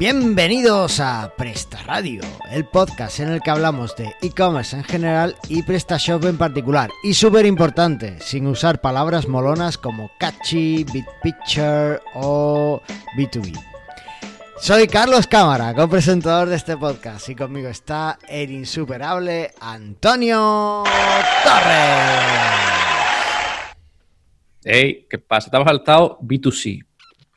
Bienvenidos 0.00 0.98
a 0.98 1.34
Presta 1.36 1.76
Radio, 1.82 2.22
el 2.50 2.64
podcast 2.64 3.20
en 3.20 3.28
el 3.28 3.42
que 3.42 3.50
hablamos 3.50 3.94
de 3.96 4.14
e-commerce 4.22 4.74
en 4.74 4.82
general 4.82 5.36
y 5.46 5.62
PrestaShop 5.62 6.24
en 6.24 6.38
particular. 6.38 6.88
Y 7.04 7.12
súper 7.12 7.44
importante, 7.44 8.18
sin 8.22 8.46
usar 8.46 8.80
palabras 8.80 9.28
molonas 9.28 9.76
como 9.76 10.10
catchy, 10.18 10.84
big 10.84 11.04
picture 11.22 12.00
o 12.14 12.80
B2B. 13.14 13.62
Soy 14.58 14.86
Carlos 14.86 15.26
Cámara, 15.26 15.74
copresentador 15.74 16.48
de 16.48 16.56
este 16.56 16.78
podcast, 16.78 17.28
y 17.28 17.34
conmigo 17.34 17.68
está 17.68 18.18
el 18.26 18.52
insuperable 18.52 19.52
Antonio 19.60 20.82
Torres. 21.44 21.74
Hey, 24.64 25.06
¿qué 25.10 25.18
pasa? 25.18 25.50
Te 25.50 25.58
has 25.58 25.64
saltado 25.64 26.18
B2C. 26.22 26.86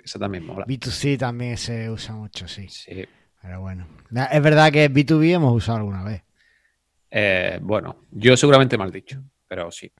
Esa 0.04 0.20
también 0.20 0.46
mola. 0.46 0.66
B2C 0.66 1.18
también 1.18 1.58
se 1.58 1.90
usa 1.90 2.14
mucho, 2.16 2.48
sí. 2.48 2.68
Sí. 2.70 3.06
Pero 3.42 3.62
bueno. 3.62 3.88
Es 4.32 4.42
verdad 4.42 4.72
que 4.72 4.90
B2B 4.92 5.34
hemos 5.36 5.54
usado 5.54 5.78
alguna 5.80 6.04
vez. 6.04 6.24
Eh, 7.12 7.60
bueno, 7.62 7.98
yo 8.12 8.36
seguramente 8.36 8.78
mal 8.78 8.92
dicho, 8.92 9.22
pero 9.48 9.72
sí. 9.72 9.92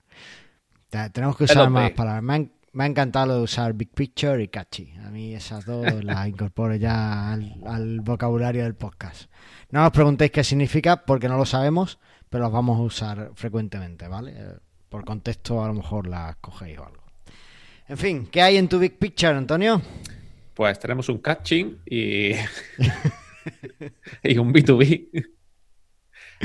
Te- 0.90 1.10
Tenemos 1.12 1.38
que 1.38 1.44
usar 1.46 1.70
más 1.70 1.92
palabras. 1.92 2.24
Me, 2.24 2.34
han- 2.34 2.52
me 2.72 2.84
ha 2.86 2.88
encantado 2.88 3.28
lo 3.28 3.36
de 3.38 3.42
usar 3.44 3.74
Big 3.74 3.92
Picture 3.94 4.42
y 4.44 4.48
Catchy. 4.48 4.94
A 5.06 5.12
mí 5.12 5.34
esas 5.36 5.66
dos 5.66 5.86
las 6.04 6.28
incorporo 6.28 6.76
ya 6.76 7.32
al, 7.34 7.62
al 7.66 8.02
vocabulario 8.02 8.64
del 8.64 8.76
podcast. 8.76 9.30
No 9.70 9.86
os 9.86 9.92
preguntéis 9.92 10.32
qué 10.32 10.44
significa 10.44 11.06
porque 11.06 11.28
no 11.30 11.38
lo 11.38 11.46
sabemos, 11.46 12.00
pero 12.30 12.46
las 12.46 12.54
vamos 12.54 12.80
a 12.80 12.82
usar 12.84 13.32
frecuentemente, 13.36 14.08
¿vale? 14.08 14.34
Eh, 14.36 14.56
Por 14.90 15.06
contexto 15.06 15.64
a 15.64 15.68
lo 15.68 15.74
mejor 15.76 16.08
las 16.08 16.36
cogéis 16.38 16.80
o 16.80 16.86
algo. 16.88 17.03
En 17.88 17.98
fin, 17.98 18.28
¿qué 18.32 18.42
hay 18.42 18.58
en 18.58 18.70
tu 18.70 18.80
Big 18.80 18.98
Picture, 18.98 19.34
Antonio? 19.34 19.82
Pues 20.54 20.80
tenemos 20.80 21.10
un 21.10 21.18
catching 21.18 21.82
y, 21.86 22.32
y 24.24 24.38
un 24.38 24.54
B2B. 24.54 25.28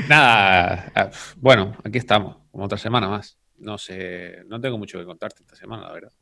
Nada, 0.09 0.92
eh, 0.94 1.11
bueno, 1.36 1.77
aquí 1.84 1.98
estamos, 1.98 2.39
como 2.50 2.64
otra 2.64 2.78
semana 2.78 3.09
más. 3.09 3.39
No 3.59 3.78
sé, 3.78 4.42
no 4.47 4.61
tengo 4.61 4.78
mucho 4.78 4.98
que 4.98 5.05
contarte 5.05 5.42
esta 5.42 5.55
semana, 5.55 5.84
la 5.84 5.92
verdad. 5.92 6.12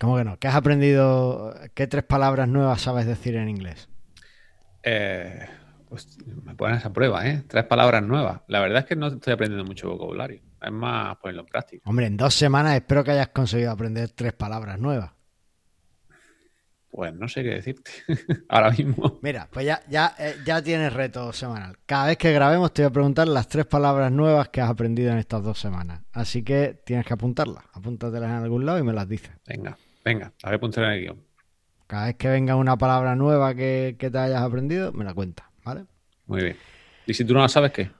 ¿Cómo 0.00 0.16
que 0.16 0.24
no? 0.24 0.38
¿Qué 0.38 0.48
has 0.48 0.54
aprendido? 0.54 1.54
¿Qué 1.74 1.86
tres 1.86 2.04
palabras 2.04 2.48
nuevas 2.48 2.82
sabes 2.82 3.06
decir 3.06 3.36
en 3.36 3.48
inglés? 3.48 3.88
Eh, 4.82 5.46
pues, 5.88 6.18
me 6.44 6.54
pones 6.54 6.84
a 6.84 6.92
prueba, 6.92 7.26
¿eh? 7.26 7.44
Tres 7.46 7.64
palabras 7.64 8.02
nuevas. 8.02 8.40
La 8.48 8.60
verdad 8.60 8.80
es 8.80 8.84
que 8.86 8.96
no 8.96 9.08
estoy 9.08 9.32
aprendiendo 9.32 9.64
mucho 9.64 9.90
vocabulario. 9.90 10.40
Es 10.60 10.72
más 10.72 11.16
ponerlo 11.18 11.42
en 11.42 11.46
práctica. 11.46 11.88
Hombre, 11.88 12.06
en 12.06 12.16
dos 12.16 12.34
semanas 12.34 12.74
espero 12.74 13.04
que 13.04 13.12
hayas 13.12 13.28
conseguido 13.28 13.70
aprender 13.70 14.10
tres 14.10 14.32
palabras 14.32 14.78
nuevas. 14.78 15.12
Pues 16.90 17.14
no 17.14 17.28
sé 17.28 17.42
qué 17.42 17.50
decirte 17.50 17.90
ahora 18.48 18.70
mismo. 18.70 19.18
Mira, 19.20 19.48
pues 19.52 19.66
ya, 19.66 19.82
ya, 19.86 20.14
eh, 20.18 20.36
ya 20.46 20.62
tienes 20.62 20.92
reto 20.94 21.30
semanal. 21.32 21.76
Cada 21.84 22.06
vez 22.06 22.16
que 22.16 22.32
grabemos 22.32 22.72
te 22.72 22.82
voy 22.82 22.88
a 22.88 22.92
preguntar 22.92 23.28
las 23.28 23.48
tres 23.48 23.66
palabras 23.66 24.10
nuevas 24.10 24.48
que 24.48 24.62
has 24.62 24.70
aprendido 24.70 25.12
en 25.12 25.18
estas 25.18 25.44
dos 25.44 25.58
semanas. 25.60 26.00
Así 26.12 26.42
que 26.42 26.80
tienes 26.86 27.04
que 27.04 27.12
apuntarlas. 27.12 27.64
Apúntatelas 27.74 28.30
en 28.30 28.36
algún 28.36 28.64
lado 28.64 28.78
y 28.78 28.82
me 28.82 28.94
las 28.94 29.06
dices. 29.06 29.30
Venga, 29.46 29.76
venga, 30.04 30.32
a 30.42 30.48
ver, 30.48 30.56
apuntar 30.56 30.84
en 30.84 30.90
el 30.90 31.00
guion. 31.02 31.26
Cada 31.86 32.06
vez 32.06 32.16
que 32.16 32.28
venga 32.28 32.56
una 32.56 32.78
palabra 32.78 33.14
nueva 33.14 33.54
que, 33.54 33.96
que 33.98 34.10
te 34.10 34.18
hayas 34.18 34.40
aprendido, 34.40 34.90
me 34.92 35.04
la 35.04 35.12
cuentas, 35.12 35.46
¿vale? 35.66 35.84
Muy 36.26 36.42
bien. 36.42 36.56
¿Y 37.06 37.12
si 37.14 37.24
tú 37.24 37.34
no 37.34 37.40
la 37.40 37.48
sabes 37.48 37.72
qué? 37.72 37.90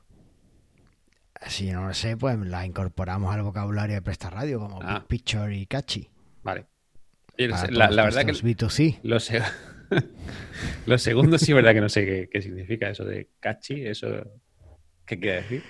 Si 1.49 1.71
no 1.71 1.87
lo 1.87 1.93
sé, 1.95 2.17
pues 2.17 2.39
la 2.39 2.65
incorporamos 2.65 3.35
al 3.35 3.43
vocabulario 3.43 3.95
de 3.97 4.03
Presta 4.03 4.31
Radio, 4.31 4.59
como 4.59 4.81
Ah. 4.83 4.99
Big 5.01 5.07
Picture 5.23 5.55
y 5.57 5.67
Catchy. 5.67 6.09
Vale. 6.43 6.65
Oye, 7.39 7.49
la, 7.49 7.89
verdad 8.05 8.21
que 8.21 8.33
nuestros 8.33 8.45
B2C. 8.45 9.01
lo, 9.03 9.21
se- 9.21 9.43
lo 10.87 10.97
segundo 10.99 11.39
sí 11.39 11.53
es 11.53 11.57
verdad 11.57 11.75
que 11.75 11.81
no 11.83 11.89
sé 11.89 12.05
qué, 12.07 12.29
qué 12.33 12.41
significa 12.41 12.89
eso 12.89 13.05
de 13.05 13.29
catchy, 13.41 13.87
eso 13.87 14.09
qué 15.05 15.21
quiere 15.21 15.43
decir. 15.43 15.63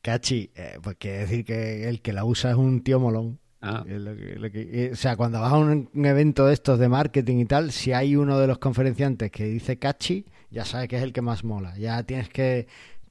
Catchy, 0.00 0.50
eh, 0.54 0.78
pues 0.82 0.96
quiere 0.96 1.18
decir 1.18 1.44
que 1.44 1.88
el 1.88 2.00
que 2.00 2.12
la 2.12 2.24
usa 2.24 2.50
es 2.50 2.56
un 2.56 2.82
tío 2.82 2.98
molón. 3.00 3.38
Ah, 3.60 3.84
Es 3.86 4.00
lo 4.00 4.14
que- 4.16 4.34
lo 4.36 4.50
que- 4.50 4.90
o 4.92 4.96
sea, 4.96 5.16
cuando 5.16 5.40
vas 5.40 5.52
a 5.52 5.56
un, 5.58 5.90
un 5.92 6.06
evento 6.06 6.46
de 6.46 6.54
estos 6.54 6.78
de 6.78 6.88
marketing 6.88 7.38
y 7.38 7.44
tal, 7.46 7.70
si 7.72 7.92
hay 7.92 8.16
uno 8.16 8.38
de 8.38 8.46
los 8.46 8.58
conferenciantes 8.58 9.30
que 9.30 9.44
dice 9.44 9.78
catchy, 9.78 10.24
ya 10.54 10.64
sabes 10.64 10.88
que 10.88 10.96
es 10.96 11.02
el 11.02 11.12
que 11.12 11.20
más 11.22 11.44
mola. 11.44 11.76
Ya 11.76 12.02
tienes 12.04 12.28
que, 12.28 12.66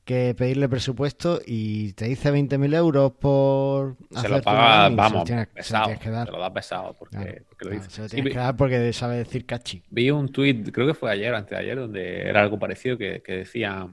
que 0.06 0.34
pedirle 0.38 0.70
presupuesto 0.70 1.42
y 1.46 1.94
te 1.94 2.06
dice 2.06 2.32
20.000 2.34 2.76
euros 2.76 3.12
por 3.14 3.98
se 4.12 4.30
lo 4.30 4.42
paga, 4.42 4.90
landing, 4.90 5.04
se 5.08 5.14
lo 5.14 5.26
vamos, 5.26 5.28
se 5.28 5.74
lo 5.74 5.84
tienes 5.84 6.00
que 6.00 6.10
dar. 6.10 6.26
Se 6.28 6.32
lo 6.32 6.40
da 6.40 6.54
pesado 6.54 6.96
porque, 6.98 7.18
Claro, 7.18 7.44
porque 7.50 7.66
lo 7.66 7.72
claro, 7.72 7.84
dice. 7.84 7.90
se 7.90 8.02
lo 8.02 8.10
tienes 8.10 8.34
que 8.34 8.40
dar 8.40 8.56
porque 8.58 8.94
sabe 8.94 9.18
decir 9.18 9.46
catchy. 9.46 9.84
vi 9.90 10.10
un 10.12 10.32
tweet, 10.32 10.64
creo 10.72 10.88
que 10.88 10.94
fue 10.94 11.12
ayer 11.12 11.34
o 11.34 11.38
antes 11.38 11.52
de 11.52 11.58
ayer, 11.58 11.78
donde 11.78 12.22
era 12.22 12.42
algo 12.42 12.58
parecido 12.58 12.98
que, 12.98 13.22
que 13.22 13.34
decía 13.38 13.88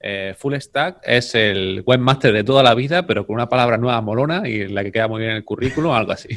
eh, 0.00 0.34
Full 0.38 0.54
Stack 0.56 1.00
es 1.04 1.34
el 1.34 1.82
webmaster 1.86 2.32
de 2.32 2.44
toda 2.44 2.62
la 2.62 2.74
vida, 2.74 3.06
pero 3.06 3.26
con 3.26 3.34
una 3.34 3.48
palabra 3.48 3.76
nueva 3.76 4.00
molona 4.00 4.48
y 4.48 4.66
la 4.68 4.82
que 4.82 4.92
queda 4.92 5.08
muy 5.08 5.20
bien 5.20 5.32
en 5.32 5.36
el 5.38 5.44
currículum, 5.44 5.92
algo 5.94 6.12
así. 6.12 6.28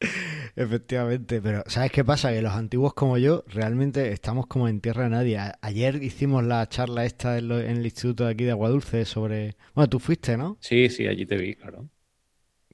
Efectivamente, 0.56 1.40
pero 1.40 1.62
¿sabes 1.66 1.90
qué 1.92 2.04
pasa? 2.04 2.32
Que 2.32 2.42
los 2.42 2.52
antiguos 2.52 2.94
como 2.94 3.18
yo 3.18 3.44
realmente 3.48 4.12
estamos 4.12 4.46
como 4.46 4.68
en 4.68 4.80
tierra 4.80 5.04
de 5.04 5.10
nadie. 5.10 5.38
Ayer 5.60 6.02
hicimos 6.02 6.44
la 6.44 6.68
charla 6.68 7.04
esta 7.04 7.38
en, 7.38 7.48
lo- 7.48 7.60
en 7.60 7.76
el 7.78 7.84
instituto 7.84 8.24
de 8.24 8.32
aquí 8.32 8.44
de 8.44 8.50
Aguadulce 8.50 9.04
sobre... 9.04 9.56
Bueno, 9.74 9.88
tú 9.88 9.98
fuiste, 9.98 10.36
¿no? 10.36 10.56
Sí, 10.60 10.88
sí, 10.88 11.06
allí 11.06 11.26
te 11.26 11.36
vi, 11.36 11.54
claro. 11.54 11.88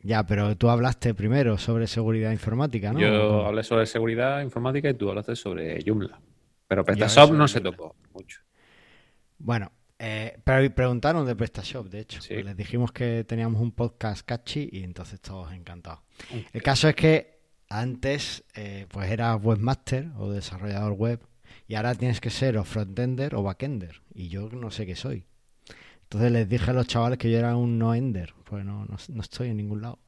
Ya, 0.02 0.24
pero 0.24 0.56
tú 0.56 0.68
hablaste 0.70 1.14
primero 1.14 1.58
sobre 1.58 1.86
seguridad 1.86 2.30
informática, 2.30 2.92
¿no? 2.92 3.00
Yo 3.00 3.44
hablé 3.46 3.64
sobre 3.64 3.86
seguridad 3.86 4.40
informática 4.40 4.88
y 4.90 4.94
tú 4.94 5.08
hablaste 5.10 5.34
sobre 5.34 5.82
Joomla. 5.84 6.20
Pero 6.68 6.84
PrestaShop 6.84 7.32
no 7.32 7.48
se 7.48 7.60
tocó 7.60 7.96
mucho. 8.12 8.40
Bueno, 9.38 9.72
eh, 9.98 10.38
pero 10.44 10.72
preguntaron 10.74 11.26
de 11.26 11.34
PrestaShop, 11.34 11.88
de 11.88 12.00
hecho. 12.00 12.20
Sí. 12.20 12.34
Pues 12.34 12.44
les 12.44 12.56
dijimos 12.56 12.92
que 12.92 13.24
teníamos 13.24 13.60
un 13.60 13.72
podcast 13.72 14.24
catchy 14.26 14.68
y 14.72 14.82
entonces 14.82 15.20
todos 15.20 15.52
encantados. 15.52 16.00
El 16.52 16.62
caso 16.62 16.88
es 16.88 16.94
que 16.94 17.35
antes 17.68 18.44
eh, 18.54 18.86
pues 18.90 19.10
eras 19.10 19.38
webmaster 19.42 20.08
o 20.18 20.30
desarrollador 20.30 20.92
web 20.92 21.20
y 21.68 21.74
ahora 21.74 21.94
tienes 21.94 22.20
que 22.20 22.30
ser 22.30 22.56
o 22.58 22.64
frontender 22.64 23.34
o 23.34 23.42
backender 23.42 24.02
y 24.14 24.28
yo 24.28 24.48
no 24.50 24.70
sé 24.70 24.86
qué 24.86 24.94
soy. 24.96 25.24
Entonces 26.02 26.30
les 26.30 26.48
dije 26.48 26.70
a 26.70 26.74
los 26.74 26.86
chavales 26.86 27.18
que 27.18 27.30
yo 27.30 27.38
era 27.38 27.56
un 27.56 27.78
no-ender, 27.78 28.32
pues 28.44 28.64
no, 28.64 28.84
no, 28.84 28.96
no 29.08 29.20
estoy 29.22 29.48
en 29.48 29.56
ningún 29.56 29.82
lado. 29.82 29.98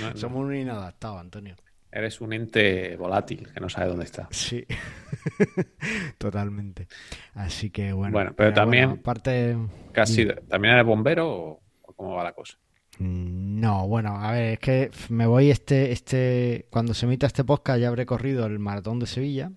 No. 0.00 0.16
Somos 0.16 0.44
un 0.44 0.54
inadaptado, 0.56 1.18
Antonio. 1.18 1.54
Eres 1.92 2.20
un 2.20 2.32
ente 2.32 2.96
volátil 2.96 3.48
que 3.52 3.60
no 3.60 3.68
sabe 3.68 3.88
dónde 3.88 4.04
está. 4.04 4.28
Sí, 4.30 4.64
totalmente. 6.18 6.88
Así 7.34 7.70
que 7.70 7.92
bueno. 7.92 8.12
Bueno, 8.12 8.32
pero 8.36 8.52
también- 8.52 8.90
aparte, 8.90 9.56
Casi. 9.92 10.26
¿También 10.48 10.74
eres 10.74 10.86
bombero 10.86 11.28
o 11.28 11.60
cómo 11.96 12.14
va 12.14 12.24
la 12.24 12.32
cosa? 12.32 12.58
Mm, 13.00 13.60
No, 13.60 13.86
bueno, 13.88 14.16
a 14.16 14.32
ver, 14.32 14.52
es 14.54 14.58
que 14.58 14.90
me 15.08 15.26
voy 15.26 15.50
este, 15.50 15.92
este, 15.92 16.66
cuando 16.70 16.94
se 16.94 17.06
emita 17.06 17.26
este 17.26 17.44
podcast 17.44 17.80
ya 17.80 17.88
habré 17.88 18.06
corrido 18.06 18.46
el 18.46 18.58
maratón 18.58 18.98
de 18.98 19.06
Sevilla, 19.06 19.50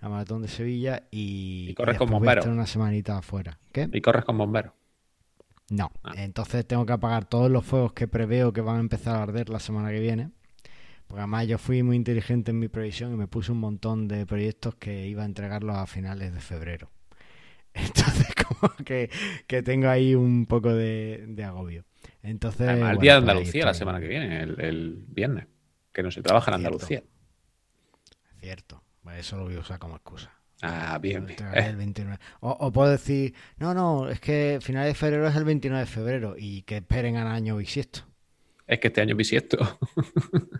la 0.00 0.08
maratón 0.08 0.42
de 0.42 0.48
Sevilla 0.48 1.04
y, 1.10 1.68
Y 1.70 1.74
corres 1.74 1.96
y 1.96 1.98
con 1.98 2.06
después 2.06 2.10
voy 2.10 2.16
a 2.16 2.18
bombero. 2.20 2.40
estar 2.40 2.52
una 2.52 2.66
semanita 2.66 3.18
afuera. 3.18 3.58
¿Qué? 3.72 3.88
Y 3.92 4.00
corres 4.00 4.24
con 4.24 4.36
bombero. 4.38 4.74
No, 5.70 5.90
Ah. 6.02 6.12
entonces 6.16 6.66
tengo 6.66 6.84
que 6.84 6.92
apagar 6.92 7.24
todos 7.26 7.50
los 7.50 7.64
fuegos 7.64 7.92
que 7.94 8.08
preveo 8.08 8.52
que 8.52 8.60
van 8.60 8.76
a 8.76 8.80
empezar 8.80 9.16
a 9.16 9.22
arder 9.22 9.48
la 9.48 9.60
semana 9.60 9.90
que 9.90 10.00
viene. 10.00 10.30
Porque 11.06 11.20
además 11.20 11.46
yo 11.46 11.58
fui 11.58 11.82
muy 11.82 11.96
inteligente 11.96 12.50
en 12.52 12.58
mi 12.58 12.68
previsión 12.68 13.12
y 13.12 13.16
me 13.16 13.26
puse 13.28 13.52
un 13.52 13.58
montón 13.60 14.08
de 14.08 14.24
proyectos 14.26 14.74
que 14.76 15.06
iba 15.08 15.22
a 15.22 15.26
entregarlos 15.26 15.76
a 15.76 15.86
finales 15.86 16.32
de 16.34 16.40
febrero. 16.40 16.90
Entonces 17.74 18.26
como 18.48 18.74
que, 18.84 19.10
que 19.46 19.62
tengo 19.62 19.88
ahí 19.88 20.14
un 20.14 20.46
poco 20.46 20.72
de, 20.72 21.24
de 21.28 21.44
agobio. 21.44 21.84
Entonces, 22.22 22.68
Además, 22.68 22.90
el 22.90 22.96
bueno, 22.96 23.00
día 23.00 23.14
de 23.14 23.20
pues 23.20 23.30
Andalucía 23.30 23.64
la 23.64 23.74
semana 23.74 24.00
que 24.00 24.08
viene, 24.08 24.42
el, 24.42 24.60
el 24.60 25.04
viernes, 25.08 25.46
que 25.92 26.02
no 26.02 26.10
se 26.10 26.22
trabaja 26.22 26.50
en. 26.50 26.56
Andalucía. 26.56 27.02
Cierto, 28.40 28.82
eso 29.16 29.36
lo 29.36 29.44
voy 29.44 29.56
a 29.56 29.60
usar 29.60 29.78
como 29.78 29.96
excusa. 29.96 30.32
Ah, 30.62 30.98
bien, 30.98 31.26
el 31.54 31.76
29. 31.76 32.18
O, 32.40 32.50
o 32.50 32.72
puedo 32.72 32.90
decir, 32.90 33.34
no, 33.56 33.74
no, 33.74 34.08
es 34.08 34.20
que 34.20 34.58
final 34.62 34.86
de 34.86 34.94
febrero 34.94 35.26
es 35.26 35.34
el 35.34 35.44
29 35.44 35.80
de 35.80 35.86
febrero 35.90 36.34
y 36.38 36.62
que 36.62 36.76
esperen 36.78 37.16
al 37.16 37.26
año 37.26 37.56
bisiesto. 37.56 38.06
Es 38.66 38.78
que 38.78 38.88
este 38.88 39.00
año 39.00 39.12
es 39.12 39.18
bisiesto. 39.18 39.58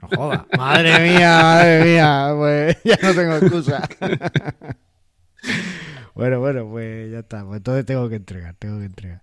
No 0.03 0.09
joda. 0.09 0.47
Madre 0.59 0.99
mía, 0.99 1.39
madre 1.41 1.85
mía, 1.85 2.35
pues 2.37 2.77
ya 2.85 2.99
no 3.01 3.15
tengo 3.15 3.37
excusa. 3.37 3.89
Bueno, 6.15 6.41
bueno, 6.41 6.69
pues 6.69 7.11
ya 7.11 7.21
está. 7.21 7.45
Pues 7.45 7.59
entonces 7.59 7.85
tengo 7.85 8.09
que 8.09 8.17
entregar, 8.17 8.55
tengo 8.59 8.79
que 8.79 8.87
entregar. 8.87 9.23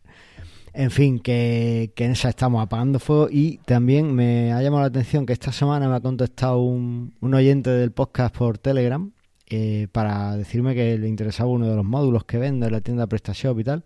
En 0.74 0.92
fin, 0.92 1.20
que, 1.20 1.92
que 1.96 2.06
en 2.06 2.12
esa 2.12 2.30
estamos 2.30 2.62
apagando 2.62 3.00
fuego 3.00 3.28
y 3.32 3.58
también 3.66 4.14
me 4.14 4.54
ha 4.54 4.62
llamado 4.62 4.82
la 4.82 4.88
atención 4.88 5.26
que 5.26 5.34
esta 5.34 5.52
semana 5.52 5.90
me 5.90 5.96
ha 5.96 6.00
contestado 6.00 6.60
un, 6.60 7.16
un 7.22 7.34
oyente 7.34 7.72
del 7.72 7.92
podcast 7.92 8.36
por 8.38 8.60
Telegram 8.60 9.12
eh, 9.48 9.88
para 9.92 10.38
decirme 10.38 10.76
que 10.76 10.98
le 11.00 11.08
interesaba 11.08 11.50
uno 11.50 11.68
de 11.68 11.76
los 11.76 11.86
módulos 11.86 12.24
que 12.26 12.38
vende 12.38 12.68
en 12.68 12.72
la 12.72 12.82
tienda 12.82 13.08
PrestaShop 13.08 13.60
y 13.60 13.64
tal. 13.64 13.84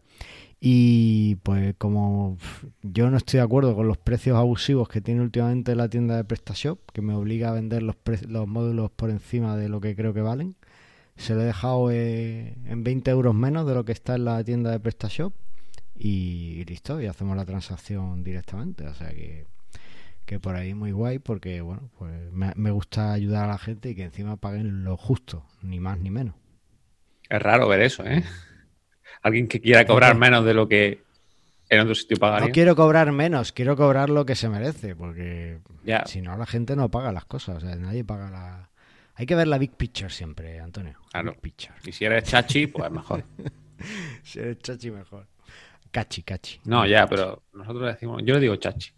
Y 0.59 1.35
pues 1.43 1.75
como 1.77 2.37
yo 2.81 3.09
no 3.09 3.17
estoy 3.17 3.39
de 3.39 3.43
acuerdo 3.43 3.75
con 3.75 3.87
los 3.87 3.97
precios 3.97 4.37
abusivos 4.37 4.87
que 4.87 5.01
tiene 5.01 5.21
últimamente 5.21 5.75
la 5.75 5.89
tienda 5.89 6.17
de 6.17 6.25
PrestaShop, 6.25 6.79
que 6.91 7.01
me 7.01 7.13
obliga 7.13 7.49
a 7.49 7.53
vender 7.53 7.81
los, 7.83 7.95
pre- 7.95 8.27
los 8.27 8.47
módulos 8.47 8.91
por 8.91 9.09
encima 9.09 9.55
de 9.57 9.69
lo 9.69 9.79
que 9.81 9.95
creo 9.95 10.13
que 10.13 10.21
valen, 10.21 10.55
se 11.15 11.35
lo 11.35 11.41
he 11.41 11.45
dejado 11.45 11.91
eh, 11.91 12.55
en 12.65 12.83
20 12.83 13.11
euros 13.11 13.35
menos 13.35 13.67
de 13.67 13.73
lo 13.75 13.85
que 13.85 13.91
está 13.91 14.15
en 14.15 14.25
la 14.25 14.43
tienda 14.43 14.71
de 14.71 14.79
PrestaShop 14.79 15.33
y 15.95 16.63
listo, 16.65 16.99
y 17.01 17.05
hacemos 17.05 17.37
la 17.37 17.45
transacción 17.45 18.23
directamente. 18.23 18.87
O 18.87 18.93
sea 18.93 19.09
que, 19.09 19.45
que 20.25 20.39
por 20.39 20.55
ahí 20.55 20.73
muy 20.73 20.91
guay 20.91 21.19
porque, 21.19 21.61
bueno, 21.61 21.89
pues 21.97 22.31
me, 22.31 22.51
me 22.55 22.71
gusta 22.71 23.13
ayudar 23.13 23.45
a 23.45 23.53
la 23.53 23.57
gente 23.57 23.89
y 23.91 23.95
que 23.95 24.03
encima 24.05 24.37
paguen 24.37 24.83
lo 24.83 24.97
justo, 24.97 25.45
ni 25.61 25.79
más 25.79 25.99
ni 25.99 26.09
menos. 26.09 26.35
Es 27.29 27.41
raro 27.41 27.67
ver 27.67 27.81
eso, 27.81 28.03
¿eh? 28.05 28.23
Alguien 29.21 29.47
que 29.47 29.61
quiera 29.61 29.85
cobrar 29.85 30.15
menos 30.17 30.43
de 30.45 30.53
lo 30.53 30.67
que 30.67 31.01
en 31.69 31.79
otro 31.79 31.95
sitio 31.95 32.17
pagaría. 32.17 32.47
No 32.47 32.53
quiero 32.53 32.75
cobrar 32.75 33.11
menos, 33.11 33.51
quiero 33.53 33.75
cobrar 33.77 34.09
lo 34.09 34.25
que 34.25 34.35
se 34.35 34.49
merece, 34.49 34.95
porque 34.95 35.59
Ya. 35.85 36.03
si 36.05 36.21
no 36.21 36.35
la 36.37 36.45
gente 36.45 36.75
no 36.75 36.89
paga 36.89 37.11
las 37.11 37.25
cosas, 37.25 37.57
o 37.57 37.59
sea, 37.61 37.75
nadie 37.75 38.03
paga 38.03 38.29
la... 38.29 38.69
Hay 39.15 39.25
que 39.25 39.35
ver 39.35 39.47
la 39.47 39.57
big 39.57 39.71
picture 39.71 40.09
siempre, 40.09 40.59
Antonio. 40.59 40.97
Claro. 41.11 41.31
Big 41.31 41.41
picture. 41.41 41.73
Y 41.85 41.91
si 41.91 42.05
eres 42.05 42.23
chachi, 42.23 42.67
pues 42.67 42.91
mejor. 42.91 43.23
Si 44.23 44.39
eres 44.39 44.59
chachi, 44.59 44.91
mejor. 44.91 45.27
Cachi, 45.91 46.23
cachi. 46.23 46.61
No, 46.63 46.85
ya, 46.85 47.05
pero 47.05 47.43
nosotros 47.51 47.87
decimos, 47.87 48.21
yo 48.23 48.35
le 48.35 48.39
digo 48.39 48.55
chachi. 48.55 48.93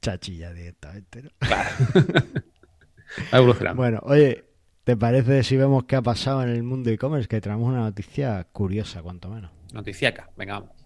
Chachi 0.00 0.36
ya 0.36 0.52
directamente, 0.52 1.22
¿no? 1.22 1.30
Claro. 1.38 1.70
Bueno, 3.74 4.00
oye, 4.02 4.44
¿te 4.84 4.94
parece 4.94 5.42
si 5.42 5.56
vemos 5.56 5.84
qué 5.84 5.96
ha 5.96 6.02
pasado 6.02 6.42
en 6.42 6.50
el 6.50 6.62
mundo 6.62 6.90
e-commerce? 6.90 7.26
Que 7.26 7.40
traemos 7.40 7.66
una 7.66 7.80
noticia 7.80 8.46
curiosa, 8.52 9.02
cuanto 9.02 9.30
menos. 9.30 9.50
Noticiaca, 9.72 10.30
venga, 10.36 10.60
vamos. 10.60 10.76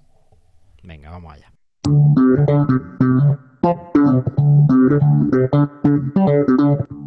Venga, 0.84 1.10
vamos 1.10 1.34
allá. 1.34 1.52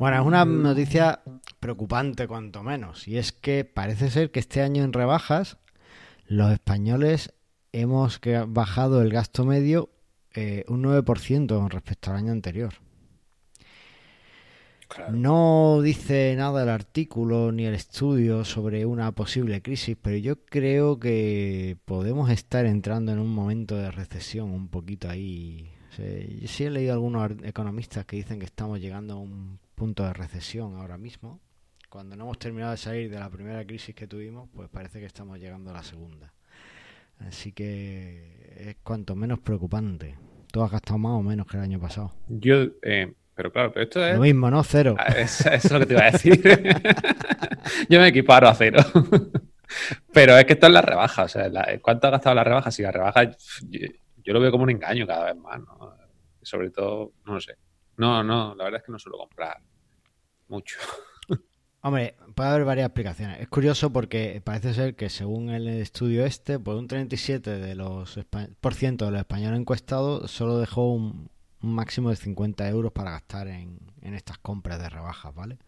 Bueno, 0.00 0.18
es 0.18 0.26
una 0.26 0.46
noticia 0.46 1.20
preocupante 1.60 2.26
cuanto 2.26 2.62
menos, 2.62 3.06
y 3.06 3.18
es 3.18 3.32
que 3.32 3.66
parece 3.66 4.10
ser 4.10 4.30
que 4.30 4.40
este 4.40 4.62
año 4.62 4.82
en 4.82 4.94
rebajas 4.94 5.58
los 6.24 6.50
españoles 6.52 7.34
hemos 7.72 8.18
bajado 8.48 9.02
el 9.02 9.12
gasto 9.12 9.44
medio 9.44 9.90
eh, 10.32 10.64
un 10.68 10.84
9% 10.84 11.48
con 11.48 11.68
respecto 11.68 12.10
al 12.10 12.16
año 12.16 12.32
anterior. 12.32 12.72
Claro. 14.88 15.12
No 15.12 15.82
dice 15.82 16.34
nada 16.34 16.62
el 16.62 16.70
artículo 16.70 17.52
ni 17.52 17.66
el 17.66 17.74
estudio 17.74 18.46
sobre 18.46 18.86
una 18.86 19.12
posible 19.12 19.60
crisis, 19.60 19.98
pero 20.00 20.16
yo 20.16 20.46
creo 20.46 20.98
que 20.98 21.76
podemos 21.84 22.30
estar 22.30 22.64
entrando 22.64 23.12
en 23.12 23.18
un 23.18 23.34
momento 23.34 23.76
de 23.76 23.90
recesión 23.90 24.50
un 24.50 24.68
poquito 24.68 25.10
ahí. 25.10 25.70
O 25.90 25.94
sea, 25.94 26.06
yo 26.06 26.48
sí 26.48 26.64
he 26.64 26.70
leído 26.70 26.94
algunos 26.94 27.32
economistas 27.42 28.06
que 28.06 28.16
dicen 28.16 28.38
que 28.38 28.46
estamos 28.46 28.80
llegando 28.80 29.12
a 29.12 29.18
un 29.18 29.58
punto 29.80 30.04
de 30.04 30.12
recesión 30.12 30.76
ahora 30.76 30.98
mismo. 30.98 31.40
Cuando 31.88 32.14
no 32.14 32.24
hemos 32.24 32.38
terminado 32.38 32.72
de 32.72 32.76
salir 32.76 33.10
de 33.10 33.18
la 33.18 33.30
primera 33.30 33.64
crisis 33.64 33.94
que 33.94 34.06
tuvimos, 34.06 34.46
pues 34.54 34.68
parece 34.68 35.00
que 35.00 35.06
estamos 35.06 35.38
llegando 35.38 35.70
a 35.70 35.72
la 35.72 35.82
segunda. 35.82 36.34
Así 37.26 37.52
que 37.52 38.66
es 38.68 38.76
cuanto 38.82 39.16
menos 39.16 39.38
preocupante. 39.38 40.18
Tú 40.52 40.62
has 40.62 40.70
gastado 40.70 40.98
más 40.98 41.12
o 41.12 41.22
menos 41.22 41.46
que 41.46 41.56
el 41.56 41.62
año 41.62 41.80
pasado. 41.80 42.12
Yo, 42.28 42.56
eh, 42.82 43.10
pero 43.34 43.50
claro, 43.50 43.72
pero 43.72 43.84
esto 43.84 44.04
es. 44.04 44.16
Lo 44.16 44.20
mismo, 44.20 44.50
¿no? 44.50 44.62
Cero. 44.64 44.96
Ah, 44.98 45.14
Es, 45.16 45.40
eso 45.46 45.50
es 45.68 45.72
lo 45.72 45.78
que 45.78 45.86
te 45.86 45.94
iba 45.94 46.02
a 46.04 46.10
decir. 46.10 46.42
Yo 47.88 48.00
me 48.00 48.08
equiparo 48.08 48.48
a 48.48 48.54
cero. 48.54 48.80
Pero 50.12 50.36
es 50.36 50.44
que 50.44 50.54
esto 50.54 50.66
es 50.66 50.72
la 50.72 50.82
rebaja. 50.82 51.22
O 51.24 51.28
sea, 51.28 51.48
la- 51.48 51.78
¿cuánto 51.80 52.06
ha 52.08 52.10
gastado 52.10 52.34
la 52.34 52.44
rebaja? 52.44 52.70
Si 52.70 52.82
la 52.82 52.90
rebaja, 52.90 53.22
yo, 53.68 53.88
yo 54.24 54.32
lo 54.34 54.40
veo 54.40 54.50
como 54.50 54.64
un 54.64 54.70
engaño 54.70 55.06
cada 55.06 55.26
vez 55.26 55.36
más. 55.36 55.60
¿no? 55.60 55.94
Sobre 56.42 56.70
todo, 56.70 57.12
no 57.24 57.34
lo 57.34 57.40
sé. 57.40 57.54
No, 57.96 58.22
no, 58.24 58.54
la 58.56 58.64
verdad 58.64 58.80
es 58.80 58.86
que 58.86 58.92
no 58.92 58.98
suelo 58.98 59.16
comprar 59.18 59.56
mucho. 60.50 60.76
Hombre, 61.82 62.14
puede 62.34 62.50
haber 62.50 62.64
varias 62.66 62.86
explicaciones. 62.86 63.40
Es 63.40 63.48
curioso 63.48 63.90
porque 63.90 64.42
parece 64.44 64.74
ser 64.74 64.96
que 64.96 65.08
según 65.08 65.48
el 65.48 65.66
estudio 65.66 66.26
este, 66.26 66.58
pues 66.58 66.76
un 66.76 66.88
37 66.88 67.50
de 67.58 67.74
los 67.74 68.20
por 68.60 68.74
ciento 68.74 69.06
de 69.06 69.12
los 69.12 69.20
españoles 69.20 69.58
encuestados 69.58 70.30
solo 70.30 70.58
dejó 70.58 70.92
un, 70.92 71.30
un 71.62 71.74
máximo 71.74 72.10
de 72.10 72.16
50 72.16 72.68
euros 72.68 72.92
para 72.92 73.12
gastar 73.12 73.48
en, 73.48 73.78
en 74.02 74.14
estas 74.14 74.36
compras 74.36 74.78
de 74.78 74.90
rebajas, 74.90 75.34
¿vale? 75.34 75.58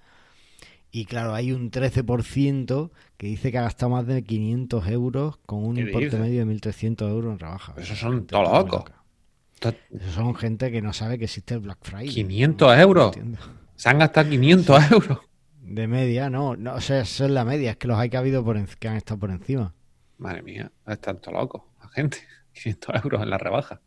Y 0.95 1.07
claro, 1.07 1.35
hay 1.35 1.53
un 1.53 1.71
13% 1.71 2.91
que 3.17 3.27
dice 3.27 3.51
que 3.51 3.57
ha 3.57 3.63
gastado 3.63 3.91
más 3.91 4.07
de 4.07 4.23
500 4.23 4.87
euros 4.89 5.39
con 5.47 5.65
un 5.65 5.77
¿Qué 5.77 5.81
importe 5.83 6.19
medio 6.19 6.45
de 6.45 6.55
1.300 6.55 7.09
euros 7.09 7.33
en 7.33 7.39
rebajas. 7.39 7.79
Esos 7.79 7.99
son 7.99 8.27
todos 8.27 8.53
locos. 8.53 8.85
Esos 9.91 10.13
son 10.13 10.35
gente 10.35 10.71
que 10.71 10.83
no 10.83 10.93
sabe 10.93 11.17
que 11.17 11.25
existe 11.25 11.55
el 11.55 11.61
Black 11.61 11.79
Friday. 11.81 12.09
500 12.09 12.79
euros. 12.79 13.17
No. 13.17 13.39
Se 13.83 13.89
han 13.89 13.99
gastado 13.99 14.31
500 14.31 14.93
euros. 14.93 15.19
De 15.61 15.89
media, 15.89 16.31
no, 16.31 16.55
no, 16.55 16.75
o 16.75 16.81
sea, 16.81 17.01
eso 17.01 17.25
es 17.25 17.33
la 17.33 17.45
media, 17.45 17.73
es 17.73 17.77
que 17.79 17.89
los 17.89 17.99
hay 17.99 18.09
que 18.09 18.17
ha 18.17 18.21
habido 18.21 18.45
por 18.45 18.57
en- 18.57 18.67
que 18.79 18.87
han 18.87 18.95
estado 18.95 19.19
por 19.19 19.31
encima. 19.33 19.75
Madre 20.19 20.41
mía, 20.43 20.71
están 20.87 21.21
todos 21.21 21.35
locos 21.37 21.63
la 21.81 21.89
gente. 21.89 22.19
500 22.53 22.95
euros 23.03 23.23
en 23.23 23.31
la 23.31 23.39
rebaja. 23.39 23.81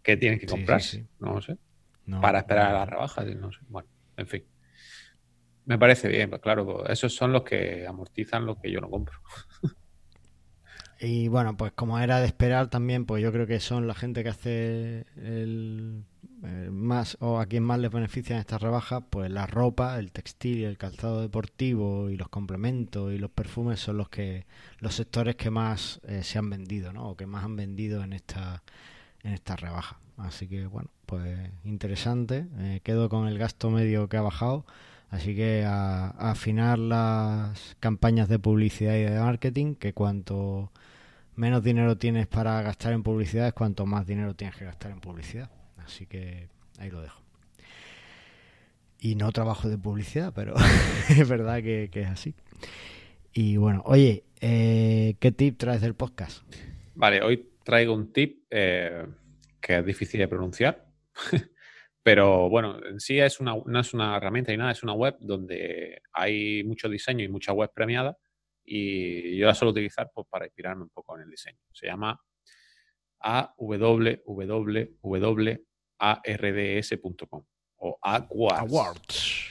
¿Qué 0.00 0.16
tienen 0.16 0.38
que 0.38 0.46
sí, 0.46 0.54
comprar? 0.54 0.80
sí. 0.80 1.04
No 1.18 1.32
lo 1.34 1.42
sé. 1.42 1.58
No, 2.04 2.20
para 2.20 2.38
esperar 2.38 2.66
a 2.68 2.72
no. 2.72 2.78
la 2.78 2.86
rebaja. 2.86 3.24
No 3.24 3.50
sé. 3.50 3.58
Bueno, 3.68 3.88
en 4.16 4.26
fin. 4.28 4.44
Me 5.64 5.76
parece 5.76 6.06
bien, 6.06 6.30
pues 6.30 6.40
claro, 6.40 6.64
pues 6.64 6.90
esos 6.90 7.12
son 7.12 7.32
los 7.32 7.42
que 7.42 7.84
amortizan 7.84 8.46
lo 8.46 8.60
que 8.60 8.70
yo 8.70 8.80
no 8.80 8.88
compro. 8.88 9.18
Y 10.98 11.28
bueno, 11.28 11.56
pues 11.56 11.72
como 11.72 11.98
era 11.98 12.20
de 12.20 12.26
esperar 12.26 12.68
también, 12.68 13.04
pues 13.04 13.22
yo 13.22 13.32
creo 13.32 13.46
que 13.46 13.60
son 13.60 13.86
la 13.86 13.94
gente 13.94 14.22
que 14.22 14.30
hace 14.30 15.04
el, 15.16 16.04
el 16.42 16.70
más 16.70 17.18
o 17.20 17.38
a 17.38 17.46
quien 17.46 17.64
más 17.64 17.78
les 17.80 17.90
benefician 17.90 18.38
estas 18.38 18.62
rebajas, 18.62 19.02
pues 19.10 19.30
la 19.30 19.46
ropa, 19.46 19.98
el 19.98 20.10
textil, 20.10 20.64
el 20.64 20.78
calzado 20.78 21.20
deportivo 21.20 22.08
y 22.08 22.16
los 22.16 22.30
complementos 22.30 23.12
y 23.12 23.18
los 23.18 23.30
perfumes 23.30 23.80
son 23.80 23.98
los 23.98 24.08
que 24.08 24.46
los 24.78 24.94
sectores 24.94 25.36
que 25.36 25.50
más 25.50 26.00
eh, 26.06 26.22
se 26.22 26.38
han 26.38 26.48
vendido, 26.48 26.92
¿no? 26.94 27.10
O 27.10 27.16
que 27.16 27.26
más 27.26 27.44
han 27.44 27.56
vendido 27.56 28.02
en 28.02 28.14
esta 28.14 28.62
en 29.22 29.38
rebaja. 29.56 29.98
Así 30.16 30.48
que 30.48 30.66
bueno, 30.66 30.90
pues 31.04 31.50
interesante. 31.64 32.46
Eh, 32.58 32.80
quedo 32.82 33.08
con 33.08 33.28
el 33.28 33.38
gasto 33.38 33.70
medio 33.70 34.08
que 34.08 34.16
ha 34.16 34.22
bajado. 34.22 34.64
Así 35.10 35.36
que 35.36 35.64
a, 35.64 36.06
a 36.06 36.30
afinar 36.32 36.78
las 36.78 37.76
campañas 37.80 38.28
de 38.28 38.38
publicidad 38.38 38.94
y 38.96 39.02
de 39.02 39.20
marketing, 39.20 39.74
que 39.74 39.92
cuanto 39.92 40.72
menos 41.36 41.62
dinero 41.62 41.96
tienes 41.96 42.26
para 42.26 42.60
gastar 42.62 42.92
en 42.92 43.02
publicidad 43.02 43.46
es 43.46 43.52
cuanto 43.52 43.86
más 43.86 44.06
dinero 44.06 44.34
tienes 44.34 44.56
que 44.56 44.64
gastar 44.64 44.90
en 44.90 45.00
publicidad. 45.00 45.50
Así 45.76 46.06
que 46.06 46.48
ahí 46.78 46.90
lo 46.90 47.00
dejo. 47.00 47.22
Y 48.98 49.14
no 49.14 49.30
trabajo 49.30 49.68
de 49.68 49.78
publicidad, 49.78 50.32
pero 50.34 50.54
es 51.08 51.28
verdad 51.28 51.62
que, 51.62 51.90
es 51.92 52.08
así. 52.08 52.34
Y 53.32 53.58
bueno, 53.58 53.82
oye, 53.84 54.24
eh, 54.40 55.16
¿qué 55.20 55.30
tip 55.30 55.58
traes 55.58 55.82
del 55.82 55.94
podcast? 55.94 56.42
Vale, 56.94 57.22
hoy 57.22 57.50
traigo 57.62 57.94
un 57.94 58.12
tip 58.12 58.44
eh, 58.50 59.06
que 59.60 59.78
es 59.78 59.84
difícil 59.84 60.18
de 60.20 60.28
pronunciar, 60.28 60.86
pero 62.02 62.48
bueno, 62.48 62.82
en 62.86 62.98
sí 62.98 63.18
es 63.18 63.38
una, 63.38 63.54
no 63.66 63.80
es 63.80 63.92
una 63.92 64.16
herramienta 64.16 64.52
ni 64.52 64.58
nada, 64.58 64.70
es 64.72 64.82
una 64.82 64.94
web 64.94 65.16
donde 65.20 66.00
hay 66.12 66.64
mucho 66.64 66.88
diseño 66.88 67.22
y 67.22 67.28
mucha 67.28 67.52
web 67.52 67.70
premiada 67.74 68.16
y 68.66 69.36
yo 69.38 69.46
la 69.46 69.54
suelo 69.54 69.70
utilizar 69.72 70.10
pues, 70.12 70.26
para 70.28 70.44
inspirarme 70.46 70.82
un 70.82 70.90
poco 70.90 71.16
en 71.16 71.22
el 71.22 71.30
diseño. 71.30 71.58
Se 71.72 71.86
llama 71.86 72.20
awwwards.com 76.46 77.44
o 77.78 77.98
Awards. 78.02 78.58
Awards. 78.60 79.50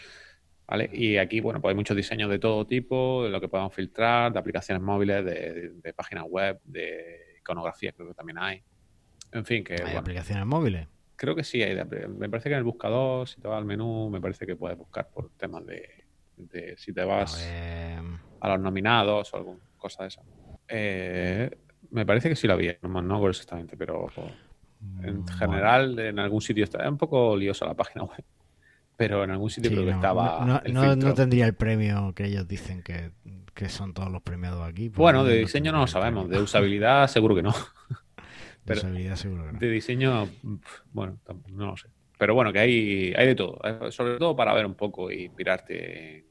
¿vale? 0.67 0.89
Y 0.93 1.17
aquí, 1.17 1.39
bueno, 1.41 1.62
pues 1.62 1.72
hay 1.72 1.75
muchos 1.75 1.95
diseños 1.95 2.29
de 2.29 2.39
todo 2.39 2.65
tipo, 2.65 3.24
de 3.24 3.29
lo 3.29 3.39
que 3.39 3.48
podemos 3.48 3.74
filtrar, 3.74 4.34
de 4.34 4.39
aplicaciones 4.39 4.81
móviles, 4.84 5.24
de, 5.24 5.53
de- 5.53 5.69
de 5.69 5.93
páginas 5.93 6.25
web, 6.27 6.60
de 6.63 7.36
iconografía, 7.39 7.91
creo 7.91 8.07
que 8.07 8.13
también 8.15 8.39
hay. 8.39 8.63
En 9.31 9.45
fin, 9.45 9.63
que 9.63 9.74
Hay 9.75 9.81
bueno, 9.81 10.00
aplicaciones 10.00 10.45
móviles. 10.45 10.88
creo 11.15 11.36
que 11.36 11.43
sí 11.43 11.62
hay. 11.62 11.75
de 11.75 12.07
me 12.07 12.29
parece 12.29 12.50
que 12.50 12.53
en 12.55 12.60
el 12.60 12.63
buscador, 12.63 13.27
si 13.27 13.39
te 13.39 13.48
vas 13.48 13.57
al 13.60 13.65
menú, 13.65 14.10
me 14.10 14.19
parece 14.22 14.45
que 14.48 14.55
puedes 14.55 14.77
buscar 14.77 15.10
por 15.12 15.29
temas 15.38 15.65
de, 15.65 15.88
de 16.38 16.75
si 16.77 16.93
te 16.93 17.01
A 17.01 17.05
vas 17.05 17.39
ver, 17.45 17.94
a 18.45 18.49
los 18.49 18.59
nominados 18.61 19.33
o 19.33 19.37
alguna 19.37 19.59
cosa 19.77 20.03
de 20.03 20.07
esa. 20.09 20.21
Eh, 20.67 21.49
me 21.91 22.05
parece 22.05 22.29
que 22.29 22.35
sí 22.35 22.47
lo 22.47 22.53
había, 22.53 22.77
no, 22.81 22.89
me- 22.89 22.99
acuerdo 23.13 23.29
exactamente, 23.31 23.77
pero 23.77 24.07
en 25.03 25.23
bueno. 25.23 25.37
general 25.37 25.97
en 25.99 26.19
algún 26.19 26.41
sitio 26.41 26.63
está 26.63 26.83
es 26.83 26.89
un 26.89 26.97
poco 26.97 27.35
liosa 27.35 27.65
la 27.65 27.73
página 27.73 28.03
web. 28.05 28.23
Pero 28.97 29.23
en 29.25 29.31
algún 29.31 29.49
sitio 29.49 29.69
Sí, 29.69 29.75
creo 29.75 29.87
que 29.87 29.91
estaba. 29.93 30.45
no, 30.45 30.61
el 30.63 30.73
no- 30.99 31.13
tendría 31.13 31.45
el 31.45 31.53
premio 31.53 32.13
que 32.15 32.25
ellos 32.27 32.47
dicen 32.47 32.81
que, 32.81 33.11
que 33.53 33.67
son 33.67 33.93
todos 33.93 34.09
los 34.09 34.21
premiados 34.21 34.65
aquí. 34.65 34.89
porque 34.89 35.01
Bueno, 35.01 35.23
de 35.25 35.37
diseño 35.37 35.71
no 35.73 35.79
lo 35.81 35.87
sabemos, 35.87 36.29
de 36.29 36.39
usabilidad 36.39 37.07
seguro 37.09 37.35
que 37.35 37.43
no. 37.43 37.51
De 37.51 37.55
pero- 38.63 38.79
usabilidad 38.79 39.15
seguro 39.17 39.45
que 39.47 39.51
no. 39.53 39.59
De 39.59 39.69
diseño, 39.69 40.27
bueno, 40.93 41.19
no 41.51 41.67
lo 41.67 41.77
sé. 41.77 41.89
Pero 42.17 42.33
bueno, 42.33 42.53
que 42.53 42.59
hay, 42.59 43.13
hay 43.17 43.27
de 43.27 43.35
todo. 43.35 43.59
eh, 43.65 43.91
Sobre 43.91 44.17
todo 44.17 44.33
para 44.33 44.53
ver 44.53 44.65
un 44.65 44.75
poco 44.75 45.11
y 45.11 45.25
inspirarte 45.25 46.25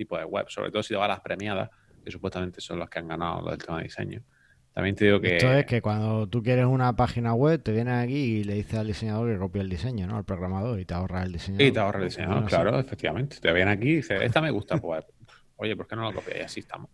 tipo 0.00 0.16
de 0.18 0.24
web. 0.24 0.46
Sobre 0.48 0.70
todo 0.70 0.82
si 0.82 0.94
te 0.94 0.96
vas 0.96 1.04
a 1.04 1.08
las 1.08 1.20
premiadas, 1.20 1.70
que 2.04 2.10
supuestamente 2.10 2.60
son 2.60 2.78
las 2.78 2.88
que 2.88 2.98
han 2.98 3.08
ganado 3.08 3.42
lo 3.42 3.50
del 3.50 3.58
tema 3.58 3.78
de 3.78 3.84
diseño. 3.84 4.22
También 4.72 4.94
te 4.94 5.04
digo 5.04 5.20
que... 5.20 5.36
Esto 5.36 5.52
es 5.52 5.66
que 5.66 5.82
cuando 5.82 6.28
tú 6.28 6.42
quieres 6.42 6.64
una 6.64 6.94
página 6.94 7.34
web, 7.34 7.62
te 7.62 7.72
vienes 7.72 7.94
aquí 7.94 8.14
y 8.14 8.44
le 8.44 8.54
dices 8.54 8.78
al 8.78 8.86
diseñador 8.86 9.32
que 9.32 9.38
copie 9.38 9.60
el 9.60 9.68
diseño, 9.68 10.06
¿no? 10.06 10.16
Al 10.16 10.24
programador 10.24 10.78
y 10.80 10.84
te 10.84 10.94
ahorra 10.94 11.22
el 11.22 11.32
diseño. 11.32 11.62
Y 11.62 11.72
te 11.72 11.80
ahorra 11.80 11.98
el 11.98 12.04
diseñador, 12.06 12.44
claro, 12.46 12.78
efectivamente. 12.78 13.38
Te 13.40 13.52
viene 13.52 13.70
aquí 13.72 13.88
y 13.88 13.96
dices, 13.96 14.22
esta 14.22 14.40
me 14.40 14.50
gusta, 14.50 14.78
pues, 14.78 15.04
oye, 15.56 15.76
¿por 15.76 15.86
qué 15.86 15.96
no 15.96 16.04
la 16.04 16.12
copias? 16.12 16.38
Y 16.38 16.40
así 16.42 16.60
estamos. 16.60 16.88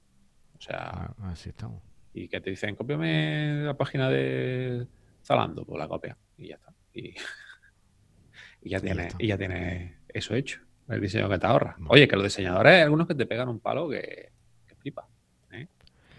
O 0.59 0.61
sea... 0.61 0.91
Ah, 0.91 1.15
así 1.31 1.51
estamos. 1.51 1.83
Y 2.15 2.29
que 2.29 2.41
te 2.41 2.51
dicen, 2.51 2.75
cópiame 2.75 3.63
la 3.63 3.75
página 3.75 4.09
de 4.09 4.87
Zalando, 5.23 5.65
pues 5.67 5.79
la 5.79 5.87
copia. 5.87 6.17
Y 6.39 6.49
ya 6.49 6.55
está. 6.55 6.73
Y, 6.95 7.15
ya 8.63 8.81
tiene 8.81 9.09
y 9.19 9.27
ya 9.27 9.37
tiene 9.37 9.99
eso 10.09 10.35
hecho, 10.35 10.61
el 10.88 11.00
diseño 11.00 11.28
que 11.28 11.38
te 11.38 11.47
ahorra. 11.47 11.76
Oye, 11.88 12.07
que 12.07 12.16
los 12.16 12.25
diseñadores 12.25 12.75
hay 12.75 12.83
algunos 12.83 13.07
que 13.07 13.14
te 13.14 13.26
pegan 13.26 13.49
un 13.49 13.61
palo 13.61 13.88
que, 13.88 14.31
que 14.66 14.75
flipa. 14.76 15.07
¿eh? 15.52 15.66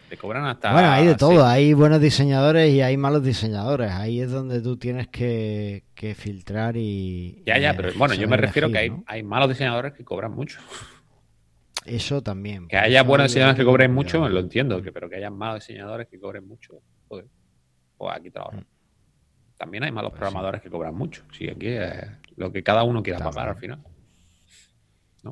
Te 0.10 0.18
cobran 0.18 0.46
hasta. 0.46 0.74
Bueno, 0.74 0.90
hay 0.90 1.08
de 1.08 1.16
todo. 1.16 1.46
Hay 1.46 1.74
buenos 1.74 2.02
diseñadores 2.02 2.74
y 2.74 2.82
hay 2.82 2.98
malos 2.98 3.24
diseñadores. 3.24 3.92
Ahí 3.92 4.22
es 4.22 4.32
donde 4.32 4.62
tú 4.62 4.78
tienes 4.78 5.08
que, 5.08 5.84
filtrar 6.18 6.76
y. 6.78 7.44
Ya, 7.46 7.58
ya, 7.58 7.74
pero 7.76 7.90
bueno, 7.98 8.14
yo 8.14 8.28
me 8.28 8.38
refiero 8.38 8.70
que 8.72 8.78
hay, 8.78 8.92
hay 9.06 9.24
malos 9.24 9.50
diseñadores 9.50 9.94
que 9.94 10.04
cobran 10.04 10.34
mucho. 10.34 10.60
Eso 11.86 12.22
también. 12.22 12.68
Que 12.68 12.78
haya 12.78 13.02
buenos 13.04 13.28
diseñadores 13.28 13.58
que 13.58 13.64
cobren 13.64 13.94
mucho, 13.94 14.28
lo 14.28 14.40
entiendo, 14.40 14.82
que, 14.82 14.92
pero 14.92 15.10
que 15.10 15.16
haya 15.16 15.30
malos 15.30 15.66
diseñadores 15.66 16.08
que 16.08 16.20
cobren 16.20 16.46
mucho, 16.46 16.82
joder, 17.08 17.26
pues 17.98 18.16
aquí 18.16 18.30
te. 18.30 18.40
Mm. 18.40 18.66
También 19.58 19.84
hay 19.86 19.92
malos 19.92 20.12
pues 20.12 20.20
programadores 20.20 20.62
que 20.62 20.70
cobran 20.70 20.94
mucho. 20.94 21.24
Sí, 21.32 21.50
aquí 21.50 21.68
es 21.68 21.94
lo 22.36 22.52
que 22.52 22.62
cada 22.62 22.84
uno 22.84 23.02
quiera 23.02 23.20
pagar 23.20 23.50
al 23.50 23.58
final. 23.58 23.80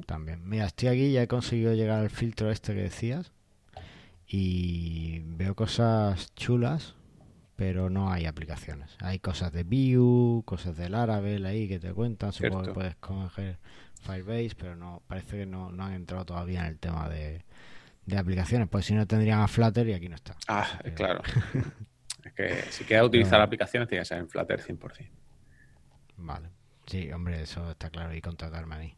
También. 0.02 0.48
Mira, 0.48 0.66
estoy 0.66 0.90
aquí, 0.90 1.12
ya 1.12 1.24
he 1.24 1.28
conseguido 1.28 1.74
llegar 1.74 2.00
al 2.00 2.10
filtro 2.10 2.52
este 2.52 2.74
que 2.74 2.82
decías. 2.82 3.32
Y 4.28 5.20
veo 5.25 5.56
cosas 5.56 6.34
chulas, 6.36 6.96
pero 7.56 7.90
no 7.90 8.12
hay 8.12 8.25
aplicaciones. 8.25 8.98
Hay 9.00 9.20
cosas 9.20 9.54
de 9.54 9.64
Vue, 9.64 10.44
cosas 10.46 10.75
del 10.78 10.94
Laravel 10.94 11.46
ahí 11.46 11.68
que 11.68 11.80
te 11.80 11.94
cuentan. 11.94 12.34
Supongo 12.34 12.64
que 12.64 12.74
puedes 12.74 12.96
coger 12.96 13.60
Firebase, 14.02 14.56
pero 14.58 14.75
no 14.75 15.02
parece 15.08 15.38
que 15.40 15.46
no, 15.46 15.68
han 15.68 15.94
entrado 15.94 16.25
todavía 16.25 16.62
en 16.62 16.68
el 16.68 16.80
tema 16.80 17.10
de, 17.10 17.44
aplicaciones. 18.18 18.68
Pues 18.68 18.86
si 18.86 18.94
no 18.94 19.06
tendrían 19.06 19.42
a 19.42 19.48
Flutter 19.48 19.88
y 19.88 19.94
aquí 19.94 20.10
no 20.10 20.16
está. 20.16 20.36
Ah, 20.48 20.80
claro. 20.96 21.22
es 22.24 22.34
que 22.34 22.62
si 22.72 22.84
quieres 22.84 23.06
utilizar 23.06 23.40
aplicaciones, 23.42 23.88
tiene 23.88 24.02
que 24.02 24.06
ser 24.06 24.20
en 24.20 24.30
Flutter 24.30 24.60
100%. 24.60 25.10
Vale. 26.18 26.50
Sí, 26.88 27.12
hombre, 27.12 27.42
eso 27.42 27.72
está 27.72 27.90
claro. 27.90 28.14
Y 28.14 28.22
contratarme 28.22 28.75
a 28.75 28.80
mí, 28.80 28.96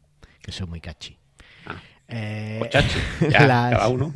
que 0.48 0.52
soy 0.52 0.66
muy 0.66 0.80
catchy. 0.80 1.18
Ah. 1.66 1.76
Eh, 2.08 2.70
cada 3.32 3.86
uno. 3.88 4.14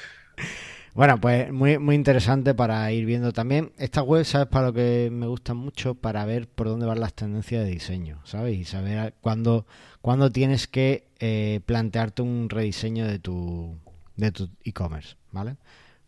bueno, 0.94 1.20
pues 1.20 1.52
muy, 1.52 1.78
muy 1.78 1.94
interesante 1.94 2.54
para 2.54 2.90
ir 2.90 3.04
viendo 3.04 3.32
también. 3.32 3.72
Esta 3.76 4.00
web, 4.00 4.24
¿sabes? 4.24 4.48
Para 4.48 4.68
lo 4.68 4.72
que 4.72 5.10
me 5.12 5.26
gusta 5.26 5.52
mucho, 5.52 5.94
para 5.94 6.24
ver 6.24 6.48
por 6.48 6.68
dónde 6.68 6.86
van 6.86 7.00
las 7.00 7.12
tendencias 7.12 7.64
de 7.64 7.70
diseño, 7.70 8.22
¿sabes? 8.24 8.56
Y 8.56 8.64
saber 8.64 9.12
cuándo, 9.20 9.66
cuándo 10.00 10.32
tienes 10.32 10.66
que 10.66 11.06
eh, 11.18 11.60
plantearte 11.66 12.22
un 12.22 12.48
rediseño 12.48 13.06
de 13.06 13.18
tu 13.18 13.78
de 14.16 14.32
tu 14.32 14.48
e-commerce, 14.64 15.16
¿vale? 15.32 15.58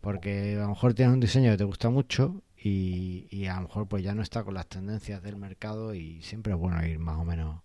Porque 0.00 0.54
a 0.56 0.62
lo 0.62 0.68
mejor 0.68 0.94
tienes 0.94 1.12
un 1.12 1.20
diseño 1.20 1.50
que 1.50 1.58
te 1.58 1.64
gusta 1.64 1.90
mucho 1.90 2.42
y, 2.56 3.44
a 3.44 3.56
lo 3.56 3.68
mejor 3.68 3.88
pues 3.88 4.02
ya 4.02 4.14
no 4.14 4.22
está 4.22 4.42
con 4.42 4.54
las 4.54 4.68
tendencias 4.68 5.22
del 5.22 5.36
mercado 5.36 5.94
y 5.94 6.22
siempre 6.22 6.54
es 6.54 6.58
bueno 6.58 6.82
ir 6.86 6.98
más 6.98 7.18
o 7.18 7.26
menos 7.26 7.60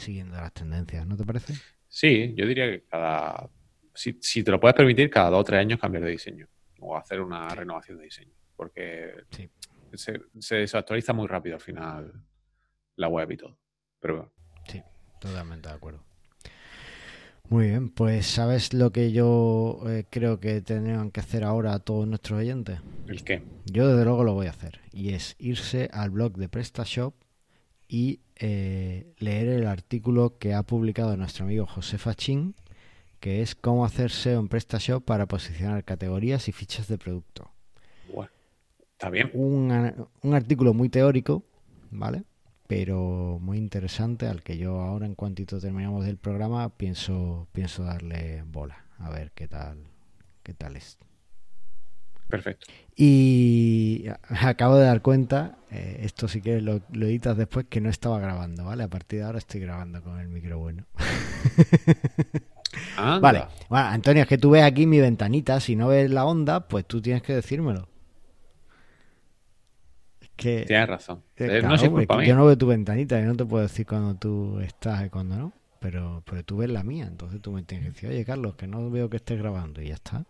siguiendo 0.00 0.36
las 0.36 0.52
tendencias, 0.52 1.06
¿no 1.06 1.16
te 1.16 1.24
parece? 1.24 1.54
Sí, 1.88 2.34
yo 2.36 2.46
diría 2.46 2.66
que 2.66 2.84
cada, 2.84 3.48
si, 3.94 4.18
si 4.20 4.42
te 4.42 4.50
lo 4.50 4.60
puedes 4.60 4.76
permitir, 4.76 5.10
cada 5.10 5.30
dos 5.30 5.40
o 5.40 5.44
tres 5.44 5.60
años 5.60 5.78
cambiar 5.80 6.04
de 6.04 6.10
diseño 6.10 6.48
o 6.80 6.96
hacer 6.96 7.20
una 7.20 7.48
renovación 7.48 7.98
de 7.98 8.04
diseño, 8.04 8.32
porque 8.56 9.12
se, 9.94 10.20
se 10.38 10.56
desactualiza 10.56 11.12
muy 11.12 11.26
rápido 11.26 11.56
al 11.56 11.60
final 11.60 12.12
la 12.96 13.08
web 13.08 13.30
y 13.30 13.36
todo. 13.36 13.58
Pero 14.00 14.32
Sí, 14.66 14.82
totalmente 15.20 15.68
de 15.68 15.74
acuerdo. 15.74 16.04
Muy 17.48 17.66
bien, 17.66 17.90
pues 17.90 18.26
¿sabes 18.26 18.72
lo 18.72 18.92
que 18.92 19.10
yo 19.10 19.80
eh, 19.88 20.04
creo 20.08 20.38
que 20.38 20.60
tendrían 20.60 21.10
que 21.10 21.18
hacer 21.18 21.42
ahora 21.42 21.74
a 21.74 21.80
todos 21.80 22.06
nuestros 22.06 22.38
oyentes? 22.38 22.78
¿El 23.08 23.24
qué? 23.24 23.42
Yo 23.66 23.88
desde 23.88 24.04
luego 24.04 24.22
lo 24.22 24.34
voy 24.34 24.46
a 24.46 24.50
hacer. 24.50 24.80
Y 24.92 25.14
es 25.14 25.34
irse 25.40 25.90
al 25.92 26.10
blog 26.10 26.36
de 26.36 26.48
PrestaShop 26.48 27.12
y 27.90 28.20
eh, 28.36 29.12
leer 29.18 29.48
el 29.48 29.66
artículo 29.66 30.38
que 30.38 30.54
ha 30.54 30.62
publicado 30.62 31.16
nuestro 31.16 31.44
amigo 31.44 31.66
José 31.66 31.98
Fachín, 31.98 32.54
que 33.18 33.42
es 33.42 33.56
cómo 33.56 33.84
hacerse 33.84 34.38
un 34.38 34.48
PrestaShop 34.48 35.04
para 35.04 35.26
posicionar 35.26 35.82
categorías 35.84 36.48
y 36.48 36.52
fichas 36.52 36.86
de 36.86 36.98
producto. 36.98 37.50
Bueno, 38.14 38.30
está 38.92 39.10
bien. 39.10 39.30
Un, 39.34 40.08
un 40.22 40.34
artículo 40.34 40.72
muy 40.72 40.88
teórico, 40.88 41.42
¿vale? 41.90 42.22
pero 42.68 43.40
muy 43.40 43.58
interesante 43.58 44.28
al 44.28 44.44
que 44.44 44.56
yo 44.56 44.80
ahora 44.80 45.04
en 45.04 45.16
cuantito 45.16 45.58
terminamos 45.58 46.06
del 46.06 46.18
programa 46.18 46.68
pienso 46.68 47.48
pienso 47.50 47.82
darle 47.82 48.44
bola 48.46 48.84
a 49.00 49.10
ver 49.10 49.32
qué 49.32 49.48
tal 49.48 49.78
qué 50.44 50.54
tal 50.54 50.76
es 50.76 50.96
perfecto 52.30 52.66
y 52.96 54.06
acabo 54.28 54.76
de 54.76 54.84
dar 54.84 55.02
cuenta 55.02 55.58
eh, 55.70 56.00
esto 56.02 56.28
si 56.28 56.40
quieres 56.40 56.62
lo, 56.62 56.80
lo, 56.92 57.06
editas 57.06 57.36
después 57.36 57.66
que 57.68 57.80
no 57.80 57.90
estaba 57.90 58.18
grabando 58.18 58.64
vale 58.64 58.84
a 58.84 58.88
partir 58.88 59.20
de 59.20 59.26
ahora 59.26 59.38
estoy 59.38 59.60
grabando 59.60 60.02
con 60.02 60.18
el 60.18 60.28
micro 60.28 60.58
bueno 60.58 60.86
vale 63.20 63.44
bueno 63.68 63.86
Antonio 63.86 64.22
es 64.22 64.28
que 64.28 64.38
tú 64.38 64.50
ves 64.50 64.62
aquí 64.62 64.86
mi 64.86 65.00
ventanita 65.00 65.60
si 65.60 65.76
no 65.76 65.88
ves 65.88 66.10
la 66.10 66.24
onda 66.24 66.68
pues 66.68 66.86
tú 66.86 67.02
tienes 67.02 67.22
que 67.22 67.34
decírmelo 67.34 67.90
Tienes 70.40 70.88
razón. 70.88 71.22
Eh, 71.36 71.60
no 71.62 72.22
Yo 72.22 72.34
no 72.34 72.46
veo 72.46 72.56
tu 72.56 72.66
ventanita 72.66 73.20
y 73.20 73.24
no 73.24 73.36
te 73.36 73.44
puedo 73.44 73.62
decir 73.62 73.86
cuando 73.86 74.14
tú 74.14 74.58
estás 74.60 75.04
y 75.04 75.10
cuando 75.10 75.36
no. 75.36 75.52
Pero, 75.80 76.22
pero 76.26 76.42
tú 76.44 76.58
ves 76.58 76.70
la 76.70 76.82
mía, 76.82 77.06
entonces 77.06 77.40
tú 77.40 77.52
me 77.52 77.62
tienes 77.62 77.86
que 77.86 77.92
decir, 77.92 78.10
oye 78.10 78.24
Carlos, 78.24 78.54
que 78.54 78.66
no 78.66 78.90
veo 78.90 79.08
que 79.08 79.16
estés 79.16 79.38
grabando 79.38 79.80
y 79.80 79.88
ya 79.88 79.94
está. 79.94 80.24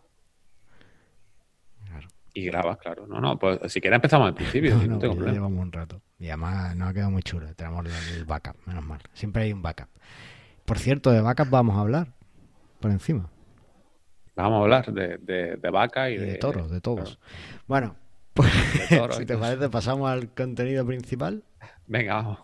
Y 2.33 2.45
grabas, 2.45 2.79
claro. 2.79 3.07
No, 3.07 3.21
no, 3.21 3.39
pues 3.39 3.59
si 3.73 3.81
quieres 3.81 3.97
empezamos 3.97 4.29
al 4.29 4.35
principio. 4.35 4.77
no, 4.77 4.99
tengo 4.99 5.15
problema. 5.15 5.33
llevamos 5.33 5.63
un 5.63 5.73
rato. 5.73 6.01
Y 6.19 6.29
además 6.29 6.77
nos 6.77 6.91
ha 6.91 6.95
quedado 6.95 7.11
muy 7.11 7.23
chulo. 7.23 7.53
Tenemos 7.55 7.87
el 8.15 8.25
backup, 8.25 8.57
menos 8.67 8.85
mal. 8.85 9.01
Siempre 9.13 9.45
hay 9.45 9.53
un 9.53 9.63
backup. 9.63 9.89
Por 10.65 10.79
cierto, 10.79 11.11
de 11.11 11.21
backup 11.21 11.51
vamos 11.51 11.77
a 11.77 11.81
hablar. 11.81 12.09
Por 12.81 12.91
encima. 12.91 13.29
Vamos 14.37 14.61
a 14.61 14.63
hablar 14.63 14.93
de, 14.93 15.19
de, 15.57 15.71
vaca 15.71 16.09
y, 16.09 16.17
de, 16.17 16.37
toros, 16.37 16.71
de 16.71 16.81
todos. 16.81 17.19
Bueno, 17.67 17.97
si 19.11 19.27
te 19.27 19.37
parece, 19.37 19.69
pasamos 19.69 20.09
al 20.11 20.33
contenido 20.33 20.87
principal. 20.87 21.45
Venga, 21.87 22.15
vamos. 22.15 22.39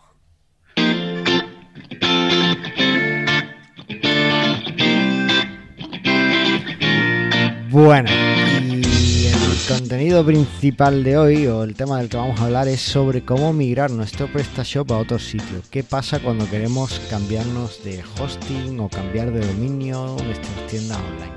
Bueno, 7.69 8.09
contenido 9.67 10.25
principal 10.25 11.03
de 11.03 11.17
hoy, 11.17 11.47
o 11.47 11.63
el 11.63 11.75
tema 11.75 11.97
del 11.97 12.07
que 12.07 12.15
vamos 12.15 12.39
a 12.39 12.45
hablar, 12.45 12.67
es 12.69 12.79
sobre 12.79 13.25
cómo 13.25 13.51
migrar 13.51 13.91
nuestro 13.91 14.31
PrestaShop 14.31 14.91
a 14.91 14.97
otro 14.99 15.19
sitio. 15.19 15.61
¿Qué 15.69 15.83
pasa 15.83 16.19
cuando 16.19 16.49
queremos 16.49 17.01
cambiarnos 17.09 17.83
de 17.83 18.01
hosting 18.17 18.79
o 18.79 18.87
cambiar 18.87 19.31
de 19.31 19.45
dominio 19.45 20.15
nuestra 20.23 20.67
tienda 20.67 20.97
online? 20.97 21.33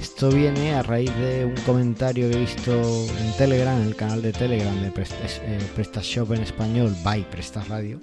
Esto 0.00 0.30
viene 0.30 0.74
a 0.74 0.82
raíz 0.82 1.14
de 1.16 1.44
un 1.44 1.54
comentario 1.64 2.28
que 2.28 2.36
he 2.36 2.40
visto 2.40 2.72
en 2.72 3.32
Telegram, 3.36 3.80
en 3.80 3.88
el 3.88 3.96
canal 3.96 4.22
de 4.22 4.32
Telegram 4.32 4.74
de 4.82 4.88
eh, 4.88 5.58
PrestaShop 5.74 6.32
en 6.32 6.42
español, 6.42 6.96
by 7.04 7.30
Prestas 7.30 7.68
Radio, 7.68 8.00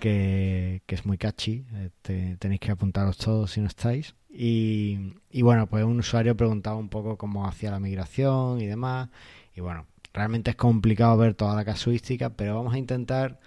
que, 0.00 0.82
es 0.88 1.06
muy 1.06 1.18
catchy. 1.18 1.64
Eh, 1.74 2.36
tenéis 2.38 2.60
que 2.60 2.72
apuntaros 2.72 3.16
todos 3.18 3.52
si 3.52 3.60
no 3.60 3.68
estáis. 3.68 4.14
Y, 4.28 5.12
bueno, 5.42 5.66
pues 5.68 5.84
un 5.84 6.00
usuario 6.00 6.36
preguntaba 6.36 6.76
un 6.76 6.88
poco 6.88 7.16
cómo 7.16 7.46
hacía 7.46 7.70
la 7.70 7.80
migración 7.80 8.60
y 8.60 8.66
demás. 8.66 9.10
Y 9.54 9.60
bueno, 9.60 9.86
realmente 10.12 10.50
es 10.50 10.56
complicado 10.56 11.16
ver 11.16 11.34
toda 11.34 11.54
la 11.54 11.64
casuística, 11.64 12.30
pero 12.30 12.56
vamos 12.56 12.74
a 12.74 12.78
intentar 12.78 13.38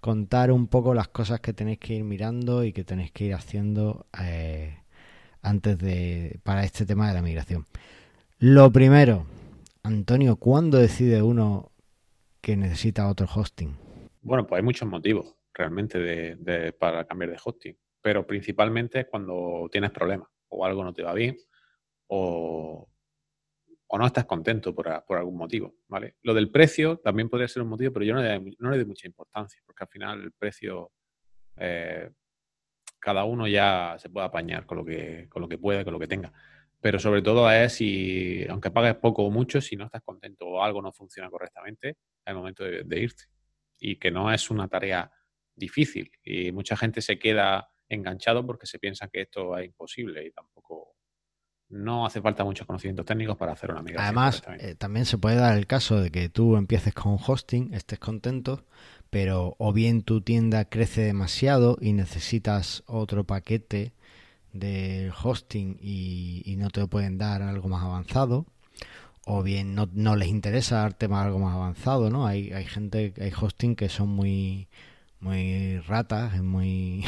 contar 0.00 0.50
un 0.52 0.66
poco 0.68 0.94
las 0.94 1.08
cosas 1.08 1.40
que 1.40 1.52
tenéis 1.52 1.78
que 1.78 1.94
ir 1.94 2.04
mirando 2.04 2.64
y 2.64 2.72
que 2.72 2.84
tenéis 2.84 3.12
que 3.12 3.26
ir 3.26 3.34
haciendo. 3.34 4.06
Eh, 4.20 4.78
antes 5.42 5.78
de 5.78 6.40
para 6.42 6.64
este 6.64 6.84
tema 6.86 7.08
de 7.08 7.14
la 7.14 7.22
migración. 7.22 7.66
Lo 8.38 8.70
primero, 8.70 9.26
Antonio, 9.82 10.36
¿cuándo 10.36 10.78
decide 10.78 11.22
uno 11.22 11.70
que 12.40 12.56
necesita 12.56 13.08
otro 13.08 13.26
hosting? 13.32 13.76
Bueno, 14.22 14.46
pues 14.46 14.58
hay 14.58 14.64
muchos 14.64 14.88
motivos 14.88 15.37
realmente 15.58 15.98
de, 15.98 16.72
para 16.72 17.04
cambiar 17.04 17.32
de 17.32 17.40
hosting, 17.44 17.76
pero 18.00 18.24
principalmente 18.24 19.06
cuando 19.06 19.68
tienes 19.70 19.90
problemas 19.90 20.28
o 20.48 20.64
algo 20.64 20.84
no 20.84 20.94
te 20.94 21.02
va 21.02 21.12
bien 21.12 21.36
o, 22.06 22.88
no 23.98 24.06
estás 24.06 24.26
contento 24.26 24.72
por, 24.72 24.88
algún 24.88 25.36
motivo, 25.36 25.74
¿vale? 25.88 26.14
Lo 26.22 26.32
del 26.32 26.50
precio 26.50 26.98
también 26.98 27.28
podría 27.28 27.48
ser 27.48 27.62
un 27.62 27.70
motivo, 27.70 27.92
pero 27.92 28.04
yo 28.04 28.14
no 28.14 28.22
le, 28.22 28.38
no 28.58 28.70
le 28.70 28.76
doy 28.76 28.86
mucha 28.86 29.08
importancia, 29.08 29.60
porque 29.66 29.82
al 29.82 29.88
final 29.88 30.22
el 30.22 30.32
precio 30.32 30.92
eh, 31.56 32.08
cada 33.00 33.24
uno 33.24 33.48
ya 33.48 33.96
se 33.98 34.10
puede 34.10 34.26
apañar 34.26 34.64
con 34.64 34.78
lo 34.78 34.84
que, 34.84 35.26
con 35.28 35.42
lo 35.42 35.48
que 35.48 35.58
pueda, 35.58 35.82
con 35.82 35.92
lo 35.94 35.98
que 35.98 36.06
tenga. 36.06 36.32
pero 36.80 37.00
sobre 37.00 37.22
todo 37.22 37.50
es 37.50 37.72
si, 37.72 38.46
aunque 38.48 38.70
pagues 38.70 38.94
poco 38.96 39.24
o 39.24 39.30
mucho, 39.30 39.60
si 39.60 39.74
no 39.74 39.86
estás 39.86 40.02
contento 40.04 40.46
o 40.46 40.62
algo 40.62 40.80
no 40.80 40.92
funciona 40.92 41.28
correctamente, 41.30 41.90
es 41.90 41.96
el 42.26 42.36
momento 42.36 42.62
de, 42.62 42.84
de 42.84 43.00
irte. 43.00 43.24
Y 43.80 43.96
que 43.96 44.10
no 44.12 44.32
es 44.32 44.50
una 44.50 44.68
tarea 44.68 45.10
difícil. 45.58 46.10
Y 46.24 46.52
mucha 46.52 46.76
gente 46.76 47.00
se 47.02 47.18
queda 47.18 47.68
enganchado 47.88 48.44
porque 48.46 48.66
se 48.66 48.78
piensa 48.78 49.08
que 49.08 49.22
esto 49.22 49.56
es 49.58 49.66
imposible 49.66 50.26
y 50.26 50.30
tampoco 50.30 50.94
no 51.70 52.06
hace 52.06 52.20
falta 52.20 52.44
muchos 52.44 52.66
conocimientos 52.66 53.04
técnicos 53.04 53.36
para 53.36 53.52
hacer 53.52 53.70
una 53.70 53.82
migración. 53.82 54.06
Además, 54.06 54.42
eh, 54.58 54.74
también 54.74 55.04
se 55.04 55.18
puede 55.18 55.36
dar 55.36 55.56
el 55.56 55.66
caso 55.66 56.00
de 56.00 56.10
que 56.10 56.28
tú 56.28 56.56
empieces 56.56 56.94
con 56.94 57.18
hosting, 57.24 57.74
estés 57.74 57.98
contento, 57.98 58.64
pero 59.10 59.54
o 59.58 59.72
bien 59.72 60.02
tu 60.02 60.20
tienda 60.20 60.64
crece 60.64 61.02
demasiado 61.02 61.76
y 61.80 61.92
necesitas 61.92 62.82
otro 62.86 63.24
paquete 63.24 63.92
de 64.52 65.12
hosting 65.22 65.78
y, 65.80 66.54
no 66.58 66.70
te 66.70 66.80
lo 66.80 66.88
pueden 66.88 67.18
dar 67.18 67.42
algo 67.42 67.68
más 67.68 67.84
avanzado, 67.84 68.46
o 69.26 69.42
bien 69.42 69.74
no, 69.74 69.88
no 69.92 70.16
les 70.16 70.28
interesa 70.28 70.78
darte 70.78 71.06
algo 71.06 71.38
más 71.38 71.54
avanzado, 71.54 72.10
¿no? 72.10 72.26
Hay, 72.26 72.50
hay 72.50 72.64
gente, 72.64 73.12
hay 73.20 73.32
hosting 73.38 73.76
que 73.76 73.90
son 73.90 74.08
muy 74.08 74.68
muy 75.20 75.78
ratas, 75.80 76.40
muy 76.42 77.04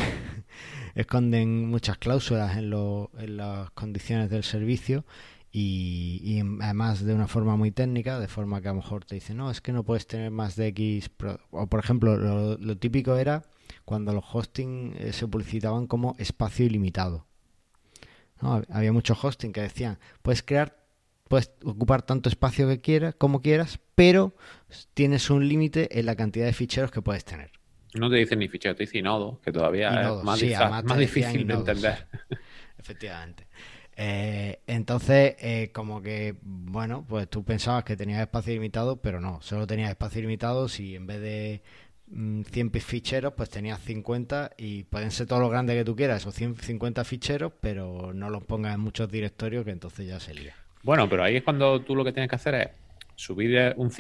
esconden 0.95 1.69
muchas 1.69 1.99
cláusulas 1.99 2.57
en, 2.57 2.73
en 2.73 3.37
las 3.37 3.71
condiciones 3.73 4.31
del 4.31 4.45
servicio 4.45 5.05
y, 5.53 6.41
además 6.61 7.05
de 7.05 7.13
una 7.13 7.27
forma 7.27 7.57
muy 7.57 7.73
técnica, 7.73 8.21
de 8.21 8.29
forma 8.29 8.61
que 8.61 8.69
a 8.69 8.73
lo 8.73 8.77
mejor 8.77 9.05
te 9.05 9.17
dicen, 9.17 9.37
no, 9.37 9.51
es 9.51 9.61
que 9.61 9.73
no 9.73 9.83
puedes 9.83 10.07
tener 10.07 10.31
más 10.31 10.55
de 10.55 10.69
X. 10.69 11.11
O 11.51 11.67
por 11.67 11.81
ejemplo, 11.81 12.17
lo, 12.57 12.77
típico 12.79 13.17
era 13.17 13.43
cuando 13.85 14.13
los 14.13 14.25
hosting 14.33 14.95
eh, 14.97 15.13
se 15.13 15.27
publicitaban 15.27 15.87
como 15.87 16.15
espacio 16.19 16.67
ilimitado. 16.67 17.27
Había 18.71 18.93
muchos 18.93 19.23
hosting 19.23 19.53
que 19.53 19.61
decían, 19.61 19.99
puedes 20.23 20.43
crear, 20.43 20.79
puedes 21.29 21.51
ocupar 21.65 22.03
tanto 22.03 22.29
espacio 22.31 22.67
que 22.69 22.81
quieras, 22.81 23.15
como 23.17 23.43
quieras, 23.43 23.81
pero 23.95 24.35
tienes 24.95 25.29
un 25.29 25.47
límite 25.47 25.99
en 25.99 26.07
la 26.07 26.17
cantidad 26.17 26.47
de 26.47 26.53
ficheros 26.55 26.91
que 26.91 27.03
puedes 27.03 27.25
tener. 27.25 27.60
No 27.95 28.09
te 28.09 28.17
dicen 28.17 28.39
ni 28.39 28.49
fichero, 28.49 28.75
te 28.75 28.85
dicen 28.85 29.05
nodo, 29.05 29.41
que 29.41 29.53
todavía 29.53 30.03
es 30.03 30.23
más, 30.23 30.39
difícil 30.99 31.47
de 31.47 31.55
entender. 31.55 32.07
Efectivamente. 32.79 33.47
Eh, 33.97 34.61
entonces, 34.67 35.37
eh, 35.41 35.71
como 35.75 36.01
que, 36.01 36.37
bueno, 36.43 37.05
pues 37.07 37.29
tú 37.29 37.45
pensabas 37.45 37.85
que 37.85 37.97
tenías 37.97 38.21
espacio 38.21 38.55
limitado, 38.55 38.97
pero 38.97 39.21
no, 39.21 39.43
solo 39.43 39.67
tenías 39.67 39.91
espacio 39.91 40.23
limitado 40.23 40.69
si 40.69 40.97
en 40.97 41.07
vez 41.07 41.21
de 41.21 41.63
100 42.09 42.67
mm, 42.67 42.71
ficheros, 42.79 43.35
pues 43.35 43.51
tenías 43.51 43.81
50 43.81 44.53
y 44.57 44.85
pueden 44.85 45.11
ser 45.11 45.27
todos 45.27 45.43
los 45.43 45.51
grandes 45.51 45.77
que 45.77 45.85
tú 45.85 45.95
quieras, 45.95 46.23
esos 46.23 46.35
150 46.35 47.05
ficheros, 47.05 47.53
pero 47.61 48.13
no 48.15 48.31
los 48.31 48.43
pongas 48.45 48.75
en 48.75 48.81
muchos 48.81 49.11
directorios 49.11 49.65
que 49.65 49.73
entonces 49.73 50.07
ya 50.07 50.19
se 50.19 50.33
lía. 50.33 50.55
Bueno, 50.83 51.09
pero 51.09 51.25
ahí 51.25 51.37
es 51.37 51.43
cuando 51.43 51.83
tú 51.83 51.95
lo 51.95 52.05
que 52.05 52.13
tienes 52.13 52.31
que 52.31 52.37
hacer 52.37 52.55
es 52.55 52.69
subir 53.17 53.75
un 53.77 53.91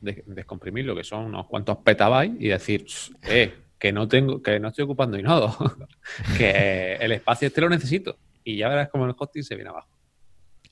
zipbomb 0.00 0.34
descomprimir 0.34 0.84
lo 0.84 0.94
que 0.96 1.04
son 1.04 1.26
unos 1.26 1.46
cuantos 1.46 1.78
petabytes 1.78 2.40
y 2.40 2.48
decir, 2.48 2.86
eh, 3.22 3.54
que 3.78 3.92
no 3.92 4.08
tengo, 4.08 4.42
que 4.42 4.58
no 4.58 4.68
estoy 4.68 4.84
ocupando 4.84 5.18
Inodo, 5.18 5.56
que 6.36 6.94
el 6.94 7.12
espacio 7.12 7.48
este 7.48 7.60
lo 7.60 7.68
necesito. 7.68 8.18
Y 8.44 8.56
ya 8.56 8.68
verás 8.68 8.88
cómo 8.88 9.04
el 9.04 9.14
hosting 9.16 9.42
se 9.42 9.54
viene 9.54 9.70
abajo. 9.70 9.88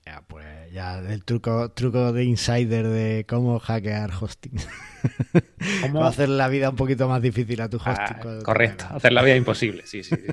Ya, 0.05 0.23
pues 0.27 0.47
ya 0.73 0.99
el 0.99 1.25
truco, 1.25 1.73
truco 1.73 2.13
de 2.13 2.25
insider 2.25 2.87
de 2.87 3.27
cómo 3.29 3.59
hackear 3.59 4.11
hosting. 4.19 4.53
¿Cómo 5.83 6.05
hacer 6.05 6.29
la 6.29 6.49
vida 6.49 6.71
un 6.71 6.77
poquito 6.77 7.09
más 7.09 7.21
difícil 7.21 7.61
a 7.61 7.69
tu 7.69 7.77
hosting? 7.77 8.17
Ah, 8.19 8.39
correcto, 8.45 8.87
hacer 8.91 9.13
la 9.13 9.23
vida 9.23 9.37
imposible, 9.37 9.85
sí, 9.85 10.05
sí. 10.05 10.15
sí. 10.17 10.33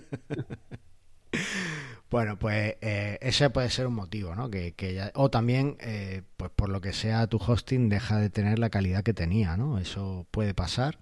Bueno, 2.14 2.38
pues 2.38 2.76
eh, 2.82 3.18
ese 3.22 3.50
puede 3.50 3.72
ser 3.72 3.88
un 3.88 3.96
motivo, 3.96 4.36
¿no? 4.36 4.52
Que, 4.52 4.74
que 4.74 5.10
o 5.16 5.32
también, 5.32 5.78
eh, 5.80 6.22
pues 6.38 6.52
por 6.52 6.70
lo 6.70 6.80
que 6.80 6.94
sea, 6.94 7.26
tu 7.26 7.38
hosting 7.38 7.90
deja 7.90 8.20
de 8.20 8.30
tener 8.30 8.60
la 8.60 8.70
calidad 8.70 9.02
que 9.02 9.16
tenía, 9.16 9.58
¿no? 9.58 9.80
Eso 9.80 10.28
puede 10.30 10.54
pasar. 10.54 11.00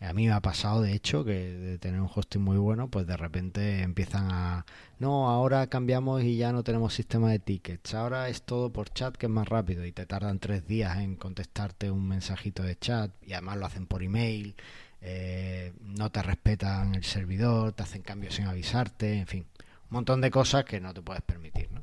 A 0.00 0.12
mí 0.12 0.26
me 0.26 0.32
ha 0.32 0.40
pasado, 0.40 0.82
de 0.82 0.92
hecho, 0.92 1.24
que 1.24 1.34
de 1.52 1.78
tener 1.78 2.00
un 2.00 2.10
hosting 2.12 2.42
muy 2.42 2.58
bueno, 2.58 2.88
pues 2.90 3.06
de 3.06 3.16
repente 3.16 3.82
empiezan 3.82 4.32
a... 4.32 4.66
No, 4.98 5.30
ahora 5.30 5.68
cambiamos 5.68 6.24
y 6.24 6.36
ya 6.36 6.50
no 6.52 6.64
tenemos 6.64 6.94
sistema 6.94 7.30
de 7.30 7.38
tickets. 7.38 7.94
Ahora 7.94 8.28
es 8.28 8.42
todo 8.42 8.72
por 8.72 8.90
chat, 8.90 9.16
que 9.16 9.26
es 9.26 9.32
más 9.32 9.48
rápido 9.48 9.86
y 9.86 9.92
te 9.92 10.04
tardan 10.04 10.40
tres 10.40 10.66
días 10.66 10.98
en 10.98 11.14
contestarte 11.14 11.92
un 11.92 12.08
mensajito 12.08 12.64
de 12.64 12.76
chat 12.76 13.12
y 13.24 13.34
además 13.34 13.58
lo 13.58 13.66
hacen 13.66 13.86
por 13.86 14.02
email. 14.02 14.56
Eh, 15.00 15.74
no 15.80 16.10
te 16.10 16.22
respetan 16.22 16.96
el 16.96 17.04
servidor, 17.04 17.72
te 17.72 17.84
hacen 17.84 18.02
cambios 18.02 18.34
sin 18.34 18.46
avisarte, 18.46 19.20
en 19.20 19.26
fin 19.28 19.46
un 19.90 19.96
montón 19.96 20.20
de 20.20 20.30
cosas 20.30 20.64
que 20.64 20.80
no 20.80 20.94
te 20.94 21.02
puedes 21.02 21.22
permitir. 21.22 21.70
¿no? 21.72 21.82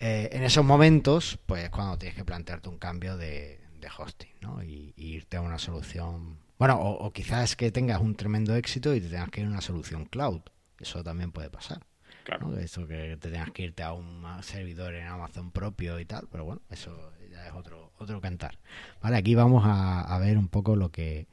Eh, 0.00 0.30
en 0.32 0.42
esos 0.44 0.64
momentos, 0.64 1.38
pues 1.46 1.68
cuando 1.70 1.98
tienes 1.98 2.16
que 2.16 2.24
plantearte 2.24 2.68
un 2.68 2.78
cambio 2.78 3.16
de, 3.16 3.60
hosting 3.96 4.34
¿no? 4.42 4.62
y, 4.62 4.92
irte 4.96 5.36
a 5.36 5.40
una 5.40 5.58
solución. 5.58 6.38
Bueno, 6.58 6.78
o, 6.80 7.10
quizás 7.12 7.56
que 7.56 7.70
tengas 7.70 8.00
un 8.00 8.14
tremendo 8.14 8.54
éxito 8.54 8.94
y 8.94 9.00
te 9.00 9.08
tengas 9.08 9.30
que 9.30 9.40
ir 9.40 9.46
a 9.46 9.50
una 9.50 9.60
solución 9.60 10.04
cloud. 10.04 10.42
Eso 10.78 11.02
también 11.02 11.32
puede 11.32 11.50
pasar. 11.50 11.80
Claro. 12.24 12.58
Eso 12.58 12.86
que 12.86 13.16
te 13.18 13.30
tengas 13.30 13.50
que 13.52 13.64
irte 13.64 13.82
a 13.82 13.92
un 13.92 14.24
servidor 14.42 14.94
en 14.94 15.06
Amazon 15.06 15.50
propio 15.50 15.98
y 15.98 16.04
tal, 16.04 16.28
pero 16.30 16.44
bueno, 16.44 16.60
eso 16.70 17.12
ya 17.30 17.46
es 17.46 17.52
otro, 17.54 17.92
otro 17.98 18.20
cantar. 18.20 18.58
Vale, 19.00 19.16
aquí 19.16 19.34
vamos 19.34 19.64
a, 19.64 20.02
a 20.02 20.18
ver 20.18 20.36
un 20.36 20.48
poco 20.48 20.76
lo 20.76 20.90
que, 20.90 21.26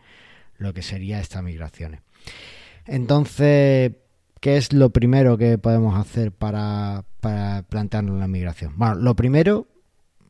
lo 0.57 0.73
que 0.73 0.81
sería 0.81 1.19
estas 1.19 1.43
migraciones. 1.43 2.01
Entonces, 2.85 3.91
¿qué 4.39 4.57
es 4.57 4.73
lo 4.73 4.89
primero 4.89 5.37
que 5.37 5.57
podemos 5.57 5.97
hacer 5.97 6.31
para, 6.31 7.03
plantearnos 7.69 8.19
la 8.19 8.27
migración? 8.27 8.73
Bueno, 8.77 8.95
lo 8.95 9.15
primero, 9.15 9.67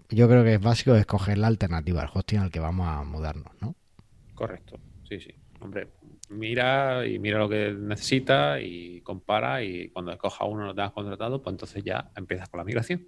yo 0.10 0.28
creo 0.28 0.44
que 0.44 0.56
es 0.56 0.62
básico, 0.62 0.94
es 0.96 1.02
escoger 1.02 1.38
la 1.38 1.48
alternativa 1.48 2.02
al 2.02 2.10
hosting 2.14 2.40
al 2.40 2.52
que 2.52 2.60
vamos 2.60 2.88
a 2.88 3.04
mudarnos, 3.04 3.52
¿no? 3.62 3.76
Correcto, 4.34 4.78
sí, 5.08 5.20
sí. 5.20 5.34
Hombre, 5.60 5.88
mira 6.30 7.08
y 7.08 7.20
mira 7.20 7.40
lo 7.40 7.50
que 7.50 7.72
necesita 7.72 8.60
y 8.60 9.02
compara 9.02 9.64
y 9.64 9.90
cuando 9.90 10.12
escoja 10.12 10.46
uno 10.46 10.66
lo 10.66 10.76
tengas 10.76 10.92
contratado, 10.92 11.42
pues 11.42 11.54
entonces 11.54 11.84
ya 11.84 12.12
empiezas 12.16 12.50
con 12.50 12.60
la 12.60 12.64
migración. 12.64 13.08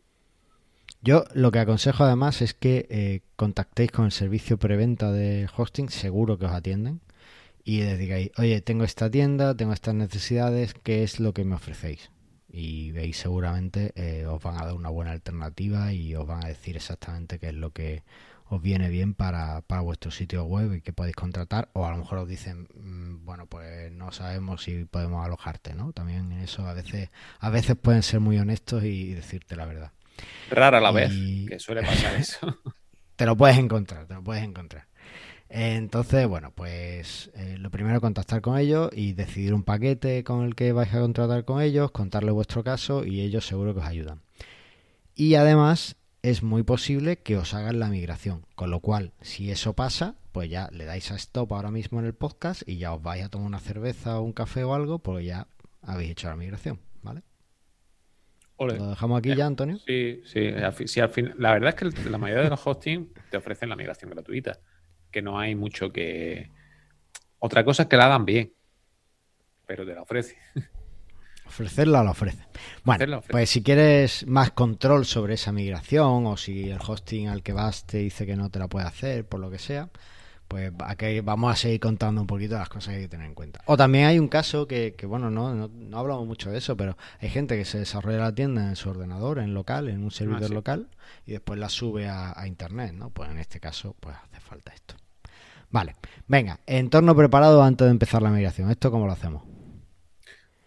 Yo 1.02 1.26
lo 1.34 1.52
que 1.52 1.60
aconsejo 1.60 2.04
además 2.04 2.42
es 2.42 2.54
que 2.54 2.88
eh, 2.90 3.22
contactéis 3.36 3.92
con 3.92 4.06
el 4.06 4.12
servicio 4.12 4.58
preventa 4.58 5.12
de 5.12 5.48
hosting, 5.56 5.90
seguro 5.90 6.40
que 6.40 6.46
os 6.46 6.52
atienden 6.52 7.02
y 7.68 7.82
les 7.82 8.00
digáis, 8.00 8.32
oye, 8.38 8.62
tengo 8.62 8.86
esta 8.86 9.12
tienda, 9.12 9.54
tengo 9.54 9.74
estas 9.74 9.94
necesidades, 9.94 10.74
¿qué 10.74 11.04
es 11.04 11.20
lo 11.20 11.34
que 11.34 11.44
me 11.44 11.56
ofrecéis? 11.56 12.12
Y 12.48 12.92
veis 12.92 13.18
seguramente 13.18 13.92
eh, 13.96 14.26
os 14.26 14.42
van 14.42 14.56
a 14.56 14.66
dar 14.68 14.74
una 14.74 14.88
buena 14.88 15.12
alternativa 15.12 15.92
y 15.92 16.16
os 16.16 16.26
van 16.26 16.46
a 16.46 16.48
decir 16.48 16.78
exactamente 16.78 17.40
qué 17.40 17.50
es 17.50 17.56
lo 17.56 17.72
que 17.72 18.04
os 18.46 18.62
viene 18.62 18.88
bien 18.88 19.14
para, 19.14 19.60
para 19.64 19.82
vuestro 19.82 20.12
sitio 20.12 20.46
web 20.46 20.76
y 20.76 20.82
que 20.82 20.94
podéis 20.94 21.18
contratar 21.18 21.68
o 21.74 21.86
a 21.86 21.92
lo 21.92 21.98
mejor 21.98 22.20
os 22.20 22.30
dicen 22.30 22.70
mm, 22.74 23.26
bueno 23.26 23.48
pues 23.48 23.92
no 23.92 24.14
sabemos 24.14 24.64
si 24.64 24.86
podemos 24.86 25.26
alojarte 25.26 25.74
no 25.74 25.92
también 25.92 26.32
eso 26.32 26.66
a 26.66 26.74
veces 26.74 27.10
a 27.42 27.50
veces 27.50 27.76
pueden 27.76 28.02
ser 28.02 28.22
muy 28.22 28.38
honestos 28.38 28.86
y, 28.86 29.14
decirte 29.14 29.58
la 29.58 29.66
verdad. 29.66 29.92
Rara 30.50 30.80
la 30.80 30.92
vez 30.92 31.12
que 31.50 31.60
suele 31.60 31.82
pasar 31.84 32.16
eso. 32.20 32.58
Te 33.18 33.26
lo 33.26 33.36
puedes 33.36 33.58
encontrar 33.58 34.06
te 34.06 34.14
lo 34.14 34.24
puedes 34.24 34.46
encontrar 34.46 34.88
entonces, 35.50 36.28
bueno, 36.28 36.52
pues 36.54 37.32
eh, 37.36 37.58
lo 37.58 37.72
primero 37.72 38.02
contactar 38.02 38.42
con 38.42 38.58
ellos 38.58 38.90
y 38.94 39.14
decidir 39.14 39.54
un 39.54 39.64
paquete 39.64 40.24
con 40.24 40.46
el 40.46 40.56
que 40.56 40.72
vais 40.74 40.94
a 40.94 41.00
contratar 41.00 41.46
con 41.46 41.62
ellos, 41.62 41.92
contarle 41.92 42.32
vuestro 42.32 42.64
caso 42.64 43.06
y 43.06 43.22
ellos 43.22 43.46
seguro 43.48 43.74
que 43.74 43.80
os 43.80 43.86
ayudan. 43.86 44.22
Y 45.16 45.36
además 45.36 45.96
es 46.22 46.44
muy 46.44 46.64
posible 46.64 47.18
que 47.18 47.38
os 47.38 47.54
hagan 47.54 47.80
la 47.80 47.88
migración, 47.88 48.46
con 48.56 48.72
lo 48.72 48.82
cual 48.82 49.14
si 49.22 49.50
eso 49.50 49.74
pasa, 49.74 50.16
pues 50.34 50.50
ya 50.50 50.70
le 50.72 50.86
dais 50.86 51.12
a 51.12 51.16
stop 51.16 51.54
ahora 51.54 51.72
mismo 51.72 52.00
en 52.00 52.06
el 52.06 52.14
podcast 52.14 52.68
y 52.68 52.78
ya 52.78 52.94
os 52.94 53.02
vais 53.02 53.24
a 53.24 53.30
tomar 53.30 53.48
una 53.48 53.60
cerveza 53.60 54.20
o 54.20 54.24
un 54.24 54.34
café 54.34 54.64
o 54.66 54.74
algo, 54.74 55.00
porque 55.00 55.26
ya 55.26 55.48
habéis 55.82 56.12
hecho 56.12 56.28
la 56.28 56.36
migración, 56.36 56.80
¿vale? 57.02 57.24
¿Lo 58.60 58.90
dejamos 58.90 59.20
aquí 59.20 59.36
ya, 59.36 59.46
Antonio? 59.46 59.78
Sí, 59.86 60.22
sí. 60.26 60.50
al 60.50 61.10
fin, 61.10 61.34
la 61.38 61.54
verdad 61.54 61.70
es 61.70 61.94
que 61.94 62.10
la 62.10 62.18
mayoría 62.18 62.44
de 62.44 62.50
los 62.50 62.66
hosting 62.66 63.14
te 63.30 63.38
ofrecen 63.38 63.70
la 63.70 63.76
migración 63.76 64.10
gratuita 64.10 64.60
que 65.12 65.22
no 65.22 65.40
hay 65.40 65.56
mucho 65.56 65.92
que... 65.92 66.52
Otra 67.40 67.64
cosa 67.64 67.84
es 67.84 67.90
que 67.90 67.98
la 67.98 68.06
hagan 68.06 68.26
bien, 68.26 68.54
pero 69.66 69.86
te 69.86 69.94
la 69.94 70.02
ofrece. 70.02 70.38
Ofrecerla 71.46 72.04
la 72.04 72.12
ofrece. 72.12 72.44
Bueno, 72.84 73.22
pues 73.30 73.50
si 73.50 73.64
quieres 73.64 74.28
más 74.28 74.52
control 74.52 75.06
sobre 75.06 75.36
esa 75.36 75.52
migración 75.52 76.26
o 76.26 76.36
si 76.36 76.70
el 76.70 76.80
hosting 76.86 77.30
al 77.30 77.42
que 77.42 77.54
vas 77.54 77.86
te 77.86 78.00
dice 78.00 78.26
que 78.26 78.36
no 78.36 78.50
te 78.50 78.60
la 78.60 78.68
puede 78.68 78.86
hacer, 78.86 79.26
por 79.26 79.40
lo 79.40 79.50
que 79.50 79.58
sea, 79.58 79.90
pues 80.48 80.72
aquí 80.80 81.20
vamos 81.20 81.52
a 81.52 81.56
seguir 81.56 81.80
contando 81.80 82.22
un 82.22 82.28
poquito 82.28 82.56
las 82.56 82.70
cosas 82.70 82.90
que 82.90 82.96
hay 82.96 83.02
que 83.04 83.10
tener 83.10 83.28
en 83.28 83.34
cuenta. 83.34 83.62
O 83.66 83.78
también 83.78 84.06
hay 84.06 84.20
un 84.20 84.28
caso 84.28 84.68
que, 84.68 84.96
que 84.96 85.06
bueno, 85.06 85.30
no, 85.30 85.68
no, 85.68 85.98
hablamos 85.98 86.26
mucho 86.26 86.52
de 86.52 86.58
eso, 86.58 86.78
pero 86.78 86.98
hay 87.20 87.30
gente 87.30 87.58
que 87.58 87.66
se 87.66 87.80
desarrolla 87.80 88.20
la 88.20 88.36
tienda 88.36 88.70
en 88.70 88.76
su 88.76 88.90
ordenador, 88.90 89.40
en 89.40 89.54
local, 89.54 89.90
en 89.90 90.04
un 90.04 90.12
servidor 90.12 90.52
ah, 90.52 90.54
local, 90.54 90.90
y 91.26 91.32
después 91.32 91.60
la 91.60 91.70
sube 91.70 92.08
a, 92.08 92.40
a 92.40 92.48
internet, 92.48 92.94
¿no? 92.94 93.10
Pues 93.10 93.30
en 93.30 93.40
este 93.40 93.60
caso, 93.60 93.96
pues 94.00 94.16
hace 94.16 94.40
falta 94.40 94.74
esto. 94.74 94.96
Vale, 95.70 95.96
venga, 96.28 96.60
entorno 96.66 97.16
preparado 97.16 97.62
antes 97.62 97.86
de 97.86 97.92
empezar 97.92 98.22
la 98.22 98.30
migración. 98.30 98.72
¿Esto 98.72 98.90
cómo 98.90 99.06
lo 99.06 99.12
hacemos? 99.12 99.44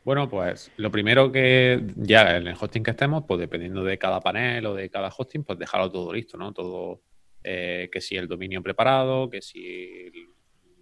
Bueno, 0.04 0.28
pues 0.28 0.72
lo 0.76 0.90
primero 0.90 1.30
que 1.30 1.84
ya 1.96 2.36
en 2.36 2.48
el 2.48 2.56
hosting 2.58 2.82
que 2.82 2.90
estemos, 2.92 3.24
pues 3.26 3.38
dependiendo 3.38 3.84
de 3.84 3.98
cada 3.98 4.20
panel 4.20 4.66
o 4.66 4.74
de 4.74 4.88
cada 4.90 5.08
hosting, 5.08 5.44
pues 5.44 5.58
dejarlo 5.58 5.90
todo 5.90 6.12
listo, 6.12 6.38
¿no? 6.38 6.52
Todo, 6.52 7.02
eh, 7.42 7.88
que 7.92 8.00
si 8.00 8.16
el 8.16 8.28
dominio 8.28 8.62
preparado, 8.62 9.28
que 9.30 9.42
si 9.42 10.10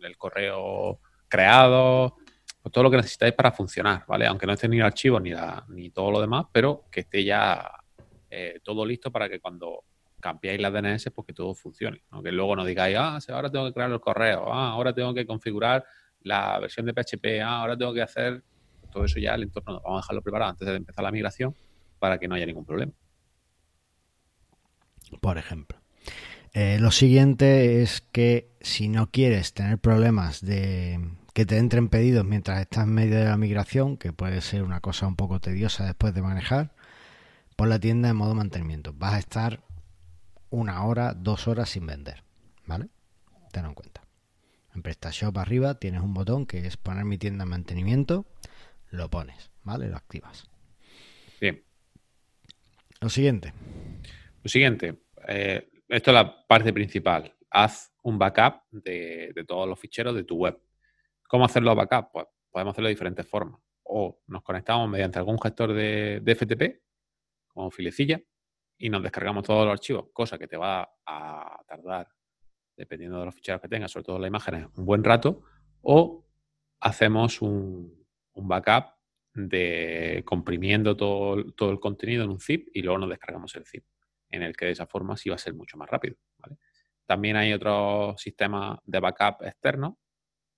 el, 0.00 0.16
correo 0.16 1.00
creado, 1.28 2.16
pues 2.62 2.72
todo 2.72 2.84
lo 2.84 2.90
que 2.90 2.96
necesitáis 2.96 3.34
para 3.34 3.52
funcionar, 3.52 4.04
¿vale? 4.06 4.26
Aunque 4.26 4.46
no 4.46 4.52
esté 4.52 4.68
ni 4.68 4.78
el 4.78 4.84
archivo 4.84 5.20
ni, 5.20 5.32
ni 5.68 5.90
todo 5.90 6.10
lo 6.10 6.20
demás, 6.20 6.46
pero 6.52 6.84
que 6.90 7.00
esté 7.00 7.24
ya 7.24 7.70
eh, 8.30 8.60
todo 8.62 8.84
listo 8.84 9.10
para 9.10 9.28
que 9.28 9.40
cuando 9.40 9.84
cambiáis 10.20 10.60
la 10.60 10.70
DNS, 10.70 11.10
pues 11.14 11.26
que 11.26 11.32
todo 11.32 11.54
funcione. 11.54 12.02
¿no? 12.10 12.22
Luego 12.22 12.56
no 12.56 12.64
digáis, 12.64 12.96
ah, 12.98 13.18
ahora 13.28 13.50
tengo 13.50 13.66
que 13.66 13.72
crear 13.72 13.90
el 13.90 14.00
correo, 14.00 14.52
ah, 14.52 14.70
ahora 14.70 14.92
tengo 14.92 15.14
que 15.14 15.26
configurar 15.26 15.84
la 16.22 16.58
versión 16.58 16.86
de 16.86 16.92
PHP, 16.92 17.40
ah, 17.42 17.60
ahora 17.60 17.76
tengo 17.76 17.94
que 17.94 18.02
hacer 18.02 18.42
todo 18.90 19.04
eso 19.04 19.18
ya 19.18 19.34
el 19.34 19.44
entorno, 19.44 19.80
vamos 19.84 19.98
a 19.98 20.02
dejarlo 20.02 20.22
preparado 20.22 20.50
antes 20.50 20.66
de 20.66 20.76
empezar 20.76 21.04
la 21.04 21.12
migración 21.12 21.54
para 21.98 22.18
que 22.18 22.26
no 22.26 22.34
haya 22.34 22.46
ningún 22.46 22.64
problema. 22.64 22.92
Por 25.20 25.38
ejemplo. 25.38 25.78
Eh, 26.54 26.78
lo 26.80 26.90
siguiente 26.90 27.82
es 27.82 28.00
que 28.12 28.50
si 28.60 28.88
no 28.88 29.10
quieres 29.10 29.52
tener 29.52 29.78
problemas 29.78 30.40
de 30.44 31.00
que 31.34 31.46
te 31.46 31.58
entren 31.58 31.88
pedidos 31.88 32.24
mientras 32.24 32.60
estás 32.60 32.84
en 32.84 32.94
medio 32.94 33.16
de 33.16 33.26
la 33.26 33.36
migración, 33.36 33.96
que 33.96 34.12
puede 34.12 34.40
ser 34.40 34.62
una 34.62 34.80
cosa 34.80 35.06
un 35.06 35.14
poco 35.14 35.40
tediosa 35.40 35.84
después 35.84 36.14
de 36.14 36.22
manejar, 36.22 36.72
pon 37.54 37.68
la 37.68 37.78
tienda 37.78 38.08
en 38.08 38.16
modo 38.16 38.34
mantenimiento. 38.34 38.92
Vas 38.92 39.14
a 39.14 39.18
estar 39.18 39.60
una 40.50 40.84
hora, 40.84 41.14
dos 41.14 41.46
horas 41.46 41.70
sin 41.70 41.86
vender. 41.86 42.24
¿Vale? 42.66 42.88
Tenlo 43.52 43.68
en 43.68 43.74
cuenta. 43.74 44.02
En 44.74 44.82
PrestaShop 44.82 45.36
arriba 45.38 45.78
tienes 45.78 46.00
un 46.02 46.14
botón 46.14 46.46
que 46.46 46.66
es 46.66 46.76
poner 46.76 47.04
mi 47.04 47.18
tienda 47.18 47.44
en 47.44 47.50
mantenimiento. 47.50 48.26
Lo 48.90 49.10
pones, 49.10 49.50
¿vale? 49.62 49.88
Lo 49.88 49.96
activas. 49.96 50.48
Bien. 51.40 51.62
Lo 53.00 53.10
siguiente. 53.10 53.52
Lo 54.42 54.48
siguiente. 54.48 54.98
Eh, 55.28 55.68
esto 55.88 56.10
es 56.10 56.14
la 56.14 56.46
parte 56.46 56.72
principal. 56.72 57.34
Haz 57.50 57.92
un 58.02 58.18
backup 58.18 58.62
de, 58.70 59.32
todos 59.46 59.68
los 59.68 59.78
ficheros 59.78 60.14
de 60.14 60.24
tu 60.24 60.36
web. 60.36 60.60
¿Cómo 61.28 61.44
hacerlo 61.44 61.74
backup? 61.74 62.10
Pues 62.12 62.26
podemos 62.50 62.72
hacerlo 62.72 62.88
de 62.88 62.94
diferentes 62.94 63.26
formas. 63.26 63.60
O 63.84 64.20
nos 64.26 64.42
conectamos 64.42 64.88
mediante 64.88 65.18
algún 65.18 65.40
gestor 65.40 65.72
de, 65.72 66.22
FTP, 66.26 66.82
como 67.48 67.70
filecilla, 67.70 68.20
y 68.76 68.90
nos 68.90 69.02
descargamos 69.02 69.44
todos 69.44 69.64
los 69.64 69.72
archivos, 69.72 70.08
cosa 70.12 70.38
que 70.38 70.46
te 70.46 70.56
va 70.56 70.88
a 71.06 71.62
tardar, 71.66 72.08
dependiendo 72.76 73.18
de 73.18 73.24
los 73.24 73.34
ficheros 73.34 73.60
que 73.60 73.68
tengas, 73.68 73.90
sobre 73.90 74.04
todo 74.04 74.18
las 74.18 74.28
imágenes, 74.28 74.66
un 74.76 74.84
buen 74.84 75.02
rato, 75.02 75.42
o 75.82 76.24
hacemos 76.80 77.42
un, 77.42 77.96
backup 78.34 78.94
de 79.34 80.22
comprimiendo 80.24 80.96
todo, 80.96 81.52
todo, 81.54 81.72
el 81.72 81.80
contenido 81.80 82.22
en 82.22 82.30
un 82.30 82.38
zip 82.38 82.68
y 82.72 82.82
luego 82.82 82.98
nos 82.98 83.08
descargamos 83.08 83.52
el 83.56 83.66
zip, 83.66 83.84
en 84.30 84.42
el 84.42 84.56
que 84.56 84.66
de 84.66 84.72
esa 84.72 84.86
forma 84.86 85.16
sí 85.16 85.28
va 85.28 85.36
a 85.36 85.38
ser 85.38 85.54
mucho 85.54 85.76
más 85.76 85.88
rápido. 85.88 86.16
También 87.06 87.36
hay 87.36 87.52
otros 87.52 88.20
sistemas 88.20 88.78
de 88.84 89.00
backup 89.00 89.42
externos 89.42 89.94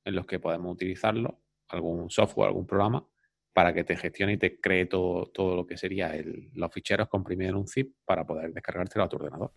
en 0.04 0.14
los 0.14 0.26
que 0.26 0.40
podemos 0.40 0.72
utilizarlo, 0.72 1.40
algún 1.68 2.11
software, 2.11 2.48
algún 2.48 2.66
programa, 2.66 3.06
para 3.52 3.72
que 3.72 3.85
te 3.85 3.96
gestione 3.96 4.35
y 4.35 4.37
te 4.37 4.61
cree 4.61 4.87
todo, 4.87 5.26
todo 5.26 5.56
lo 5.56 5.66
que 5.66 5.76
sería 5.76 6.12
los 6.54 6.72
ficheros 6.72 7.09
comprimidos 7.09 7.50
en 7.50 7.56
un 7.56 7.68
zip 7.68 7.94
para 8.04 8.26
poder 8.26 8.52
descargártelo 8.52 9.04
a 9.04 9.09
tu 9.09 9.16
ordenador. 9.16 9.52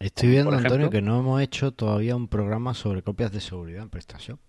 Estoy 0.00 0.30
viendo, 0.30 0.52
Antonio, 0.52 0.90
que 0.90 1.02
no 1.02 1.20
hemos 1.20 1.40
hecho 1.42 1.72
todavía 1.72 2.16
un 2.16 2.28
programa 2.28 2.74
sobre 2.74 3.02
copias 3.02 3.30
de 3.32 3.40
seguridad 3.40 3.82
en 3.82 3.90
PrestaShop. 3.90 4.40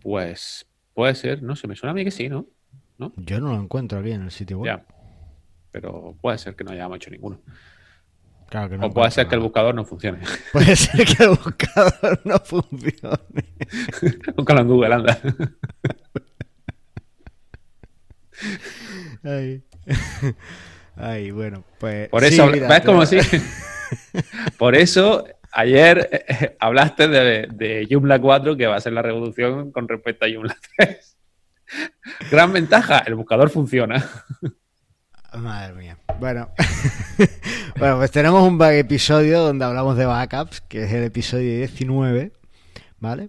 Pues 0.00 0.66
puede 0.94 1.14
ser, 1.14 1.42
no 1.42 1.56
sé, 1.56 1.68
me 1.68 1.76
suena 1.76 1.90
a 1.90 1.94
mí 1.94 2.04
que 2.04 2.10
sí, 2.10 2.28
¿no? 2.28 2.46
Yo 3.16 3.40
no 3.40 3.52
lo 3.52 3.60
encuentro 3.60 3.98
aquí 3.98 4.12
en 4.12 4.22
el 4.22 4.30
sitio 4.30 4.60
web. 4.60 4.66
Ya. 4.66 4.95
Pero 5.76 6.16
puede 6.22 6.38
ser 6.38 6.56
que 6.56 6.64
no 6.64 6.72
hayamos 6.72 6.96
hecho 6.96 7.10
ninguno. 7.10 7.38
Claro 8.48 8.70
que 8.70 8.78
no 8.78 8.86
o 8.86 8.94
puede 8.94 9.10
ser 9.10 9.28
que 9.28 9.34
el 9.34 9.42
buscador 9.42 9.74
no 9.74 9.84
funcione. 9.84 10.20
Puede 10.54 10.74
ser 10.74 11.04
que 11.04 11.22
el 11.22 11.28
buscador 11.30 12.18
no 12.24 12.38
funcione. 12.38 13.44
Búscalo 14.36 14.60
en 14.62 14.68
Google, 14.68 14.94
anda. 14.94 15.20
Ay. 20.96 21.30
bueno, 21.30 21.62
pues. 21.78 22.08
Por 22.08 22.24
eso, 22.24 22.50
¿ves 22.50 22.80
como 22.80 23.04
si? 23.04 23.18
Por 24.58 24.76
eso, 24.76 25.26
ayer 25.52 26.08
eh, 26.10 26.56
hablaste 26.58 27.08
de, 27.08 27.48
de 27.52 27.86
Joomla 27.90 28.18
4, 28.18 28.56
que 28.56 28.66
va 28.66 28.76
a 28.76 28.80
ser 28.80 28.94
la 28.94 29.02
revolución 29.02 29.72
con 29.72 29.86
respecto 29.88 30.24
a 30.24 30.28
Joomla 30.32 30.56
3. 30.78 31.18
Gran 32.30 32.54
ventaja, 32.54 33.00
el 33.00 33.14
buscador 33.14 33.50
funciona. 33.50 34.02
Madre 35.40 35.74
mía. 35.74 35.98
Bueno, 36.18 36.48
bueno, 37.78 37.96
pues 37.98 38.10
tenemos 38.10 38.42
un 38.42 38.62
episodio 38.62 39.40
donde 39.40 39.64
hablamos 39.64 39.96
de 39.96 40.06
backups, 40.06 40.62
que 40.62 40.84
es 40.84 40.92
el 40.92 41.04
episodio 41.04 41.58
19, 41.58 42.32
¿vale? 43.00 43.28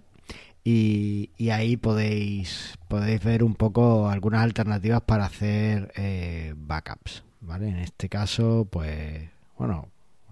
Y, 0.64 1.30
ahí 1.50 1.76
podéis, 1.76 2.78
podéis 2.88 3.22
ver 3.24 3.42
un 3.42 3.54
poco 3.54 4.08
algunas 4.08 4.42
alternativas 4.42 5.02
para 5.02 5.26
hacer 5.26 5.92
eh, 5.96 6.54
backups, 6.56 7.24
¿vale? 7.40 7.68
En 7.68 7.78
este 7.78 8.08
caso, 8.08 8.66
pues, 8.70 9.30
bueno, 9.56 9.88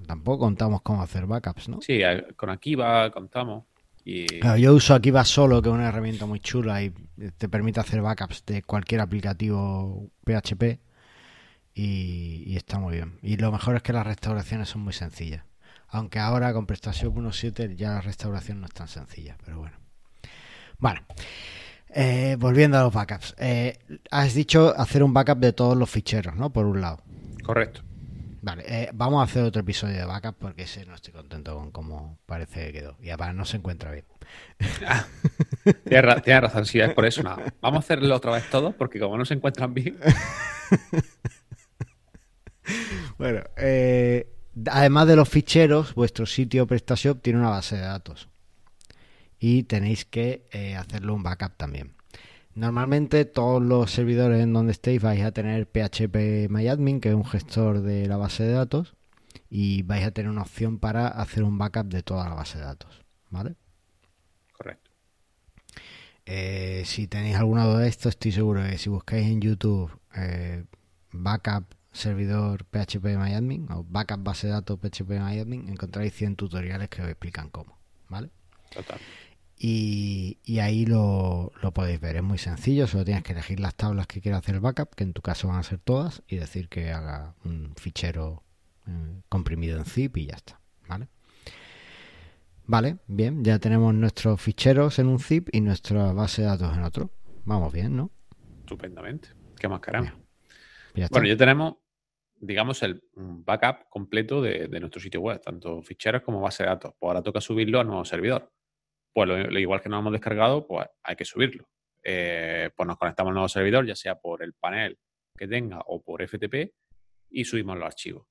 tampoco 0.07 0.41
contamos 0.41 0.83
cómo 0.83 1.03
hacer 1.03 1.27
backups, 1.27 1.69
¿no? 1.69 1.81
Sí, 1.81 2.01
con 2.37 2.51
Akiva 2.51 3.11
contamos. 3.11 3.65
Y... 4.05 4.27
yo 4.59 4.75
uso 4.75 4.95
Akiva 4.95 5.25
solo, 5.25 5.61
que 5.61 5.69
es 5.69 5.75
una 5.75 5.89
herramienta 5.89 6.27
muy 6.27 6.41
chula 6.41 6.83
y 6.83 6.93
te 7.37 7.49
permite 7.49 7.81
hacer 7.81 8.03
backups 8.03 8.45
de 8.47 8.63
cualquier 8.63 9.01
aplicativo 9.01 10.11
PHP 10.25 10.87
y, 11.77 12.43
y 12.47 12.57
está 12.57 12.79
muy 12.81 12.95
bien. 12.95 13.19
Y 13.23 13.37
lo 13.37 13.53
mejor 13.53 13.77
es 13.77 13.83
que 13.83 13.93
las 13.93 14.07
restauraciones 14.07 14.71
son 14.71 14.81
muy 14.81 14.95
sencillas. 14.95 15.45
Aunque 15.89 16.19
ahora 16.19 16.53
con 16.53 16.67
PrestaShop 16.67 17.15
1.7 17.15 17.77
ya 17.77 17.91
la 17.91 18.01
restauración 18.01 18.61
no 18.61 18.67
es 18.67 18.73
tan 18.73 18.89
sencilla, 18.89 19.37
pero 19.45 19.59
bueno. 19.59 19.77
Bueno, 20.79 21.03
eh, 21.91 22.37
volviendo 22.39 22.79
a 22.79 22.83
los 22.83 22.93
backups. 22.93 23.35
Eh, 23.39 23.79
has 24.11 24.35
dicho 24.35 24.75
hacer 24.77 25.03
un 25.03 25.13
backup 25.13 25.39
de 25.39 25.53
todos 25.53 25.77
los 25.77 25.89
ficheros, 25.89 26.35
¿no? 26.35 26.51
Por 26.51 26.67
un 26.67 26.81
lado. 26.81 27.03
Correcto. 27.45 27.83
Vale, 28.43 28.65
eh, 28.67 28.91
vamos 28.95 29.21
a 29.21 29.25
hacer 29.25 29.43
otro 29.43 29.61
episodio 29.61 29.97
de 29.97 30.05
backup 30.05 30.37
porque 30.39 30.63
ese 30.63 30.87
no 30.87 30.95
estoy 30.95 31.13
contento 31.13 31.57
con 31.57 31.71
cómo 31.71 32.19
parece 32.27 32.67
que 32.67 32.81
quedó. 32.81 32.97
Y 33.03 33.11
además 33.11 33.35
no 33.35 33.45
se 33.45 33.59
encuentra 33.59 33.91
bien. 33.91 34.05
Ah, 34.87 35.07
tienes, 36.25 36.41
razón, 36.41 36.67
sí, 36.67 36.81
es 36.81 36.93
por 36.95 37.07
eso. 37.07 37.23
Nada. 37.23 37.43
Vamos 37.61 37.79
a 37.79 37.81
hacerlo 37.81 38.15
otra 38.15 38.33
vez 38.33 38.49
todo 38.51 38.73
porque 38.73 39.01
como 39.01 39.19
no 39.19 39.25
se 39.25 39.35
encuentran 39.35 39.75
bien. 39.75 39.97
bueno, 43.19 43.43
además 44.67 45.09
de 45.09 45.17
los 45.17 45.29
ficheros, 45.29 45.95
vuestro 45.95 46.27
sitio 46.27 46.67
PrestaShop 46.67 47.21
tiene 47.23 47.39
una 47.39 47.51
base 47.51 47.77
de 47.77 47.83
datos 47.83 48.29
y 49.39 49.65
tenéis 49.65 50.05
que 50.05 50.47
eh, 50.53 50.77
hacerlo 50.77 51.15
un 51.15 51.23
backup 51.23 51.57
también. 51.57 51.95
Normalmente 52.55 53.27
todos 53.27 53.63
los 53.63 53.91
servidores 53.91 54.43
en 54.43 54.53
donde 54.53 54.73
estéis 54.73 55.03
vais 55.03 55.23
a 55.23 55.33
tener 55.33 55.67
PHP 55.67 56.49
MyAdmin, 56.49 57.01
que 57.01 57.11
es 57.11 57.15
un 57.15 57.27
gestor 57.27 57.83
de 57.83 58.07
la 58.07 58.17
base 58.17 58.45
de 58.45 58.53
datos, 58.53 58.95
y 59.51 59.83
vais 59.83 60.07
a 60.07 60.11
tener 60.11 60.31
una 60.31 60.43
opción 60.43 60.79
para 60.79 61.09
hacer 61.09 61.45
un 61.45 61.59
backup 61.59 61.87
de 61.89 62.03
toda 62.03 62.29
la 62.29 62.35
base 62.35 62.59
de 62.59 62.65
datos. 62.65 63.03
¿Vale? 63.29 63.57
Correcto. 64.53 64.91
Eh, 66.25 66.83
si 66.87 67.07
tenéis 67.07 67.37
alguna 67.37 67.67
duda 67.67 67.81
de 67.81 67.89
esto, 67.89 68.09
estoy 68.09 68.33
seguro 68.33 68.63
que 68.63 68.79
si 68.79 68.89
buscáis 68.89 69.27
en 69.27 69.41
YouTube 69.41 69.91
eh, 70.17 70.65
backup 71.13 71.76
servidor 71.97 72.65
PHP 72.65 73.17
MyAdmin 73.17 73.71
o 73.73 73.85
backup 73.85 74.23
base 74.23 74.47
de 74.47 74.53
datos 74.53 74.79
PHP 74.79 75.11
MyAdmin, 75.11 75.69
encontráis 75.69 76.13
100 76.15 76.37
tutoriales 76.37 76.89
que 76.89 77.03
os 77.03 77.09
explican 77.09 77.51
cómo. 77.51 77.79
¿Vale? 78.09 78.31
Total. 78.71 78.99
Y, 79.59 80.59
ahí 80.61 80.85
lo, 80.85 81.53
podéis 81.75 82.01
ver. 82.01 82.17
Es 82.17 82.23
muy 82.23 82.39
sencillo, 82.39 82.87
solo 82.87 83.05
tienes 83.05 83.25
que 83.25 83.33
elegir 83.33 83.59
las 83.59 83.75
tablas 83.75 84.07
que 84.07 84.21
quieras 84.21 84.41
hacer 84.41 84.57
el 84.57 84.61
backup, 84.61 84.95
que 84.95 85.05
en 85.05 85.13
tu 85.15 85.23
caso 85.23 85.49
van 85.49 85.59
a 85.59 85.63
ser 85.63 85.79
todas, 85.79 86.23
y 86.29 86.37
decir 86.37 86.69
que 86.69 86.93
haga 86.93 87.35
un 87.45 87.73
fichero 87.77 88.43
eh, 88.87 89.23
comprimido 89.29 89.79
en 89.79 89.87
zip 89.87 90.17
y 90.19 90.27
ya 90.27 90.35
está. 90.35 90.61
¿Vale? 90.89 91.09
Vale, 92.67 92.99
bien, 93.07 93.45
ya 93.45 93.59
tenemos 93.59 93.95
nuestros 93.95 94.41
ficheros 94.41 94.99
en 94.99 95.07
un 95.07 95.21
zip 95.21 95.49
y 95.53 95.61
nuestra 95.61 96.13
base 96.13 96.43
de 96.43 96.49
datos 96.49 96.77
en 96.77 96.83
otro. 96.83 97.11
Vamos 97.45 97.73
bien, 97.73 97.97
¿no? 97.97 98.11
Estupendamente. 98.61 99.29
¿Qué 99.59 99.69
más 99.69 99.81
queremos? 99.81 100.13
bueno, 101.11 101.27
ya 101.29 101.37
tenemos, 101.37 101.75
digamos, 102.39 102.83
el 102.83 103.03
backup 103.15 103.89
completo 103.89 104.41
de, 104.43 104.69
nuestro 104.81 105.01
sitio 105.01 105.21
web, 105.21 105.41
tanto 105.41 105.83
ficheros 105.83 106.23
como 106.23 106.41
base 106.41 106.63
de 106.63 106.69
datos. 106.69 106.95
Pues 106.99 107.09
ahora 107.09 107.23
toca 107.23 107.41
subirlo 107.41 107.81
a 107.81 107.85
nuevo 107.85 108.05
servidor 108.05 108.51
pues 109.17 109.29
lo, 109.31 109.59
igual 109.59 109.81
que 109.81 109.89
no 109.89 109.99
hemos 109.99 110.13
descargado, 110.13 110.67
pues 110.67 110.87
hay 111.03 111.17
que 111.17 111.25
subirlo. 111.25 111.67
Eh, 112.05 112.69
pues 112.77 112.87
nos 112.87 112.99
conectamos 112.99 113.31
al 113.31 113.35
nuevo 113.37 113.49
servidor, 113.49 113.87
ya 113.87 113.97
sea 113.97 114.17
por 114.17 114.43
el 114.43 114.53
panel 114.53 114.99
que 115.35 115.49
tenga 115.49 115.81
o 115.87 116.03
por 116.03 116.23
FTP, 116.23 116.75
y 117.31 117.45
subimos 117.47 117.79
los 117.79 117.87
archivos. 117.87 118.27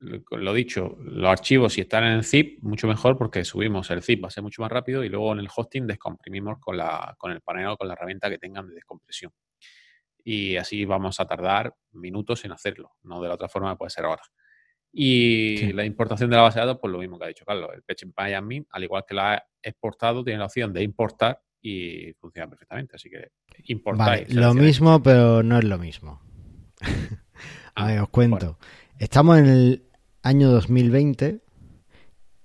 lo 0.00 0.52
dicho, 0.52 0.96
los 1.02 1.30
archivos 1.30 1.74
si 1.74 1.82
están 1.82 2.02
en 2.02 2.14
el 2.14 2.24
zip, 2.24 2.60
mucho 2.62 2.88
mejor 2.88 3.16
porque 3.16 3.44
subimos 3.44 3.92
el 3.92 4.02
zip, 4.02 4.24
va 4.24 4.26
a 4.26 4.32
ser 4.32 4.42
mucho 4.42 4.60
más 4.60 4.72
rápido 4.72 5.04
y 5.04 5.08
luego 5.08 5.32
en 5.34 5.38
el 5.38 5.48
hosting 5.54 5.86
descomprimimos 5.86 6.58
con, 6.58 6.76
la, 6.76 7.14
con 7.16 7.30
el 7.30 7.40
panel 7.40 7.68
o 7.68 7.76
con 7.76 7.86
la 7.86 7.94
herramienta 7.94 8.28
que 8.28 8.38
tengan 8.38 8.66
de 8.66 8.74
descompresión. 8.74 9.30
Y 10.30 10.58
así 10.58 10.84
vamos 10.84 11.20
a 11.20 11.26
tardar 11.26 11.74
minutos 11.92 12.44
en 12.44 12.52
hacerlo, 12.52 12.92
no 13.04 13.18
de 13.22 13.28
la 13.28 13.34
otra 13.34 13.48
forma 13.48 13.78
puede 13.78 13.88
ser 13.88 14.04
ahora. 14.04 14.20
Y 14.92 15.72
la 15.72 15.86
importación 15.86 16.28
de 16.28 16.36
la 16.36 16.42
base 16.42 16.60
de 16.60 16.66
datos, 16.66 16.80
pues 16.82 16.92
lo 16.92 16.98
mismo 16.98 17.18
que 17.18 17.24
ha 17.24 17.28
dicho 17.28 17.46
Carlos, 17.46 17.70
el 17.72 17.82
PHP 17.82 18.18
Admin, 18.36 18.66
al 18.68 18.84
igual 18.84 19.04
que 19.08 19.14
la 19.14 19.32
ha 19.32 19.42
exportado, 19.62 20.22
tiene 20.22 20.40
la 20.40 20.44
opción 20.44 20.70
de 20.74 20.82
importar 20.82 21.40
y 21.62 22.12
funciona 22.20 22.46
perfectamente. 22.46 22.96
Así 22.96 23.08
que 23.08 23.30
importar. 23.68 24.26
lo 24.28 24.52
mismo, 24.52 25.02
pero 25.02 25.42
no 25.42 25.58
es 25.58 25.64
lo 25.64 25.78
mismo. 25.78 26.20
a 27.74 27.86
ver, 27.86 28.00
os 28.00 28.10
cuento. 28.10 28.58
Estamos 28.98 29.38
en 29.38 29.46
el 29.46 29.82
año 30.22 30.50
2020 30.50 31.40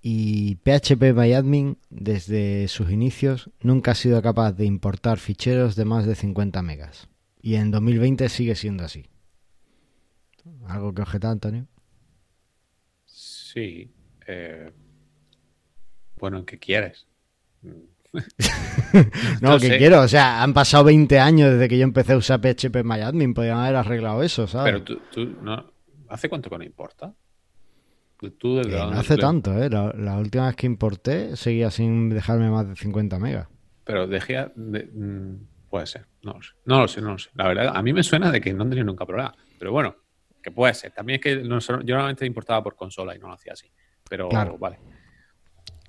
y 0.01 0.55
PHP 0.55 1.13
MyAdmin 1.13 1.79
desde 1.89 2.69
sus 2.69 2.89
inicios 2.91 3.51
nunca 3.59 3.91
ha 3.91 3.95
sido 3.95 4.21
capaz 4.21 4.53
de 4.53 4.63
importar 4.63 5.19
ficheros 5.19 5.75
de 5.75 5.83
más 5.83 6.05
de 6.05 6.15
50 6.15 6.61
megas. 6.61 7.09
Y 7.43 7.55
en 7.55 7.71
2020 7.71 8.29
sigue 8.29 8.55
siendo 8.55 8.85
así. 8.85 9.05
¿Algo 10.65 10.93
que 10.93 11.01
objetar, 11.01 11.31
Antonio? 11.31 11.67
Sí. 13.05 13.91
Eh, 14.25 14.71
bueno, 16.15 16.45
¿qué 16.45 16.57
quieres? 16.57 17.05
no, 19.41 19.59
que 19.59 19.77
quiero, 19.77 20.01
o 20.01 20.07
sea, 20.07 20.41
han 20.41 20.53
pasado 20.53 20.85
20 20.85 21.19
años 21.19 21.51
desde 21.51 21.67
que 21.67 21.77
yo 21.77 21.83
empecé 21.83 22.13
a 22.13 22.17
usar 22.17 22.39
PHP 22.39 22.81
MyAdmin, 22.81 23.33
podrían 23.33 23.57
haber 23.57 23.75
arreglado 23.75 24.23
eso, 24.23 24.47
¿sabes? 24.47 24.81
Pero 24.81 25.01
tú, 25.11 25.35
no, 25.41 25.69
¿hace 26.07 26.29
cuánto 26.29 26.49
que 26.49 26.57
no 26.57 26.63
importa? 26.63 27.13
Tú 28.37 28.61
eh, 28.61 28.63
no 28.69 28.91
hace 28.91 29.17
tanto, 29.17 29.61
¿eh? 29.61 29.69
La, 29.69 30.17
última 30.17 30.47
vez 30.47 30.55
que 30.55 30.65
importé 30.65 31.35
seguía 31.35 31.69
sin 31.71 32.09
dejarme 32.09 32.49
más 32.49 32.69
de 32.69 32.75
50 32.77 33.19
megas. 33.19 33.49
Pero 33.83 34.07
dejé 34.07 34.49
de, 34.55 34.85
mm, 34.85 35.52
puede 35.73 35.87
ser, 35.87 36.05
no 36.21 36.33
lo 36.33 36.41
sé, 36.43 36.51
no 36.65 36.81
lo 36.81 36.87
sé, 36.87 37.01
no 37.01 37.13
lo 37.13 37.17
sé. 37.17 37.31
La 37.33 37.47
verdad, 37.47 37.71
a 37.75 37.81
mí 37.81 37.93
me 37.93 38.03
suena 38.03 38.29
de 38.29 38.39
que 38.39 38.53
no 38.53 38.61
han 38.61 38.69
tenido 38.69 38.85
nunca 38.85 39.07
problema, 39.07 39.35
pero 39.57 39.71
bueno, 39.71 39.95
que 40.39 40.51
puede 40.51 40.71
ser. 40.75 40.91
También 40.91 41.15
es 41.15 41.23
que 41.23 41.35
yo 41.37 41.95
normalmente 41.95 42.27
importaba 42.27 42.61
por 42.61 42.75
consola 42.75 43.15
y 43.15 43.17
no 43.17 43.27
lo 43.27 43.33
hacía 43.33 43.53
así. 43.53 43.71
Pero 44.07 44.29
vale. 44.59 44.77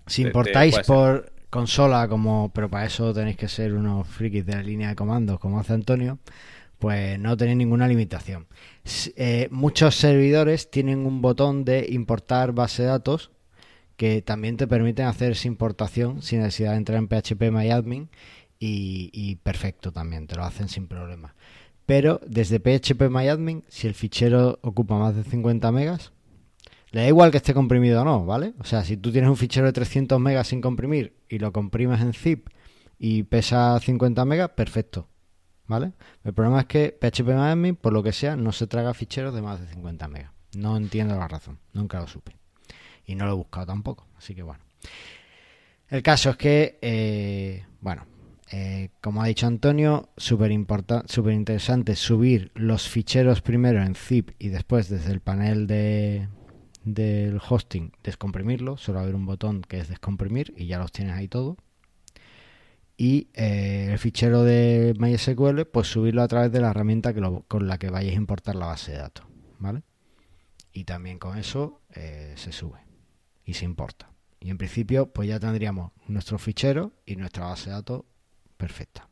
Si 0.07 0.23
importáis 0.23 0.79
por 0.87 1.31
consola, 1.51 2.09
como, 2.09 2.51
pero 2.55 2.71
para 2.71 2.87
eso 2.87 3.13
tenéis 3.13 3.37
que 3.37 3.47
ser 3.47 3.75
unos 3.75 4.09
frikis 4.09 4.47
de 4.47 4.55
la 4.55 4.63
línea 4.63 4.89
de 4.89 4.95
comandos, 4.95 5.39
como 5.39 5.61
hace 5.61 5.75
Antonio, 5.75 6.19
pues 6.79 7.19
no 7.19 7.37
tenéis 7.37 7.59
ninguna 7.59 7.87
limitación. 7.87 8.47
Eh, 9.17 9.49
muchos 9.51 9.97
servidores 9.97 10.71
tienen 10.71 11.05
un 11.05 11.21
botón 11.21 11.67
de 11.67 11.89
importar 11.91 12.53
base 12.53 12.85
de 12.85 12.89
datos 12.89 13.33
que 13.97 14.23
también 14.23 14.57
te 14.57 14.67
permiten 14.67 15.05
hacer 15.05 15.33
esa 15.33 15.47
importación 15.47 16.23
sin 16.23 16.41
necesidad 16.41 16.71
de 16.71 16.79
entrar 16.79 16.99
en 16.99 17.07
PHP 17.07 17.51
MyAdmin 17.53 18.09
y, 18.59 19.37
perfecto 19.37 19.93
también, 19.93 20.27
te 20.27 20.37
lo 20.37 20.45
hacen 20.45 20.69
sin 20.69 20.87
problema. 20.87 21.35
Pero 21.87 22.21
desde 22.27 22.61
PHP 22.61 23.11
MyAdmin, 23.11 23.65
si 23.69 23.87
el 23.87 23.95
fichero 23.95 24.59
ocupa 24.63 24.99
más 24.99 25.15
de 25.15 25.23
50 25.23 25.71
megas, 25.71 26.13
le 26.91 27.03
da 27.03 27.09
igual 27.09 27.31
que 27.31 27.37
esté 27.37 27.53
comprimido 27.53 28.03
o 28.03 28.05
no, 28.05 28.25
¿vale? 28.25 28.55
O 28.59 28.65
sea, 28.65 28.85
si 28.85 28.97
tú 28.97 29.13
tienes 29.13 29.29
un 29.29 29.37
fichero 29.37 29.67
de 29.67 29.73
300 29.73 30.19
megas 30.19 30.49
sin 30.49 30.61
comprimir 30.61 31.17
y 31.29 31.39
lo 31.39 31.53
comprimes 31.53 32.01
en 32.01 32.15
zip 32.15 32.49
y 32.99 33.25
pesa 33.25 33.79
50 33.79 34.25
megas, 34.25 34.51
perfecto, 34.51 35.09
¿vale? 35.67 35.93
El 36.23 36.33
problema 36.33 36.61
es 36.61 36.67
que 36.67 36.97
PHP 36.99 37.27
MyAdmin, 37.27 37.77
por 37.77 37.93
lo 37.93 38.03
que 38.03 38.13
sea, 38.13 38.37
no 38.37 38.53
se 38.53 38.67
traga 38.67 38.95
ficheros 38.95 39.35
de 39.35 39.43
más 39.43 39.61
de 39.61 39.67
50 39.67 40.09
megas. 40.09 40.33
No 40.57 40.77
entiendo 40.77 41.19
la 41.19 41.29
razón, 41.29 41.59
nunca 41.73 42.01
lo 42.01 42.07
supe. 42.07 42.37
Y 43.05 43.15
no 43.15 43.27
lo 43.27 43.33
he 43.33 43.37
buscado 43.37 43.67
tampoco, 43.67 44.07
así 44.17 44.35
que 44.35 44.43
bueno. 44.43 44.63
El 45.89 46.03
caso 46.03 46.31
es 46.31 46.37
que, 46.37 46.79
eh, 46.81 47.67
bueno, 47.81 48.07
eh, 48.57 48.91
como 49.01 49.21
ha 49.21 49.27
dicho 49.27 49.49
Antonio, 49.49 50.11
súper 50.17 50.53
interesante 50.53 51.97
subir 51.97 52.53
los 52.55 52.89
ficheros 52.89 53.43
primero 53.43 53.83
en 53.83 53.97
zip 53.97 54.31
y 54.39 54.51
después 54.51 54.89
desde 54.89 55.11
el 55.11 55.19
panel 55.19 55.67
de, 55.67 56.29
del 56.85 57.41
hosting 57.49 57.91
descomprimirlo. 58.05 58.77
Solo 58.77 59.01
haber 59.01 59.17
un 59.17 59.27
botón 59.27 59.63
que 59.63 59.81
es 59.81 59.89
descomprimir 59.89 60.55
y 60.57 60.67
ya 60.67 60.79
los 60.79 60.93
tienes 60.93 61.17
ahí 61.17 61.27
todo. 61.27 61.57
Y 62.97 63.27
eh, 63.35 63.89
el 63.91 63.99
fichero 63.99 64.45
de 64.45 64.95
MySQL, 65.01 65.63
pues 65.65 65.89
subirlo 65.89 66.23
a 66.23 66.29
través 66.29 66.53
de 66.53 66.61
la 66.61 66.71
herramienta 66.71 67.13
con 67.13 67.67
la 67.67 67.79
que 67.79 67.91
vayáis 67.91 68.15
a 68.15 68.21
importar 68.21 68.55
la 68.55 68.67
base 68.67 68.93
de 68.93 68.99
datos. 68.99 69.27
¿Vale? 69.59 69.83
Y 70.73 70.85
también 70.85 71.19
con 71.19 71.39
eso 71.39 71.81
eh, 71.93 72.35
se 72.37 72.53
sube 72.53 72.79
y 73.45 73.55
se 73.55 73.65
importa. 73.65 74.13
Y 74.39 74.51
en 74.51 74.59
principio, 74.59 75.13
pues 75.13 75.29
ya 75.29 75.41
tendríamos 75.41 75.91
nuestro 76.07 76.39
fichero 76.39 76.93
y 77.05 77.17
nuestra 77.17 77.47
base 77.47 77.71
de 77.71 77.77
datos 77.77 78.05
perfecta. 78.57 79.09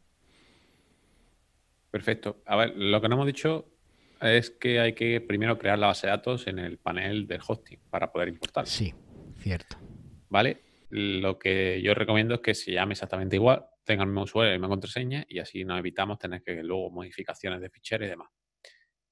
Perfecto. 1.90 2.42
A 2.46 2.57
ver, 2.57 2.72
lo 2.76 3.00
que 3.00 3.09
no 3.09 3.16
hemos 3.16 3.26
dicho 3.26 3.68
es 4.20 4.50
que 4.50 4.81
hay 4.81 4.94
que 4.94 5.20
primero 5.20 5.59
crear 5.59 5.78
la 5.78 5.88
base 5.88 6.07
de 6.07 6.12
datos 6.12 6.46
en 6.46 6.59
el 6.59 6.78
panel 6.78 7.26
del 7.26 7.40
hosting 7.46 7.81
para 7.90 8.11
poder 8.11 8.28
importar. 8.28 8.66
Sí, 8.66 8.94
cierto. 9.38 9.76
¿Vale? 10.28 10.62
Lo 10.90 11.38
que 11.38 11.83
yo 11.83 11.94
recomiendo 11.94 12.35
es 12.35 12.40
que 12.40 12.55
se 12.55 12.72
llame 12.72 12.92
exactamente 12.92 13.37
igual, 13.37 13.66
tenga 13.85 14.05
el 14.05 14.09
mismo 14.09 14.22
usuario, 14.22 14.52
la 14.52 14.59
misma 14.59 14.68
contraseña 14.68 15.24
y 15.28 15.38
así 15.38 15.64
nos 15.64 15.78
evitamos 15.78 16.18
tener 16.18 16.42
que 16.42 16.62
luego 16.62 16.90
modificaciones 16.90 17.61
de 17.61 17.68
ficheros 17.68 18.07
y 18.07 18.11
demás. 18.11 18.28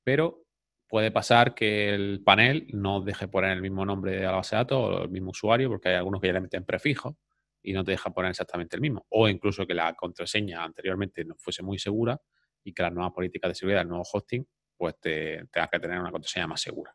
Pero 0.03 0.45
puede 0.87 1.11
pasar 1.11 1.55
que 1.55 1.95
el 1.95 2.23
panel 2.25 2.67
no 2.73 3.01
deje 3.01 3.29
poner 3.29 3.53
el 3.53 3.63
mismo 3.63 3.85
nombre 3.85 4.13
de 4.13 4.23
la 4.23 4.33
base 4.33 4.57
de 4.57 4.61
datos 4.61 4.79
o 4.79 5.03
el 5.05 5.11
mismo 5.11 5.31
usuario 5.31 5.69
porque 5.69 5.91
hay 5.91 5.97
algunos 5.97 6.21
que 6.21 6.29
ya 6.29 6.33
le 6.33 6.41
meten 6.41 6.65
prefijos 6.65 7.15
y 7.63 7.73
no 7.73 7.85
te 7.85 7.93
deja 7.93 8.11
poner 8.11 8.31
exactamente 8.31 8.77
el 8.77 8.83
mismo. 8.83 9.07
O 9.11 9.29
incluso 9.29 9.67
que 9.67 9.75
la 9.75 9.95
contraseña 9.95 10.65
anteriormente 10.65 11.25
no 11.25 11.35
fuese 11.37 11.63
muy 11.63 11.79
segura 11.79 12.21
y 12.63 12.73
que 12.73 12.83
las 12.83 12.93
nuevas 12.93 13.13
políticas 13.13 13.51
de 13.51 13.55
seguridad, 13.55 13.83
el 13.83 13.89
nuevo 13.89 14.05
hosting, 14.11 14.47
pues 14.77 14.99
te 15.01 15.45
tengas 15.51 15.71
que 15.71 15.81
tener 15.81 16.01
una 16.01 16.11
contraseña 16.11 16.47
más 16.47 16.61
segura. 16.61 16.95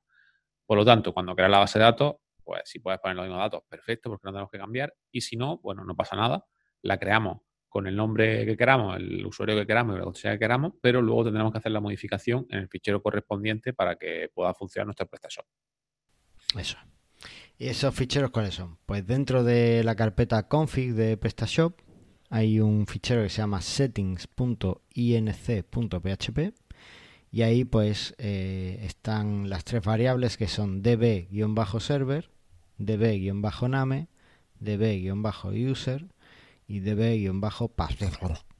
Por 0.66 0.78
lo 0.78 0.86
tanto, 0.86 1.14
cuando 1.14 1.36
creas 1.36 1.52
la 1.52 1.60
base 1.60 1.78
de 1.78 1.86
datos, 1.86 2.16
pues 2.44 2.62
si 2.66 2.80
puedes 2.80 3.00
poner 3.00 3.16
los 3.16 3.26
mismos 3.26 3.42
datos, 3.42 3.64
perfecto, 3.68 4.10
porque 4.10 4.26
no 4.26 4.32
tenemos 4.32 4.52
que 4.52 4.58
cambiar. 4.58 4.94
Y 5.12 5.22
si 5.22 5.36
no, 5.36 5.60
bueno, 5.60 5.84
no 5.84 5.96
pasa 5.96 6.16
nada. 6.16 6.46
La 6.82 6.98
creamos 6.98 7.42
con 7.68 7.88
el 7.88 7.96
nombre 7.96 8.46
que 8.46 8.56
queramos, 8.56 8.96
el 8.96 9.26
usuario 9.26 9.56
que 9.56 9.68
queramos 9.68 9.96
y 9.96 9.98
la 9.98 10.06
contraseña 10.06 10.36
que 10.36 10.40
queramos, 10.40 10.74
pero 10.82 11.02
luego 11.02 11.26
tendremos 11.26 11.52
que 11.52 11.58
hacer 11.58 11.74
la 11.74 11.82
modificación 11.82 12.46
en 12.50 12.60
el 12.60 12.70
fichero 12.70 13.02
correspondiente 13.02 13.74
para 13.74 13.98
que 13.98 14.30
pueda 14.34 14.54
funcionar 14.54 14.88
nuestro 14.88 15.08
PrestaShop. 15.08 15.46
Eso. 16.58 16.78
¿Y 17.58 17.68
esos 17.68 17.96
ficheros 17.96 18.32
cuáles 18.32 18.56
son? 18.56 18.78
Pues 18.86 19.08
dentro 19.08 19.46
de 19.46 19.82
la 19.84 19.96
carpeta 19.96 20.50
config 20.50 20.94
de 20.94 21.16
PrestaShop 21.16 21.80
hay 22.30 22.60
un 22.60 22.86
fichero 22.86 23.24
que 23.24 23.30
se 23.30 23.38
llama 23.38 23.62
settings.inc.php 23.62 26.40
y 27.32 27.42
ahí 27.44 27.64
pues 27.64 28.14
eh, 28.18 28.82
están 28.84 29.50
las 29.50 29.64
tres 29.64 29.84
variables 29.84 30.36
que 30.36 30.48
son 30.48 30.84
db-server, 30.84 32.30
db-name, 32.78 34.10
db-user 34.60 36.08
y 36.68 36.82
db-password 36.82 38.55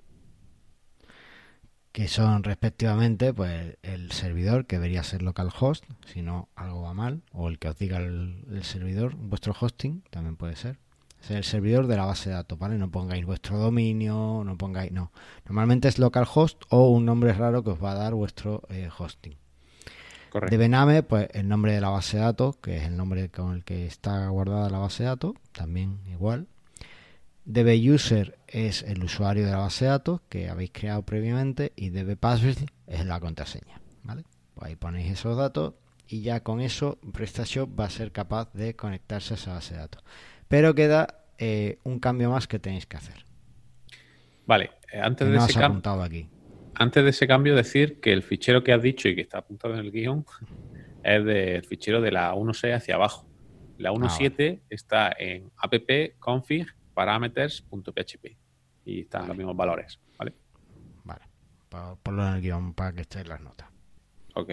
que 1.96 2.10
son 2.10 2.44
respectivamente 2.44 3.34
pues 3.34 3.78
el 3.82 4.12
servidor 4.12 4.66
que 4.66 4.76
debería 4.76 5.02
ser 5.02 5.22
localhost 5.22 5.86
si 6.06 6.22
no 6.22 6.50
algo 6.54 6.82
va 6.82 6.94
mal 6.94 7.22
o 7.32 7.48
el 7.48 7.58
que 7.58 7.70
os 7.70 7.78
diga 7.78 8.00
el, 8.00 8.60
servidor 8.64 9.16
vuestro 9.16 9.56
hosting 9.58 10.04
también 10.10 10.36
puede 10.36 10.58
ser 10.58 10.78
es 11.24 11.32
el 11.32 11.46
servidor 11.46 11.88
de 11.88 11.96
la 11.96 12.04
base 12.04 12.28
de 12.28 12.36
datos 12.36 12.60
vale 12.60 12.78
no 12.78 12.92
pongáis 12.92 13.26
vuestro 13.26 13.58
dominio 13.58 14.44
no 14.44 14.58
pongáis 14.58 14.92
no 14.92 15.14
normalmente 15.46 15.88
es 15.88 15.98
localhost 15.98 16.64
o 16.68 16.90
un 16.90 17.06
nombre 17.06 17.32
raro 17.32 17.64
que 17.64 17.70
os 17.70 17.82
va 17.82 17.94
a 17.94 17.96
dar 17.96 18.14
vuestro 18.14 18.64
eh, 18.68 18.90
hosting 18.98 19.38
Correcto. 20.32 20.58
DBName, 20.58 21.04
pues 21.04 21.30
el 21.32 21.48
nombre 21.48 21.72
de 21.72 21.80
la 21.80 21.88
base 21.88 22.18
de 22.18 22.24
datos, 22.24 22.58
que 22.58 22.76
es 22.76 22.84
el 22.84 22.98
nombre 22.98 23.30
con 23.30 23.54
el 23.54 23.64
que 23.64 23.86
está 23.86 24.28
guardada 24.28 24.70
la 24.70 24.80
base 24.80 25.04
de 25.04 25.08
datos, 25.08 25.36
también 25.54 26.02
igual. 26.08 26.50
DBUser 27.46 28.38
es 28.48 28.82
el 28.82 29.04
usuario 29.04 29.46
de 29.46 29.52
la 29.52 29.58
base 29.58 29.86
de 29.86 29.92
datos 29.92 30.22
que 30.30 30.50
habéis 30.50 30.72
creado 30.72 31.04
previamente 31.04 31.74
y 31.76 31.92
DBPassword 31.92 32.58
es 32.88 33.06
la 33.06 33.20
contraseña. 33.20 33.80
¿vale? 34.04 34.24
Pues 34.56 34.70
ahí 34.70 34.76
ponéis 34.76 35.12
esos 35.12 35.38
datos 35.38 35.76
y 36.08 36.22
ya 36.22 36.42
con 36.42 36.60
eso 36.60 36.98
PrestaShop 37.14 37.80
va 37.80 37.86
a 37.86 37.90
ser 37.90 38.12
capaz 38.12 38.52
de 38.54 38.76
conectarse 38.76 39.34
a 39.34 39.38
esa 39.38 39.54
base 39.54 39.76
de 39.76 39.80
datos. 39.80 40.04
Pero 40.48 40.74
queda 40.74 41.26
eh, 41.38 41.80
un 41.84 42.00
cambio 42.00 42.32
más 42.32 42.48
que 42.48 42.60
tenéis 42.60 42.88
que 42.88 42.98
hacer. 42.98 43.26
Vale, 44.48 44.72
eh, 44.92 45.00
antes 45.00 45.28
de 45.30 45.38
ese 45.38 45.54
cambio. 45.60 46.02
Aquí. 46.02 46.30
Antes 46.76 47.04
de 47.04 47.10
ese 47.10 47.28
cambio, 47.28 47.56
decir 47.56 48.00
que 48.00 48.12
el 48.12 48.24
fichero 48.24 48.64
que 48.64 48.74
has 48.74 48.82
dicho 48.82 49.08
y 49.08 49.16
que 49.16 49.22
está 49.22 49.40
apuntado 49.40 49.76
en 49.76 49.82
el 49.82 49.92
guion 49.92 50.26
es 51.04 51.26
del 51.26 51.64
fichero 51.64 52.02
de 52.02 52.12
la 52.12 52.34
1.6 52.34 52.76
hacia 52.76 52.96
abajo. 52.96 53.28
La 53.78 53.92
1.7 53.92 54.58
ah, 54.58 54.66
está 54.70 55.16
en 55.18 55.52
app 55.58 55.74
config 56.20 56.68
parameters.php 56.96 58.26
y 58.86 59.02
están 59.02 59.28
los 59.28 59.38
mismos 59.38 59.56
valores, 59.56 60.00
¿vale? 60.18 60.34
Vale, 61.04 61.22
ponlo 62.02 62.28
en 62.28 62.34
el 62.36 62.42
guion 62.42 62.74
para 62.74 62.94
que 62.94 63.02
estéis 63.02 63.28
las 63.28 63.42
notas. 63.42 63.68
Ok. 64.34 64.50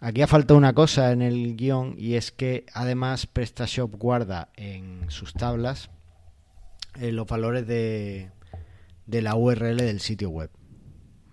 Aquí 0.00 0.22
ha 0.22 0.26
faltado 0.26 0.58
una 0.58 0.74
cosa 0.74 1.12
en 1.12 1.22
el 1.22 1.56
guion 1.56 1.94
y 1.98 2.14
es 2.14 2.30
que 2.30 2.66
además 2.74 3.26
PrestaShop 3.26 3.94
guarda 3.96 4.50
en 4.54 5.10
sus 5.10 5.32
tablas 5.32 5.90
eh, 7.00 7.10
los 7.10 7.26
valores 7.26 7.66
de, 7.66 8.30
de 9.06 9.22
la 9.22 9.34
URL 9.34 9.76
del 9.76 10.00
sitio 10.00 10.30
web. 10.30 10.50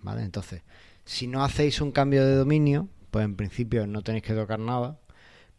¿Vale? 0.00 0.22
Entonces, 0.22 0.62
si 1.04 1.26
no 1.26 1.44
hacéis 1.44 1.80
un 1.80 1.92
cambio 1.92 2.24
de 2.24 2.34
dominio, 2.34 2.88
pues 3.10 3.24
en 3.24 3.36
principio 3.36 3.86
no 3.86 4.02
tenéis 4.02 4.24
que 4.24 4.34
tocar 4.34 4.58
nada. 4.58 4.98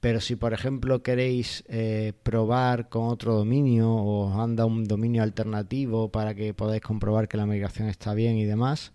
Pero 0.04 0.20
si, 0.20 0.36
por 0.36 0.52
ejemplo, 0.52 1.02
queréis 1.02 1.64
eh, 1.70 2.12
probar 2.24 2.90
con 2.90 3.08
otro 3.08 3.36
dominio 3.36 3.90
o 3.90 4.28
os 4.28 4.36
anda 4.38 4.66
un 4.66 4.84
dominio 4.84 5.24
alternativo 5.24 6.12
para 6.12 6.36
que 6.36 6.54
podáis 6.54 6.82
comprobar 6.82 7.30
que 7.30 7.38
la 7.38 7.46
migración 7.46 7.88
está 7.88 8.14
bien 8.14 8.36
y 8.36 8.44
demás, 8.44 8.92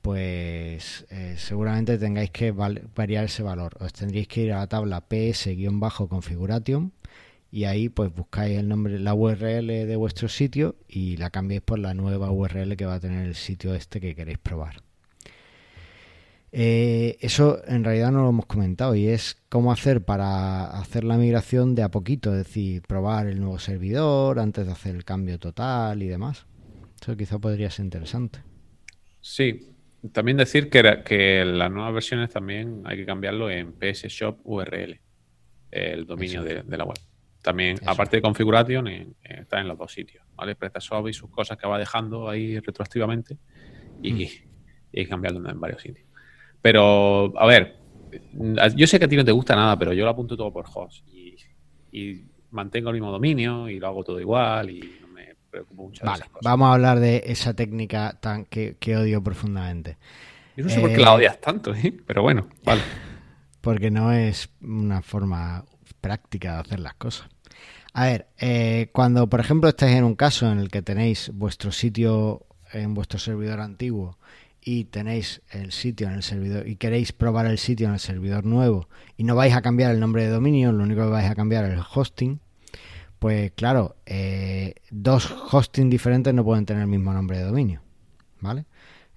pues 0.00 1.04
eh, 1.10 1.34
seguramente 1.36 1.98
tengáis 1.98 2.30
que 2.30 2.50
variar 2.50 3.24
ese 3.26 3.42
valor. 3.42 3.76
Os 3.78 3.92
tendréis 3.92 4.26
que 4.26 4.44
ir 4.44 4.52
a 4.54 4.60
la 4.60 4.68
tabla 4.68 5.02
ps-configuration 5.02 6.92
y 7.50 7.64
ahí 7.64 7.90
pues 7.90 8.10
buscáis 8.14 8.58
el 8.58 8.68
nombre, 8.68 8.98
la 8.98 9.12
URL 9.12 9.66
de 9.66 9.96
vuestro 9.96 10.28
sitio 10.28 10.76
y 10.88 11.18
la 11.18 11.28
cambiáis 11.28 11.60
por 11.60 11.78
la 11.78 11.92
nueva 11.92 12.30
URL 12.30 12.74
que 12.76 12.86
va 12.86 12.94
a 12.94 13.00
tener 13.00 13.26
el 13.26 13.34
sitio 13.34 13.74
este 13.74 14.00
que 14.00 14.14
queréis 14.14 14.38
probar. 14.38 14.85
Eh, 16.52 17.18
eso 17.20 17.60
en 17.66 17.84
realidad 17.84 18.12
no 18.12 18.22
lo 18.22 18.30
hemos 18.30 18.46
comentado 18.46 18.94
y 18.94 19.08
es 19.08 19.42
cómo 19.48 19.72
hacer 19.72 20.04
para 20.04 20.78
hacer 20.78 21.04
la 21.04 21.16
migración 21.16 21.74
de 21.74 21.82
a 21.82 21.90
poquito, 21.90 22.30
es 22.30 22.38
decir, 22.38 22.82
probar 22.82 23.26
el 23.26 23.40
nuevo 23.40 23.58
servidor 23.58 24.38
antes 24.38 24.64
de 24.66 24.72
hacer 24.72 24.94
el 24.94 25.04
cambio 25.04 25.38
total 25.38 26.02
y 26.02 26.06
demás. 26.06 26.46
Eso 27.00 27.16
quizá 27.16 27.38
podría 27.38 27.70
ser 27.70 27.84
interesante. 27.84 28.38
Sí, 29.20 29.74
también 30.12 30.36
decir 30.36 30.70
que, 30.70 31.02
que 31.04 31.44
las 31.44 31.70
nuevas 31.70 31.92
versiones 31.92 32.30
también 32.30 32.82
hay 32.84 32.96
que 32.96 33.04
cambiarlo 33.04 33.50
en 33.50 33.72
PS 33.72 34.06
Shop 34.08 34.38
URL, 34.44 35.00
el 35.70 36.06
dominio 36.06 36.42
de, 36.42 36.64
la 36.64 36.84
web. 36.84 36.98
También, 37.42 37.78
aparte 37.84 38.16
de 38.16 38.22
configuración, 38.22 38.88
está 39.22 39.60
en 39.60 39.68
los 39.68 39.78
dos 39.78 39.92
sitios, 39.92 40.24
¿vale? 40.34 40.54
PrestaShop 40.54 41.08
y 41.08 41.12
sus 41.12 41.30
cosas 41.30 41.58
que 41.58 41.66
va 41.66 41.78
dejando 41.78 42.28
ahí 42.28 42.58
retroactivamente 42.58 43.38
y, 44.02 44.12
mm. 44.12 44.20
y 44.20 44.22
hay 44.24 45.04
que 45.04 45.08
cambiarlo 45.08 45.48
en 45.48 45.60
varios 45.60 45.82
sitios. 45.82 46.05
Pero, 46.66 47.32
a 47.38 47.46
ver, 47.46 47.76
yo 48.74 48.88
sé 48.88 48.98
que 48.98 49.04
a 49.04 49.08
ti 49.08 49.14
no 49.14 49.24
te 49.24 49.30
gusta 49.30 49.54
nada, 49.54 49.78
pero 49.78 49.92
yo 49.92 50.02
lo 50.02 50.10
apunto 50.10 50.36
todo 50.36 50.52
por 50.52 50.64
host. 50.74 51.06
Y, 51.92 52.24
mantengo 52.50 52.88
el 52.90 52.94
mismo 52.94 53.12
dominio 53.12 53.68
y 53.68 53.78
lo 53.78 53.86
hago 53.86 54.02
todo 54.02 54.18
igual 54.18 54.70
y 54.70 54.80
no 55.00 55.06
me 55.06 55.36
preocupo 55.48 55.84
mucho. 55.84 56.04
Vale, 56.04 56.24
vamos 56.42 56.66
a 56.66 56.74
hablar 56.74 56.98
de 56.98 57.22
esa 57.24 57.54
técnica 57.54 58.18
tan 58.20 58.46
que, 58.46 58.96
odio 58.96 59.22
profundamente. 59.22 59.96
Yo 60.56 60.64
no 60.64 60.70
sé 60.70 60.80
por 60.80 60.90
qué 60.90 60.96
la 60.96 61.12
eh, 61.12 61.14
odias 61.14 61.40
tanto, 61.40 61.72
¿eh? 61.72 61.94
pero 62.04 62.22
bueno, 62.22 62.48
vale. 62.64 62.80
Porque 63.60 63.92
no 63.92 64.10
es 64.10 64.50
una 64.60 65.02
forma 65.02 65.64
práctica 66.00 66.54
de 66.54 66.60
hacer 66.62 66.80
las 66.80 66.94
cosas. 66.94 67.28
A 67.92 68.06
ver, 68.06 68.26
eh, 68.38 68.90
cuando 68.90 69.28
por 69.28 69.38
ejemplo 69.38 69.68
estáis 69.68 69.94
en 69.94 70.02
un 70.02 70.16
caso 70.16 70.50
en 70.50 70.58
el 70.58 70.68
que 70.68 70.82
tenéis 70.82 71.30
vuestro 71.32 71.70
sitio 71.70 72.44
en 72.72 72.92
vuestro 72.92 73.20
servidor 73.20 73.60
antiguo 73.60 74.18
y 74.68 74.86
tenéis 74.86 75.42
el 75.50 75.70
sitio 75.70 76.08
en 76.08 76.14
el 76.14 76.24
servidor 76.24 76.66
y 76.66 76.74
queréis 76.74 77.12
probar 77.12 77.46
el 77.46 77.56
sitio 77.56 77.86
en 77.86 77.94
el 77.94 78.00
servidor 78.00 78.44
nuevo 78.44 78.88
y 79.16 79.22
no 79.22 79.36
vais 79.36 79.54
a 79.54 79.62
cambiar 79.62 79.92
el 79.92 80.00
nombre 80.00 80.24
de 80.24 80.28
dominio, 80.28 80.72
lo 80.72 80.82
único 80.82 81.02
que 81.02 81.10
vais 81.10 81.30
a 81.30 81.36
cambiar 81.36 81.66
es 81.66 81.74
el 81.74 81.84
hosting, 81.94 82.40
pues 83.20 83.52
claro, 83.52 83.94
eh, 84.06 84.74
dos 84.90 85.32
hosting 85.52 85.88
diferentes 85.88 86.34
no 86.34 86.44
pueden 86.44 86.66
tener 86.66 86.82
el 86.82 86.88
mismo 86.88 87.12
nombre 87.12 87.38
de 87.38 87.44
dominio, 87.44 87.80
¿vale? 88.40 88.66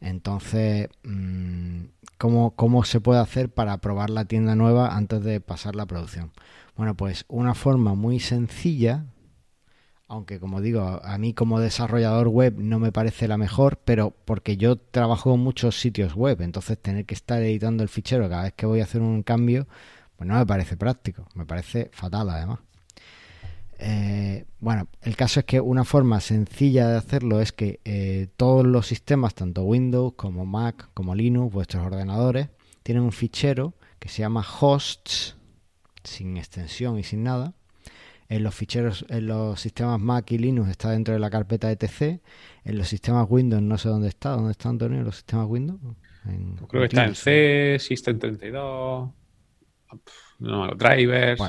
Entonces, 0.01 0.89
mm, 1.03 1.85
¿cómo, 2.19 2.51
¿cómo 2.51 2.83
se 2.83 3.01
puede 3.01 3.19
hacer 3.19 3.49
para 3.49 3.75
probar 3.79 4.11
la 4.11 4.25
tienda 4.25 4.55
nueva 4.55 4.95
antes 4.95 5.23
de 5.23 5.41
pasar 5.41 5.75
la 5.75 5.87
producción? 5.87 6.31
Bueno, 6.77 6.95
pues 6.95 7.25
una 7.27 7.55
forma 7.55 7.95
muy 7.95 8.19
sencilla 8.19 9.05
aunque 10.09 10.39
como 10.39 10.59
digo, 10.59 10.81
a 10.81 11.17
mí 11.19 11.33
como 11.35 11.59
desarrollador 11.59 12.27
web 12.29 12.55
no 12.57 12.79
me 12.79 12.91
parece 12.91 13.27
la 13.27 13.37
mejor, 13.37 13.79
pero 13.85 14.11
porque 14.25 14.57
yo 14.57 14.75
trabajo 14.75 15.35
en 15.35 15.39
muchos 15.39 15.79
sitios 15.79 16.15
web, 16.15 16.41
entonces 16.41 16.79
tener 16.79 17.05
que 17.05 17.13
estar 17.13 17.41
editando 17.43 17.83
el 17.83 17.89
fichero 17.89 18.27
cada 18.27 18.43
vez 18.43 18.53
que 18.53 18.65
voy 18.65 18.81
a 18.81 18.85
hacer 18.85 19.01
un 19.01 19.21
cambio, 19.21 19.67
pues 20.17 20.27
no 20.27 20.35
me 20.35 20.45
parece 20.47 20.77
práctico, 20.77 21.27
me 21.35 21.45
parece 21.45 21.91
fatal 21.93 22.27
además. 22.31 22.59
Eh, 23.77 24.45
bueno, 24.59 24.87
el 25.03 25.15
caso 25.15 25.41
es 25.41 25.45
que 25.45 25.61
una 25.61 25.85
forma 25.85 26.19
sencilla 26.21 26.89
de 26.89 26.97
hacerlo 26.97 27.39
es 27.39 27.51
que 27.53 27.79
eh, 27.85 28.29
todos 28.35 28.65
los 28.65 28.87
sistemas, 28.87 29.35
tanto 29.35 29.61
Windows 29.63 30.13
como 30.15 30.43
Mac 30.45 30.89
como 30.95 31.13
Linux, 31.13 31.53
vuestros 31.53 31.85
ordenadores, 31.85 32.49
tienen 32.81 33.03
un 33.03 33.11
fichero 33.11 33.75
que 33.99 34.09
se 34.09 34.23
llama 34.23 34.43
hosts, 34.59 35.37
sin 36.03 36.35
extensión 36.37 36.97
y 36.97 37.03
sin 37.03 37.23
nada, 37.23 37.53
en 38.29 38.43
los 38.43 38.53
ficheros, 38.53 39.05
en 39.09 39.27
los 39.27 39.59
sistemas 39.59 39.99
Mac 39.99 40.31
y 40.31 40.37
Linux 40.37 40.69
está 40.69 40.91
dentro 40.91 41.13
de 41.15 41.19
la 41.19 41.29
carpeta 41.31 41.71
etc. 41.71 42.21
En 42.63 42.77
los 42.77 42.87
sistemas 42.87 43.25
Windows 43.27 43.61
no 43.61 43.77
sé 43.77 43.89
dónde 43.89 44.07
está. 44.07 44.29
¿Dónde 44.29 44.51
está 44.51 44.69
Antonio 44.69 44.99
en 44.99 45.05
los 45.05 45.15
sistemas 45.15 45.47
Windows? 45.47 45.79
Creo 46.67 46.81
que 46.81 46.85
está 46.85 47.05
en 47.05 47.15
C, 47.15 47.77
System32, 47.79 49.11
no, 50.39 50.67
drivers. 50.75 51.41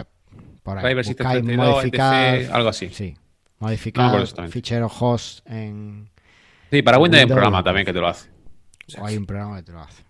Drivers 0.64 1.10
System32, 1.10 2.50
algo 2.50 2.68
así. 2.68 2.88
Sí. 2.88 3.16
Modificar 3.58 4.26
fichero 4.48 4.86
host 4.86 5.46
en. 5.46 6.08
Sí, 6.70 6.82
para 6.82 6.98
Windows, 6.98 7.18
hay 7.18 7.24
un 7.24 7.32
programa 7.32 7.62
también 7.62 7.84
que 7.84 7.92
te 7.92 8.00
lo 8.00 8.08
hace. 8.08 8.30
O 8.98 9.04
hay 9.04 9.16
un 9.16 9.26
programa 9.26 9.56
que 9.56 9.64
te 9.64 9.72
lo 9.72 9.80
hace. 9.80 10.02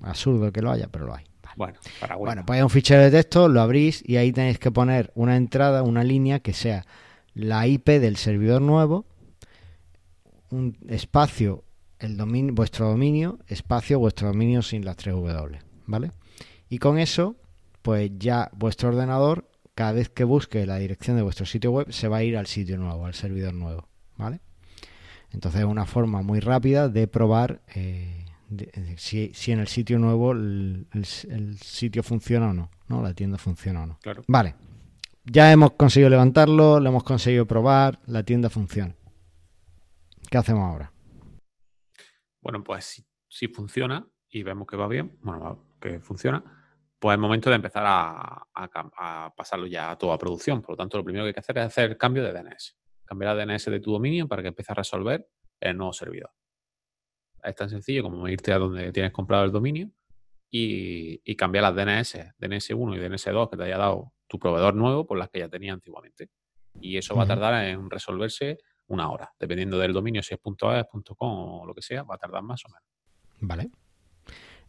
Absurdo 0.00 0.50
que 0.52 0.62
lo 0.62 0.70
haya, 0.70 0.88
pero 0.88 1.06
lo 1.06 1.14
hay. 1.14 1.24
Bueno, 1.58 1.80
para 1.98 2.14
bueno, 2.14 2.46
pues 2.46 2.56
hay 2.56 2.62
un 2.62 2.70
fichero 2.70 3.02
de 3.02 3.10
texto, 3.10 3.48
lo 3.48 3.60
abrís 3.60 4.04
y 4.06 4.14
ahí 4.14 4.30
tenéis 4.30 4.60
que 4.60 4.70
poner 4.70 5.10
una 5.16 5.34
entrada, 5.34 5.82
una 5.82 6.04
línea 6.04 6.38
que 6.38 6.52
sea 6.52 6.86
la 7.34 7.66
IP 7.66 7.88
del 7.88 8.16
servidor 8.16 8.62
nuevo, 8.62 9.06
un 10.50 10.78
espacio, 10.88 11.64
el 11.98 12.16
dominio, 12.16 12.54
vuestro 12.54 12.86
dominio, 12.86 13.40
espacio, 13.48 13.98
vuestro 13.98 14.28
dominio 14.28 14.62
sin 14.62 14.84
las 14.84 14.98
tres 14.98 15.16
W, 15.16 15.58
¿vale? 15.86 16.12
Y 16.68 16.78
con 16.78 16.96
eso, 16.96 17.34
pues 17.82 18.12
ya 18.18 18.52
vuestro 18.54 18.90
ordenador, 18.90 19.50
cada 19.74 19.90
vez 19.90 20.10
que 20.10 20.22
busque 20.22 20.64
la 20.64 20.76
dirección 20.76 21.16
de 21.16 21.24
vuestro 21.24 21.44
sitio 21.44 21.72
web, 21.72 21.90
se 21.90 22.06
va 22.06 22.18
a 22.18 22.22
ir 22.22 22.36
al 22.36 22.46
sitio 22.46 22.78
nuevo, 22.78 23.04
al 23.04 23.14
servidor 23.14 23.54
nuevo, 23.54 23.88
¿vale? 24.16 24.38
Entonces 25.32 25.62
es 25.62 25.66
una 25.66 25.86
forma 25.86 26.22
muy 26.22 26.38
rápida 26.38 26.88
de 26.88 27.08
probar 27.08 27.62
eh, 27.74 28.27
si, 28.96 29.32
si, 29.34 29.52
en 29.52 29.60
el 29.60 29.68
sitio 29.68 29.98
nuevo 29.98 30.32
el, 30.32 30.86
sitio 31.60 32.02
funciona 32.02 32.50
o 32.50 32.52
no, 32.52 32.70
¿no? 32.88 33.02
La 33.02 33.14
tienda 33.14 33.38
funciona 33.38 33.82
o 33.82 33.86
no. 33.86 33.98
Claro. 34.00 34.22
Vale. 34.26 34.54
Ya 35.24 35.52
hemos 35.52 35.72
conseguido 35.72 36.08
levantarlo, 36.08 36.80
lo 36.80 36.88
hemos 36.88 37.04
conseguido 37.04 37.46
probar, 37.46 37.98
la 38.06 38.22
tienda 38.22 38.48
funciona. 38.48 38.94
¿Qué 40.30 40.38
hacemos 40.38 40.62
ahora? 40.62 40.90
Bueno, 42.40 42.64
pues 42.64 43.04
si, 43.28 43.48
funciona 43.48 44.06
y 44.30 44.42
vemos 44.42 44.66
que 44.66 44.76
va 44.76 44.88
bien, 44.88 45.18
bueno, 45.20 45.76
que 45.80 46.00
funciona, 46.00 46.42
pues 46.98 47.14
es 47.14 47.20
momento 47.20 47.50
de 47.50 47.56
empezar 47.56 47.84
a, 47.86 48.46
a, 48.54 49.34
pasarlo 49.36 49.66
ya 49.66 49.90
a 49.90 49.98
toda 49.98 50.16
producción. 50.16 50.62
Por 50.62 50.70
lo 50.70 50.76
tanto, 50.76 50.96
lo 50.96 51.04
primero 51.04 51.24
que 51.24 51.28
hay 51.28 51.34
que 51.34 51.40
hacer 51.40 51.58
es 51.58 51.66
hacer 51.66 51.90
el 51.90 51.98
cambio 51.98 52.24
de 52.24 52.32
DNS. 52.32 52.78
Cambiar 53.04 53.38
el 53.38 53.46
DNS 53.46 53.66
de 53.66 53.80
tu 53.80 53.92
dominio 53.92 54.26
para 54.26 54.40
que 54.40 54.48
empiece 54.48 54.72
a 54.72 54.76
resolver 54.76 55.28
el 55.60 55.76
nuevo 55.76 55.92
servidor. 55.92 56.30
Es 57.48 57.54
tan 57.54 57.70
sencillo 57.70 58.02
como 58.02 58.28
irte 58.28 58.52
a 58.52 58.58
donde 58.58 58.92
tienes 58.92 59.12
comprado 59.12 59.44
el 59.44 59.52
dominio 59.52 59.90
y, 60.50 61.34
cambiar 61.36 61.62
las 61.62 61.74
DNS, 61.74 62.34
DNS1 62.38 62.96
y 62.96 62.98
DNS2 62.98 63.50
que 63.50 63.56
te 63.56 63.64
haya 63.64 63.78
dado 63.78 64.12
tu 64.26 64.38
proveedor 64.38 64.74
nuevo 64.74 65.06
por 65.06 65.18
las 65.18 65.30
que 65.30 65.40
ya 65.40 65.48
tenía 65.48 65.72
antiguamente. 65.72 66.30
Y 66.80 66.96
eso 66.96 67.14
va 67.14 67.24
a 67.24 67.26
tardar 67.26 67.64
en 67.64 67.90
resolverse 67.90 68.58
una 68.86 69.10
hora, 69.10 69.32
dependiendo 69.38 69.78
del 69.78 69.92
dominio, 69.92 70.22
si 70.22 70.34
es 70.34 70.40
.es, 70.40 70.86
.com 71.16 71.60
o 71.60 71.66
lo 71.66 71.74
que 71.74 71.82
sea, 71.82 72.02
va 72.02 72.14
a 72.14 72.18
tardar 72.18 72.42
más 72.42 72.64
o 72.64 72.68
menos. 72.68 72.88
Vale. 73.40 73.70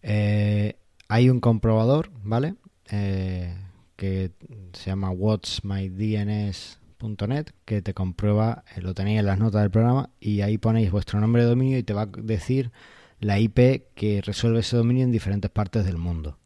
Eh, 0.02 0.78
hay 1.08 1.30
un 1.30 1.40
comprobador, 1.40 2.10
¿vale? 2.24 2.56
Eh, 2.92 3.56
que 3.96 4.32
se 4.74 4.90
llama 4.90 5.12
What's 5.12 5.64
My 5.64 5.90
DNS 5.90 6.80
.net 7.00 7.48
que 7.66 7.82
te 7.82 7.94
comprueba, 7.94 8.64
eh, 8.76 8.82
lo 8.82 8.94
tenéis 8.94 9.20
en 9.20 9.26
las 9.26 9.40
notas 9.40 9.62
del 9.62 9.72
programa 9.72 10.10
y 10.20 10.42
ahí 10.42 10.58
ponéis 10.58 10.92
vuestro 10.92 11.20
nombre 11.20 11.44
de 11.44 11.50
dominio 11.50 11.78
y 11.78 11.84
te 11.84 11.94
va 11.94 12.04
a 12.04 12.06
decir 12.06 12.72
la 13.20 13.40
IP 13.40 13.84
que 13.96 14.22
resuelve 14.24 14.60
ese 14.60 14.78
dominio 14.78 15.04
en 15.04 15.12
diferentes 15.12 15.50
partes 15.52 15.86
del 15.86 15.98
mundo. 15.98 16.38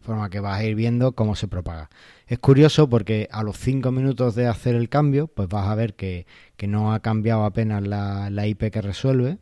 Forma 0.00 0.30
que 0.30 0.40
vas 0.40 0.58
a 0.58 0.64
ir 0.64 0.74
viendo 0.74 1.12
cómo 1.12 1.34
se 1.34 1.48
propaga. 1.48 1.90
Es 2.26 2.38
curioso 2.38 2.88
porque 2.88 3.28
a 3.30 3.42
los 3.42 3.58
5 3.58 3.90
minutos 3.92 4.34
de 4.34 4.46
hacer 4.46 4.74
el 4.74 4.88
cambio, 4.88 5.26
pues 5.26 5.48
vas 5.48 5.68
a 5.68 5.74
ver 5.74 5.94
que, 5.94 6.26
no 6.66 6.92
ha 6.92 7.00
cambiado 7.00 7.44
apenas 7.44 7.86
la, 7.86 8.30
la 8.30 8.46
IP 8.46 8.70
que 8.70 8.80
resuelve. 8.80 9.38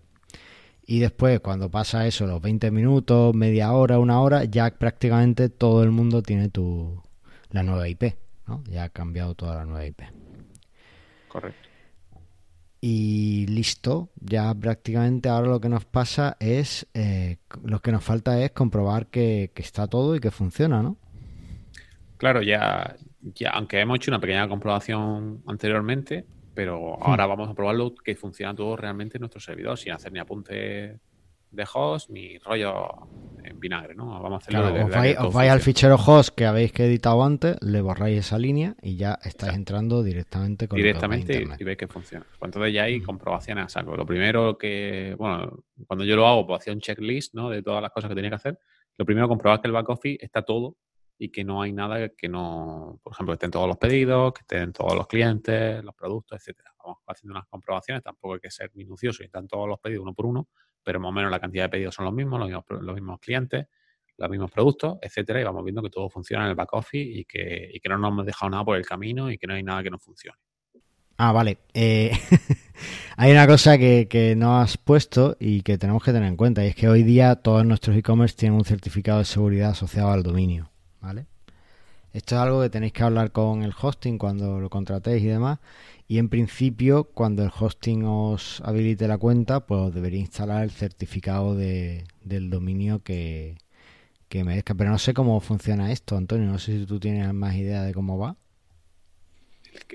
Y 0.87 1.01
después, 1.01 1.41
cuando 1.41 1.71
pasa 1.71 2.07
eso, 2.07 2.27
los 2.27 2.41
20 2.41 2.71
minutos, 2.71 3.35
media 3.35 3.73
hora, 3.73 3.99
una 3.99 4.21
hora, 4.21 4.45
ya 4.45 4.71
prácticamente 4.71 5.49
todo 5.49 5.83
el 5.83 5.91
mundo 5.91 6.23
tiene 6.23 6.49
tu, 6.49 7.03
la 7.51 7.62
nueva 7.62 7.89
IP. 7.89 8.17
¿no? 8.47 8.62
Ya 8.71 8.85
ha 8.85 8.89
cambiado 8.89 9.35
toda 9.35 9.57
la 9.57 9.64
nueva 9.64 9.85
IP. 9.85 10.16
Correcto. 11.37 11.68
y 12.80 13.47
listo. 13.49 14.11
Ya 14.20 14.55
prácticamente 14.55 15.28
ahora 15.28 15.49
lo 15.49 15.61
que 15.61 15.68
nos 15.68 15.84
pasa 15.84 16.39
es, 16.41 16.87
eh, 16.95 17.37
lo 17.62 17.80
que 17.80 17.93
nos 17.93 18.03
falta 18.03 18.43
es 18.43 18.53
comprobar 18.53 19.09
que, 19.09 19.51
que, 19.55 19.61
está 19.61 19.87
todo 19.87 20.16
y 20.16 20.20
que 20.20 20.30
funciona, 20.30 20.82
¿no? 20.82 20.97
Claro, 22.16 22.41
ya, 22.41 22.97
ya, 23.20 23.51
aunque 23.51 23.80
hemos 23.80 23.97
hecho 23.97 24.11
una 24.11 24.20
pequeña 24.20 24.49
comprobación 24.49 25.43
anteriormente, 25.47 26.24
pero 26.55 27.03
ahora 27.03 27.26
hmm. 27.26 27.28
vamos 27.28 27.51
a 27.51 27.55
probarlo 27.55 27.95
que 27.95 28.16
funciona 28.16 28.55
todo 28.55 28.76
realmente 28.76 29.18
en 29.18 29.20
nuestro 29.20 29.41
servidor, 29.41 29.76
sin 29.76 29.93
hacer 29.93 30.12
ni 30.12 30.18
apunte 30.18 30.99
de 31.57 31.67
host 31.73 32.11
ni 32.11 32.39
rollo 32.39 33.09
en 33.43 33.59
vinagre, 33.59 33.95
¿no? 33.95 34.07
Vamos 34.21 34.35
a 34.35 34.37
hacerlo 34.37 34.73
de, 34.73 35.17
os, 35.19 35.35
vais, 35.35 35.51
al 35.51 35.61
fichero 35.61 35.97
host 35.97 36.35
que 36.35 36.45
habéis 36.45 36.73
editado 36.79 37.25
antes, 37.25 37.57
le 37.63 37.81
borráis 37.81 38.19
esa 38.19 38.39
línea 38.39 38.77
y 38.83 38.97
ya 38.97 39.19
estáis 39.25 39.55
entrando 39.55 40.03
directamente 40.03 40.69
con 40.69 40.77
Directamente 40.77 41.47
y, 41.59 41.65
veis 41.65 41.79
que 41.79 41.89
funciona. 41.89 42.27
Pues 42.39 42.49
entonces 42.49 42.75
ya 42.75 42.85
hay 42.85 43.01
comprobaciones 43.01 43.65
a 43.65 43.69
saco. 43.69 43.97
Lo 43.97 44.05
primero 44.05 44.59
que, 44.59 45.15
bueno, 45.19 45.65
cuando 45.87 46.05
yo 46.05 46.17
lo 46.17 46.27
hago, 46.27 46.47
pues 46.47 46.61
hacía 46.61 46.73
un 46.73 46.81
checklist, 46.81 47.35
¿no? 47.35 47.51
De 47.51 47.63
todas 47.63 47.83
las 47.83 47.91
cosas 47.91 48.09
que 48.09 48.15
tenía 48.15 48.31
que 48.31 48.37
hacer. 48.37 48.59
Lo 48.99 49.05
primero, 49.05 49.29
comprobar 49.29 49.61
que 49.61 49.69
el 49.69 49.73
back 49.73 49.89
office 49.89 50.25
está 50.25 50.43
todo 50.43 50.77
y 51.19 51.31
que 51.31 51.45
no 51.45 51.63
hay 51.63 51.73
nada 51.73 52.11
que 52.11 52.29
no, 52.29 53.01
por 53.03 53.13
ejemplo, 53.13 53.33
que 53.33 53.37
estén 53.37 53.51
todos 53.51 53.69
los 53.69 53.79
pedidos, 53.79 54.33
que 54.35 54.41
estén 54.41 54.73
todos 54.73 54.95
los 54.95 55.07
clientes, 55.07 55.83
los 55.83 55.95
productos, 55.95 56.39
etcétera. 56.39 56.76
Haciendo 57.07 57.32
unas 57.32 57.47
comprobaciones, 57.47 58.03
tampoco 58.03 58.34
hay 58.34 58.41
que 58.41 58.51
ser 58.51 58.70
minucioso 58.74 59.22
y 59.22 59.26
están 59.26 59.47
todos 59.47 59.68
los 59.68 59.78
pedidos 59.80 60.03
uno 60.03 60.14
por 60.14 60.26
uno, 60.26 60.49
pero 60.82 61.01
más 61.01 61.09
o 61.09 61.12
menos 61.12 61.30
la 61.30 61.41
cantidad 61.41 61.64
de 61.64 61.68
pedidos 61.70 61.95
son 61.95 62.05
los 62.05 62.14
mismos, 62.14 62.39
los 62.39 62.49
mismos, 62.49 62.64
los 62.68 62.95
mismos 62.95 63.20
clientes, 63.20 63.66
los 64.18 64.30
mismos 64.30 64.51
productos, 64.51 64.99
etcétera, 65.03 65.41
y 65.41 65.45
vamos 65.45 65.64
viendo 65.64 65.82
que 65.82 65.91
todo 65.91 66.09
funciona 66.09 66.45
en 66.45 66.51
el 66.51 66.57
back 66.57 66.72
office 66.72 67.20
y 67.20 67.24
que, 67.24 67.70
y 67.72 67.80
que 67.80 67.89
no 67.89 67.99
nos 67.99 68.12
hemos 68.12 68.26
dejado 68.26 68.51
nada 68.51 68.64
por 68.64 68.76
el 68.76 68.87
camino 68.87 69.30
y 69.30 69.39
que 69.39 69.47
no 69.47 69.55
hay 69.55 69.62
nada 69.62 69.82
que 69.82 69.91
no 69.91 69.99
funcione. 69.99 70.39
Ah, 71.18 71.32
vale. 71.32 71.59
Eh, 71.72 72.12
hay 73.16 73.32
una 73.32 73.47
cosa 73.47 73.78
que, 73.78 74.07
que 74.09 74.37
no 74.37 74.61
has 74.61 74.76
puesto 74.76 75.37
y 75.41 75.62
que 75.62 75.78
tenemos 75.78 76.03
que 76.03 76.12
tener 76.12 76.28
en 76.28 76.37
cuenta, 76.37 76.64
y 76.64 76.68
es 76.68 76.74
que 76.74 76.89
hoy 76.89 77.03
día 77.03 77.37
todos 77.37 77.64
nuestros 77.64 77.97
e-commerce 77.97 78.37
tienen 78.37 78.59
un 78.59 78.64
certificado 78.64 79.18
de 79.18 79.24
seguridad 79.24 79.70
asociado 79.70 80.11
al 80.11 80.22
dominio. 80.22 80.70
¿vale? 81.01 81.26
Esto 82.12 82.34
es 82.34 82.41
algo 82.41 82.62
que 82.62 82.70
tenéis 82.70 82.93
que 82.93 83.03
hablar 83.03 83.30
con 83.30 83.62
el 83.62 83.74
hosting 83.78 84.18
cuando 84.18 84.59
lo 84.59 84.70
contratéis 84.70 85.22
y 85.22 85.26
demás. 85.26 85.59
Y 86.09 86.19
en 86.19 86.29
principio, 86.29 87.05
cuando 87.05 87.43
el 87.43 87.51
hosting 87.59 88.05
os 88.05 88.61
habilite 88.65 89.09
la 89.09 89.19
cuenta, 89.19 89.67
pues 89.67 89.93
debería 89.93 90.21
instalar 90.21 90.63
el 90.63 90.71
certificado 90.71 91.57
de, 91.57 92.05
del 92.23 92.49
dominio 92.49 93.03
que, 93.03 93.59
que 94.29 94.45
merezca. 94.45 94.75
Pero 94.75 94.91
no 94.91 94.99
sé 94.99 95.15
cómo 95.15 95.41
funciona 95.41 95.91
esto, 95.91 96.17
Antonio. 96.17 96.47
No 96.47 96.59
sé 96.59 96.79
si 96.79 96.87
tú 96.87 97.01
tienes 97.01 97.33
más 97.35 97.57
idea 97.57 97.83
de 97.83 97.93
cómo 97.93 98.19
va. 98.19 98.37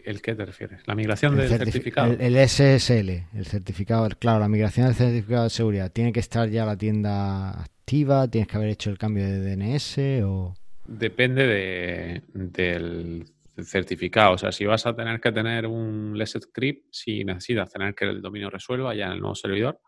¿El 0.03 0.21
qué 0.21 0.35
te 0.35 0.45
refieres? 0.45 0.81
¿La 0.85 0.95
migración 0.95 1.35
del 1.35 1.49
certificado? 1.49 2.13
El, 2.13 2.35
el, 2.35 2.49
SSL, 2.49 3.09
el 3.33 3.45
certificado. 3.45 4.09
Claro, 4.19 4.39
la 4.39 4.49
migración 4.49 4.87
del 4.87 4.95
certificado 4.95 5.45
de 5.45 5.49
seguridad. 5.49 5.91
¿Tiene 5.91 6.11
que 6.11 6.19
estar 6.19 6.49
ya 6.49 6.65
la 6.65 6.77
tienda 6.77 7.61
activa? 7.61 8.27
¿Tienes 8.27 8.47
que 8.47 8.57
haber 8.57 8.69
hecho 8.69 8.89
el 8.89 8.97
cambio 8.97 9.23
de 9.25 9.55
DNS 9.55 9.97
o...? 10.23 10.55
Depende 10.87 11.47
de, 11.47 12.21
del 12.33 13.25
certificado. 13.63 14.33
O 14.33 14.37
sea, 14.37 14.51
si 14.51 14.65
vas 14.65 14.85
a 14.85 14.95
tener 14.95 15.19
que 15.19 15.31
tener 15.31 15.67
un 15.67 16.17
Let's 16.17 16.37
Script, 16.41 16.87
si 16.91 17.23
necesitas 17.23 17.71
tener 17.71 17.93
que 17.95 18.05
el 18.05 18.21
dominio 18.21 18.49
resuelva 18.49 18.95
ya 18.95 19.07
en 19.07 19.13
el 19.13 19.19
nuevo 19.19 19.35
servidor, 19.35 19.79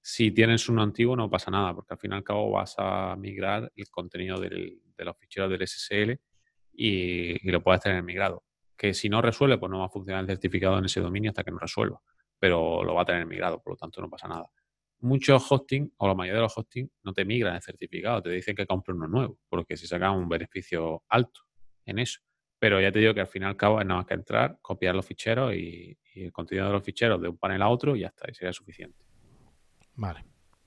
si 0.00 0.32
tienes 0.32 0.68
uno 0.68 0.82
antiguo 0.82 1.14
no 1.16 1.30
pasa 1.30 1.50
nada, 1.50 1.74
porque 1.74 1.94
al 1.94 1.98
fin 1.98 2.12
y 2.12 2.14
al 2.16 2.24
cabo 2.24 2.50
vas 2.50 2.74
a 2.78 3.16
migrar 3.16 3.70
el 3.76 3.88
contenido 3.88 4.40
del, 4.40 4.80
de 4.96 5.04
los 5.04 5.16
ficheros 5.16 5.50
del 5.50 5.66
SSL 5.66 6.18
y, 6.72 7.50
lo 7.50 7.62
puedes 7.62 7.80
tener 7.80 8.02
migrado. 8.02 8.44
Que 8.76 8.94
si 8.94 9.08
no 9.08 9.22
resuelve, 9.22 9.58
pues 9.58 9.70
no 9.70 9.80
va 9.80 9.86
a 9.86 9.88
funcionar 9.88 10.22
el 10.22 10.26
certificado 10.26 10.78
en 10.78 10.86
ese 10.86 11.00
dominio 11.00 11.30
hasta 11.30 11.44
que 11.44 11.52
no 11.52 11.58
resuelva, 11.58 12.00
pero 12.38 12.82
lo 12.82 12.94
va 12.94 13.02
a 13.02 13.04
tener 13.04 13.26
migrado, 13.26 13.62
por 13.62 13.74
lo 13.74 13.76
tanto 13.76 14.00
no 14.00 14.10
pasa 14.10 14.28
nada 14.28 14.50
muchos 15.02 15.50
hosting, 15.50 15.92
o 15.98 16.08
la 16.08 16.14
mayoría 16.14 16.36
de 16.36 16.42
los 16.42 16.56
hosting, 16.56 16.90
no 17.02 17.12
te 17.12 17.24
migran 17.24 17.56
el 17.56 17.62
certificado, 17.62 18.22
te 18.22 18.30
dicen 18.30 18.54
que 18.54 18.66
compres 18.66 18.96
uno 18.96 19.08
nuevo, 19.08 19.38
porque 19.48 19.76
si 19.76 19.86
sacan 19.86 20.12
un 20.12 20.28
beneficio 20.28 21.02
alto 21.08 21.42
en 21.84 21.98
eso. 21.98 22.20
Pero 22.62 22.80
ya 22.80 22.92
te 22.92 23.00
digo 23.00 23.12
que 23.12 23.20
al 23.20 23.26
final 23.26 23.48
y 23.48 23.50
al 23.50 23.56
cabo 23.56 23.80
es 23.80 23.86
nada 23.88 23.98
más 23.98 24.06
que 24.06 24.14
entrar, 24.14 24.56
copiar 24.62 24.94
los 24.94 25.04
ficheros 25.04 25.52
y, 25.52 25.98
el 26.14 26.30
contenido 26.30 26.68
de 26.68 26.72
los 26.72 26.84
ficheros 26.84 27.20
de 27.20 27.26
un 27.26 27.36
panel 27.36 27.60
a 27.60 27.68
otro 27.68 27.96
y 27.96 28.02
ya 28.02 28.06
está, 28.06 28.30
y 28.30 28.34
sería 28.34 28.52
suficiente. 28.52 28.96
Vale. 29.96 30.24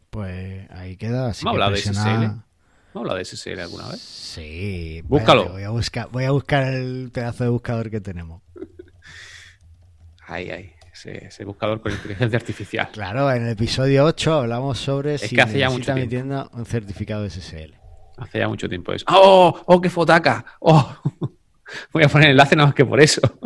Pues 0.10 0.70
ahí 0.72 0.98
queda. 0.98 1.28
Así 1.28 1.46
¿Me 1.46 1.52
hablado 1.52 1.72
de 1.72 1.78
SSL? 1.78 2.20
¿Me 2.20 3.00
hablado 3.00 3.18
de 3.18 3.24
SSL 3.24 3.62
alguna 3.62 3.88
vez? 3.88 4.02
Sí. 4.02 5.04
Búscalo. 5.06 5.48
voy, 5.48 5.64
a 5.64 5.70
buscar, 5.70 6.10
voy 6.12 6.26
a 6.26 6.32
buscar 6.32 6.66
el 6.74 7.12
pedazo 7.14 7.46
de 7.46 7.50
buscador 7.50 7.90
que 7.90 8.02
tenemos. 8.02 8.44
Ahí, 10.28 10.50
ahí 10.50 10.74
ese, 11.06 11.46
buscador 11.46 11.80
con 11.80 11.94
inteligencia 11.94 12.38
artificial. 12.38 12.90
Claro, 12.92 13.32
en 13.32 13.44
el 13.44 13.52
episodio 13.52 14.04
8 14.04 14.34
hablamos 14.34 14.80
sobre 14.80 15.18
si 15.18 15.34
que 15.34 15.42
hace 15.42 15.60
ya 15.60 15.70
mucho 15.70 15.94
tienda 15.94 16.50
un 16.52 16.66
certificado 16.66 17.30
SSL. 17.30 17.76
Hace 18.18 18.40
ya 18.40 18.50
mucho 18.50 18.68
tiempo 18.68 18.92
eso. 18.92 19.06
¡Oh! 19.08 19.62
¡Oh, 19.66 19.80
qué 19.80 19.90
fotaca! 19.90 20.44
¡Oh! 20.60 20.98
Voy 21.92 22.04
a 22.04 22.10
poner 22.10 22.28
el 22.28 22.32
enlace 22.32 22.56
nada 22.56 22.68
más 22.68 22.76
que 22.76 22.86
por 22.86 23.00
eso. 23.00 23.22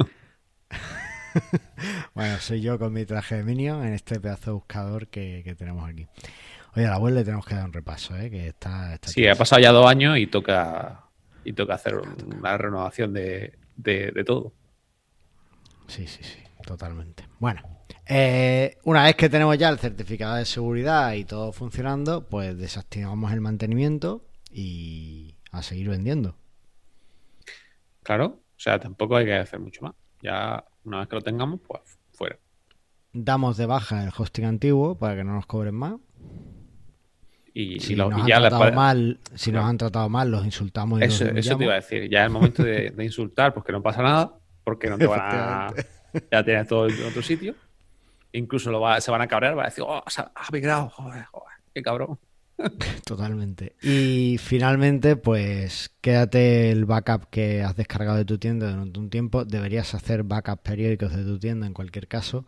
bueno, 2.14 2.38
soy 2.40 2.62
yo 2.62 2.80
con 2.80 2.94
mi 2.94 3.06
traje 3.06 3.36
de 3.36 3.44
Minion 3.44 3.86
en 3.86 3.94
este 3.94 4.20
pedazo 4.20 4.52
de 4.52 4.56
buscador 4.56 5.08
que, 5.08 5.56
tenemos 5.58 5.90
aquí. 5.90 6.08
Oye, 6.76 6.86
a 6.86 6.92
la 6.92 7.00
web 7.00 7.14
le 7.14 7.24
tenemos 7.24 7.46
que 7.46 7.56
dar 7.56 7.66
un 7.66 7.74
repaso, 7.74 8.16
¿eh? 8.18 8.30
Que 8.30 8.50
está, 8.50 8.98
sí, 9.04 9.28
ha 9.28 9.36
pasado 9.36 9.62
ya 9.62 9.72
dos 9.72 9.88
años 9.88 10.18
y 10.18 10.28
toca, 10.28 11.04
y 11.44 11.54
toca 11.54 11.76
hacer 11.76 11.96
una 11.96 12.58
renovación 12.58 13.14
de, 13.14 13.58
de 13.76 14.24
todo. 14.24 14.54
Sí, 15.88 16.08
sí, 16.08 16.24
sí 16.24 16.40
totalmente. 16.70 17.24
Bueno, 17.40 17.62
eh, 18.06 18.78
una 18.84 19.04
vez 19.04 19.16
que 19.16 19.28
tenemos 19.28 19.58
ya 19.58 19.70
el 19.70 19.80
certificado 19.80 20.36
de 20.36 20.46
seguridad 20.46 21.14
y 21.14 21.26
todo 21.26 21.52
funcionando, 21.52 22.28
pues 22.28 22.56
desactivamos 22.58 23.34
el 23.34 23.42
mantenimiento 23.42 24.24
y 24.52 25.36
a 25.52 25.64
seguir 25.64 25.90
vendiendo. 25.90 26.36
Claro, 28.10 28.26
o 28.26 28.60
sea, 28.60 28.80
tampoco 28.80 29.18
hay 29.18 29.26
que 29.26 29.36
hacer 29.36 29.60
mucho 29.60 29.84
más. 29.84 29.94
Ya 30.24 30.66
una 30.84 30.98
vez 30.98 31.08
que 31.08 31.16
lo 31.16 31.22
tengamos, 31.22 31.60
pues 31.68 31.80
fuera. 32.12 32.40
Damos 33.14 33.56
de 33.56 33.68
baja 33.68 34.04
el 34.04 34.10
hosting 34.18 34.46
antiguo 34.46 34.98
para 34.98 35.16
que 35.16 35.24
no 35.24 35.36
nos 35.36 35.46
cobren 35.46 35.76
más. 35.76 35.94
Y, 37.54 37.80
si, 37.80 37.96
nos, 37.96 38.12
han 38.12 38.26
tratado 38.26 38.72
mal, 38.72 39.20
si 39.36 39.52
nos 39.52 39.64
han 39.64 39.78
tratado 39.78 40.10
mal, 40.10 40.32
los 40.32 40.44
insultamos. 40.44 41.00
Y 41.02 41.04
eso, 41.04 41.24
eso 41.26 41.56
te 41.56 41.64
iba 41.66 41.74
a 41.74 41.76
decir. 41.76 42.10
Ya 42.10 42.22
es 42.22 42.26
el 42.26 42.32
momento 42.32 42.64
de, 42.64 42.90
de 42.90 43.04
insultar, 43.06 43.54
porque 43.54 43.72
no 43.72 43.84
pasa 43.84 44.02
nada, 44.02 44.34
porque 44.64 44.90
no 44.90 44.98
te 44.98 45.06
van 45.06 45.20
a 45.22 45.74
ya 46.32 46.44
tienes 46.44 46.68
todo 46.68 46.90
en 46.90 47.04
otro 47.04 47.22
sitio. 47.22 47.54
Incluso 48.32 48.72
lo 48.72 49.00
se 49.00 49.12
van 49.12 49.22
a 49.22 49.28
cabrear, 49.28 49.56
va 49.56 49.66
a 49.66 49.66
decir, 49.68 49.84
oh, 49.88 50.04
ha 50.04 50.52
migrado, 50.52 50.90
joder, 50.90 51.26
joder, 51.26 51.58
qué 51.76 51.84
cabrón. 51.84 52.18
Totalmente. 53.06 53.76
Y 53.82 54.38
finalmente, 54.38 55.16
pues 55.16 55.92
quédate 56.02 56.72
el 56.72 56.86
backup 56.86 57.30
que 57.30 57.64
has 57.64 57.76
descargado 57.76 58.18
de 58.18 58.26
tu 58.26 58.38
tienda 58.38 58.70
durante 58.70 59.00
un 59.00 59.10
tiempo. 59.10 59.46
Deberías 59.46 59.94
hacer 59.94 60.24
backups 60.24 60.62
periódicos 60.62 61.16
de 61.16 61.24
tu 61.24 61.40
tienda 61.40 61.68
en 61.68 61.74
cualquier 61.74 62.08
caso, 62.08 62.46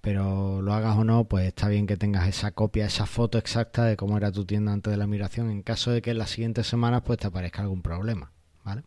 pero 0.00 0.60
lo 0.60 0.74
hagas 0.74 0.96
o 0.96 1.04
no, 1.04 1.24
pues 1.24 1.46
está 1.46 1.68
bien 1.68 1.86
que 1.86 1.96
tengas 1.96 2.28
esa 2.28 2.52
copia, 2.52 2.86
esa 2.86 3.06
foto 3.06 3.38
exacta 3.38 3.84
de 3.84 3.96
cómo 3.96 4.16
era 4.16 4.32
tu 4.32 4.44
tienda 4.44 4.72
antes 4.72 4.90
de 4.90 4.96
la 4.96 5.06
migración, 5.06 5.50
en 5.50 5.62
caso 5.62 5.90
de 5.90 6.02
que 6.02 6.10
en 6.10 6.18
las 6.18 6.30
siguientes 6.30 6.66
semanas 6.66 7.02
pues 7.04 7.18
te 7.18 7.26
aparezca 7.26 7.62
algún 7.62 7.82
problema, 7.82 8.32
¿vale? 8.64 8.82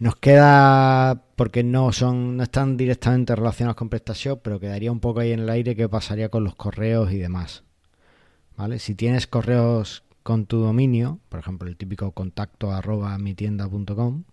Nos 0.00 0.14
queda, 0.14 1.24
porque 1.34 1.64
no 1.64 1.90
son, 1.92 2.36
no 2.36 2.44
están 2.44 2.76
directamente 2.76 3.34
relacionados 3.34 3.74
con 3.76 3.88
PrestaShop, 3.88 4.40
pero 4.42 4.60
quedaría 4.60 4.92
un 4.92 5.00
poco 5.00 5.18
ahí 5.18 5.32
en 5.32 5.40
el 5.40 5.50
aire 5.50 5.74
qué 5.74 5.88
pasaría 5.88 6.28
con 6.28 6.44
los 6.44 6.54
correos 6.54 7.10
y 7.10 7.18
demás. 7.18 7.64
¿Vale? 8.58 8.80
Si 8.80 8.96
tienes 8.96 9.28
correos 9.28 10.02
con 10.24 10.44
tu 10.44 10.58
dominio, 10.58 11.20
por 11.28 11.38
ejemplo, 11.38 11.68
el 11.68 11.76
típico 11.76 12.10
contacto 12.10 12.72
arroba 12.72 13.16
mitienda.com, 13.16 14.24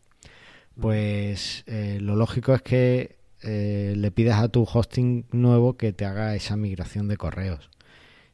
pues 0.82 1.64
eh, 1.68 2.00
lo 2.02 2.16
lógico 2.16 2.56
es 2.56 2.64
que 2.64 3.20
eh, 3.44 3.94
le 3.96 4.12
pidas 4.12 4.42
a 4.42 4.50
tu 4.50 4.64
hosting 4.64 5.28
nuevo 5.32 5.78
que 5.78 5.94
te 5.94 6.06
haga 6.06 6.36
esa 6.36 6.58
migración 6.58 7.08
de 7.08 7.18
correos. 7.18 7.70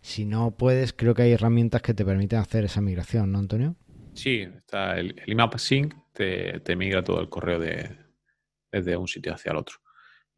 Si 0.02 0.26
no 0.26 0.52
puedes, 0.52 0.94
creo 0.94 1.14
que 1.14 1.24
hay 1.24 1.34
herramientas 1.34 1.82
que 1.82 1.94
te 1.94 2.06
permiten 2.06 2.40
hacer 2.40 2.64
esa 2.64 2.80
migración, 2.80 3.34
¿no, 3.34 3.40
Antonio? 3.40 3.76
Sí, 4.14 4.48
está 4.56 4.98
el, 4.98 5.16
el 5.24 5.34
IMAP 5.34 5.58
Sync 5.58 5.94
te, 6.14 6.76
migra 6.76 7.04
todo 7.04 7.20
el 7.20 7.28
correo 7.28 7.60
de, 7.60 7.98
desde 8.72 8.96
un 8.96 9.10
sitio 9.10 9.34
hacia 9.34 9.52
el 9.52 9.58
otro. 9.58 9.76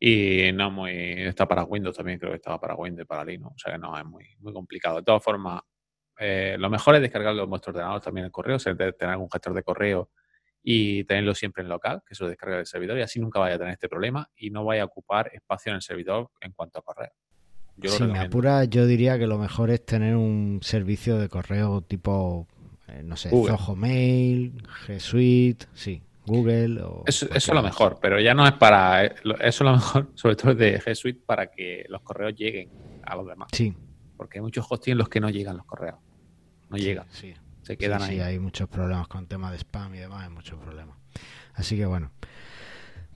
Y 0.06 0.52
no 0.52 0.70
muy. 0.70 0.92
Está 0.92 1.48
para 1.48 1.64
Windows 1.64 1.96
también, 1.96 2.20
creo 2.20 2.32
que 2.32 2.36
estaba 2.36 2.60
para 2.60 2.76
Windows 2.76 3.06
y 3.06 3.08
para 3.08 3.24
Linux. 3.24 3.56
O 3.56 3.58
sea 3.58 3.72
que 3.72 3.80
no, 3.80 3.98
es 3.98 4.04
muy, 4.04 4.36
muy 4.40 4.52
complicado. 4.52 4.98
De 4.98 5.04
todas 5.04 5.24
formas, 5.24 5.62
eh, 6.20 6.58
lo 6.60 6.70
mejor 6.70 6.96
es 6.96 7.02
descargarlo 7.02 7.46
en 7.46 7.50
vuestro 7.50 7.72
ordenador 7.72 8.02
también 8.02 8.26
el 8.26 8.32
correo, 8.32 8.58
o 8.58 8.60
sea, 8.60 8.76
tener 8.76 8.96
algún 9.00 9.30
gestor 9.32 9.54
de 9.54 9.64
correo 9.64 10.10
y 10.62 11.06
tenerlo 11.06 11.34
siempre 11.34 11.64
en 11.64 11.70
local, 11.70 12.02
que 12.06 12.16
eso 12.16 12.28
descarga 12.28 12.58
del 12.58 12.66
servidor, 12.66 12.98
y 12.98 13.02
así 13.02 13.22
nunca 13.22 13.40
vaya 13.40 13.56
a 13.56 13.58
tener 13.60 13.72
este 13.72 13.88
problema 13.88 14.30
y 14.36 14.50
no 14.50 14.66
vaya 14.66 14.82
a 14.82 14.86
ocupar 14.88 15.32
espacio 15.34 15.70
en 15.70 15.78
el 15.78 15.82
servidor 15.82 16.32
en 16.42 16.52
cuanto 16.52 16.80
a 16.80 16.82
correo. 16.82 17.14
Yo 17.78 17.90
si 17.90 18.04
me 18.04 18.20
apura, 18.20 18.66
yo 18.66 18.86
diría 18.86 19.18
que 19.18 19.26
lo 19.26 19.38
mejor 19.38 19.70
es 19.70 19.86
tener 19.86 20.18
un 20.18 20.60
servicio 20.64 21.18
de 21.18 21.30
correo 21.30 21.80
tipo 21.80 22.50
eh, 22.90 23.04
no 23.06 23.16
sé, 23.16 23.30
Zoho 23.30 23.78
Mail, 23.78 24.68
G 24.86 25.00
Suite, 25.00 25.66
sí, 25.74 26.04
Google 26.26 26.82
o... 26.82 27.04
Eso, 27.06 27.26
eso 27.28 27.36
es 27.36 27.48
lo 27.54 27.62
mejor, 27.62 28.00
pero 28.02 28.20
ya 28.20 28.34
no 28.34 28.46
es 28.46 28.54
para... 28.54 29.06
Eso 29.06 29.18
es 29.42 29.62
lo 29.62 29.74
mejor, 29.74 30.10
sobre 30.16 30.36
todo 30.36 30.56
de 30.56 30.80
G 30.80 30.96
Suite, 30.96 31.22
para 31.26 31.48
que 31.52 31.86
los 31.90 32.02
correos 32.02 32.34
lleguen 32.36 32.70
a 33.04 33.16
los 33.16 33.28
demás. 33.28 33.50
Sí. 33.52 33.76
Porque 34.18 34.40
hay 34.40 34.42
muchos 34.44 34.66
hosting 34.70 34.94
en 34.94 34.98
los 35.00 35.10
que 35.10 35.20
no 35.20 35.30
llegan 35.30 35.58
los 35.58 35.66
correos. 35.66 35.98
No 36.70 36.78
llegan. 36.78 37.06
Sí. 37.12 37.34
Se 37.62 37.78
quedan 37.78 38.02
Sí, 38.02 38.12
ahí. 38.12 38.16
sí, 38.16 38.22
hay 38.22 38.40
muchos 38.40 38.68
problemas 38.70 39.08
con 39.08 39.26
tema 39.28 39.52
de 39.52 39.58
spam 39.58 39.96
y 39.96 40.00
demás, 40.00 40.24
hay 40.24 40.30
muchos 40.30 40.60
problemas. 40.60 40.98
Así 41.54 41.78
que 41.78 41.86
bueno, 41.86 42.12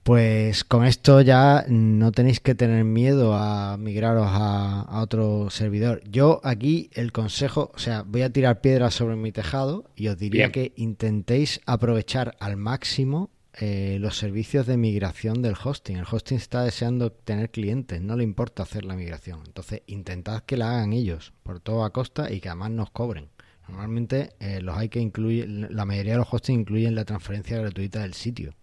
pues 0.08 0.64
con 0.64 0.86
esto 0.86 1.20
ya 1.20 1.66
no 1.68 2.12
tenéis 2.12 2.40
que 2.40 2.54
tener 2.54 2.82
miedo 2.82 3.34
a 3.34 3.76
migraros 3.76 4.26
a, 4.26 4.80
a 4.80 5.02
otro 5.02 5.50
servidor. 5.50 6.00
Yo 6.08 6.40
aquí 6.44 6.88
el 6.94 7.12
consejo, 7.12 7.72
o 7.74 7.78
sea, 7.78 8.04
voy 8.04 8.22
a 8.22 8.32
tirar 8.32 8.62
piedras 8.62 8.94
sobre 8.94 9.16
mi 9.16 9.32
tejado 9.32 9.84
y 9.96 10.08
os 10.08 10.16
diría 10.16 10.48
Bien. 10.48 10.52
que 10.52 10.72
intentéis 10.76 11.60
aprovechar 11.66 12.38
al 12.40 12.56
máximo 12.56 13.28
eh, 13.52 13.98
los 14.00 14.16
servicios 14.16 14.66
de 14.66 14.78
migración 14.78 15.42
del 15.42 15.56
hosting. 15.62 15.98
El 15.98 16.06
hosting 16.10 16.38
está 16.38 16.64
deseando 16.64 17.12
tener 17.12 17.50
clientes, 17.50 18.00
no 18.00 18.16
le 18.16 18.24
importa 18.24 18.62
hacer 18.62 18.86
la 18.86 18.96
migración. 18.96 19.42
Entonces, 19.44 19.82
intentad 19.88 20.42
que 20.44 20.56
la 20.56 20.70
hagan 20.70 20.94
ellos, 20.94 21.34
por 21.42 21.60
todo 21.60 21.84
a 21.84 21.92
costa 21.92 22.32
y 22.32 22.40
que 22.40 22.48
además 22.48 22.70
nos 22.70 22.90
cobren. 22.92 23.28
Normalmente 23.68 24.30
eh, 24.40 24.62
los 24.62 24.74
hay 24.74 24.88
que 24.88 25.00
incluir, 25.00 25.46
la 25.48 25.84
mayoría 25.84 26.12
de 26.12 26.18
los 26.20 26.32
hostings 26.32 26.60
incluyen 26.60 26.94
la 26.94 27.04
transferencia 27.04 27.58
gratuita 27.58 28.00
del 28.00 28.14
sitio, 28.14 28.54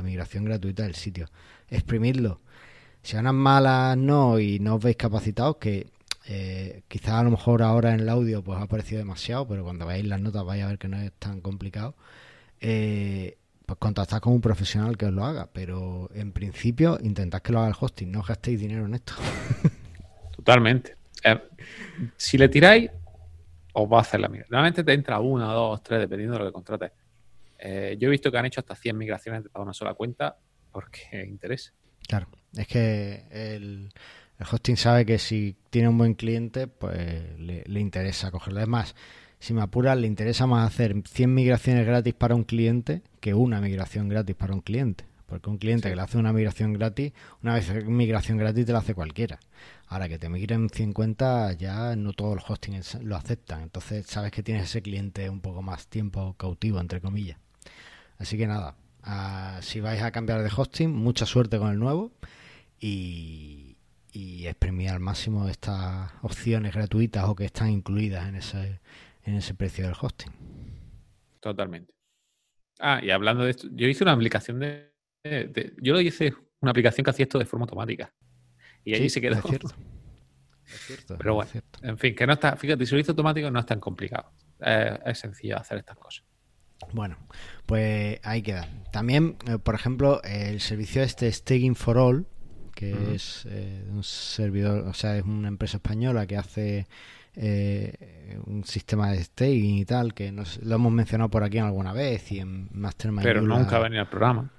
la 0.00 0.06
migración 0.06 0.44
gratuita 0.44 0.84
del 0.84 0.94
sitio. 0.94 1.28
Exprimidlo. 1.68 2.40
Si 3.02 3.16
a 3.16 3.20
unas 3.20 3.34
malas 3.34 3.96
no 3.96 4.38
y 4.38 4.58
no 4.58 4.76
os 4.76 4.82
veis 4.82 4.96
capacitados, 4.96 5.56
que 5.56 5.88
eh, 6.26 6.82
quizás 6.88 7.14
a 7.14 7.22
lo 7.22 7.30
mejor 7.30 7.62
ahora 7.62 7.92
en 7.92 8.00
el 8.00 8.08
audio 8.08 8.42
pues 8.42 8.58
ha 8.60 8.66
parecido 8.66 8.98
demasiado, 8.98 9.46
pero 9.46 9.62
cuando 9.62 9.86
veáis 9.86 10.06
las 10.06 10.20
notas 10.20 10.44
vais 10.44 10.62
a 10.62 10.68
ver 10.68 10.78
que 10.78 10.88
no 10.88 10.96
es 10.96 11.12
tan 11.12 11.40
complicado. 11.40 11.94
Eh, 12.60 13.36
pues 13.66 13.78
contactad 13.78 14.20
con 14.20 14.32
un 14.32 14.40
profesional 14.40 14.96
que 14.96 15.06
os 15.06 15.12
lo 15.12 15.24
haga, 15.24 15.48
pero 15.52 16.10
en 16.14 16.32
principio 16.32 16.98
intentad 17.02 17.42
que 17.42 17.52
lo 17.52 17.60
haga 17.60 17.68
el 17.68 17.76
hosting, 17.78 18.10
no 18.10 18.22
gastéis 18.22 18.58
dinero 18.58 18.86
en 18.86 18.94
esto. 18.94 19.12
Totalmente. 20.36 20.96
Eh, 21.24 21.40
si 22.16 22.38
le 22.38 22.48
tiráis, 22.48 22.90
os 23.74 23.90
va 23.90 23.98
a 23.98 24.00
hacer 24.00 24.20
la 24.20 24.28
migración. 24.28 24.52
Normalmente 24.52 24.82
te 24.82 24.92
entra 24.94 25.20
una, 25.20 25.52
dos, 25.52 25.82
tres, 25.82 26.00
dependiendo 26.00 26.34
de 26.34 26.40
lo 26.40 26.46
que 26.46 26.52
contrates. 26.52 26.92
Eh, 27.62 27.96
yo 27.98 28.08
he 28.08 28.10
visto 28.10 28.30
que 28.32 28.38
han 28.38 28.46
hecho 28.46 28.60
hasta 28.60 28.74
100 28.74 28.96
migraciones 28.96 29.42
para 29.52 29.62
una 29.62 29.74
sola 29.74 29.94
cuenta 29.94 30.36
porque 30.72 31.24
interesa. 31.28 31.72
Claro, 32.08 32.28
es 32.56 32.66
que 32.66 33.24
el, 33.30 33.92
el 34.38 34.46
hosting 34.50 34.76
sabe 34.76 35.04
que 35.06 35.18
si 35.18 35.56
tiene 35.70 35.88
un 35.88 35.98
buen 35.98 36.14
cliente, 36.14 36.66
pues 36.66 37.38
le, 37.38 37.62
le 37.66 37.80
interesa 37.80 38.30
cogerlo. 38.30 38.60
Es 38.60 38.68
más, 38.68 38.94
si 39.38 39.54
me 39.54 39.62
apuras, 39.62 39.96
le 39.98 40.06
interesa 40.06 40.46
más 40.46 40.66
hacer 40.72 40.94
100 41.06 41.32
migraciones 41.34 41.86
gratis 41.86 42.14
para 42.14 42.34
un 42.34 42.44
cliente 42.44 43.02
que 43.20 43.34
una 43.34 43.60
migración 43.60 44.08
gratis 44.08 44.34
para 44.36 44.54
un 44.54 44.60
cliente. 44.60 45.04
Porque 45.26 45.48
un 45.48 45.58
cliente 45.58 45.84
Sí. 45.86 45.90
que 45.92 45.96
le 45.96 46.02
hace 46.02 46.18
una 46.18 46.32
migración 46.32 46.72
gratis, 46.72 47.12
una 47.40 47.54
vez 47.54 47.84
migración 47.86 48.36
gratis 48.36 48.66
te 48.66 48.72
la 48.72 48.78
hace 48.80 48.94
cualquiera. 48.94 49.38
Ahora 49.86 50.08
que 50.08 50.18
te 50.18 50.28
migren 50.28 50.68
50, 50.68 51.52
ya 51.52 51.94
no 51.94 52.12
todos 52.14 52.34
los 52.34 52.50
hostings 52.50 52.96
lo 53.04 53.14
aceptan. 53.14 53.62
Entonces 53.62 54.06
sabes 54.06 54.32
que 54.32 54.42
tienes 54.42 54.64
ese 54.64 54.82
cliente 54.82 55.30
un 55.30 55.40
poco 55.40 55.62
más 55.62 55.86
tiempo 55.86 56.34
cautivo, 56.34 56.80
entre 56.80 57.00
comillas. 57.00 57.38
Así 58.20 58.38
que 58.38 58.46
nada, 58.48 58.76
ah, 59.04 59.60
si 59.62 59.80
vais 59.80 60.02
a 60.02 60.12
cambiar 60.12 60.42
de 60.44 60.50
hosting, 60.56 60.90
mucha 60.94 61.26
suerte 61.26 61.58
con 61.58 61.70
el 61.72 61.80
nuevo 61.80 62.12
y, 62.80 63.76
y 64.12 64.46
exprimid 64.48 64.88
al 64.90 65.00
máximo 65.00 65.48
estas 65.48 66.12
opciones 66.22 66.74
gratuitas 66.74 67.24
o 67.28 67.36
que 67.36 67.46
están 67.46 67.70
incluidas 67.70 68.28
en 68.28 68.36
ese, 68.36 68.80
en 69.24 69.34
ese 69.36 69.54
precio 69.54 69.86
del 69.86 69.96
hosting. 70.00 70.32
Totalmente. 71.40 71.94
Ah, 72.80 73.00
y 73.02 73.10
hablando 73.10 73.44
de 73.44 73.52
esto, 73.52 73.68
yo 73.72 73.88
hice 73.88 74.04
una 74.04 74.12
aplicación 74.14 74.60
de, 74.60 74.92
de- 75.24 75.74
yo 75.82 75.94
lo 75.94 76.00
hice 76.02 76.34
una 76.60 76.72
aplicación 76.72 77.04
que 77.04 77.10
hacía 77.10 77.24
esto 77.24 77.38
de 77.38 77.46
forma 77.46 77.64
automática. 77.64 78.14
Y 78.84 78.94
ahí 78.94 79.08
Sí, 79.08 79.10
se 79.10 79.20
quedó. 79.22 79.36
Es 79.36 79.44
cierto. 79.46 79.74
Es 80.72 80.82
cierto, 80.82 81.14
Pero 81.16 81.34
es 81.34 81.34
bueno. 81.34 81.50
cierto. 81.50 81.80
En 81.82 81.98
fin, 81.98 82.14
que 82.14 82.26
no 82.26 82.34
está, 82.34 82.56
fíjate, 82.56 82.86
si 82.86 82.94
lo 82.94 83.00
hizo 83.00 83.12
automático 83.12 83.50
no 83.50 83.60
es 83.60 83.66
tan 83.66 83.80
complicado. 83.80 84.32
Eh, 84.60 84.98
es 85.06 85.18
sencillo 85.18 85.56
hacer 85.58 85.78
estas 85.78 85.96
cosas. 85.98 86.24
Bueno, 86.92 87.16
pues 87.66 88.18
ahí 88.24 88.42
queda. 88.42 88.68
También, 88.92 89.36
eh, 89.46 89.58
por 89.58 89.74
ejemplo, 89.74 90.22
el 90.24 90.60
servicio 90.60 91.02
este 91.02 91.30
Staking 91.30 91.74
for 91.76 91.98
All, 91.98 92.26
que 92.74 93.14
es 93.14 93.46
eh, 93.48 93.84
un 93.90 94.02
servidor, 94.02 94.86
o 94.88 94.94
sea, 94.94 95.16
es 95.16 95.24
una 95.24 95.48
empresa 95.48 95.76
española 95.76 96.26
que 96.26 96.36
hace 96.36 96.86
eh, 97.36 98.38
un 98.46 98.64
sistema 98.64 99.12
de 99.12 99.22
staking 99.22 99.78
y 99.78 99.84
tal, 99.84 100.14
que 100.14 100.32
nos, 100.32 100.58
lo 100.62 100.74
hemos 100.76 100.92
mencionado 100.92 101.30
por 101.30 101.44
aquí 101.44 101.58
alguna 101.58 101.92
vez 101.92 102.32
y 102.32 102.40
en 102.40 102.68
Mastermind. 102.72 103.22
Pero 103.22 103.40
Lula- 103.42 103.58
nunca 103.58 103.78
venía 103.78 104.00
al 104.00 104.08
programa. 104.08 104.50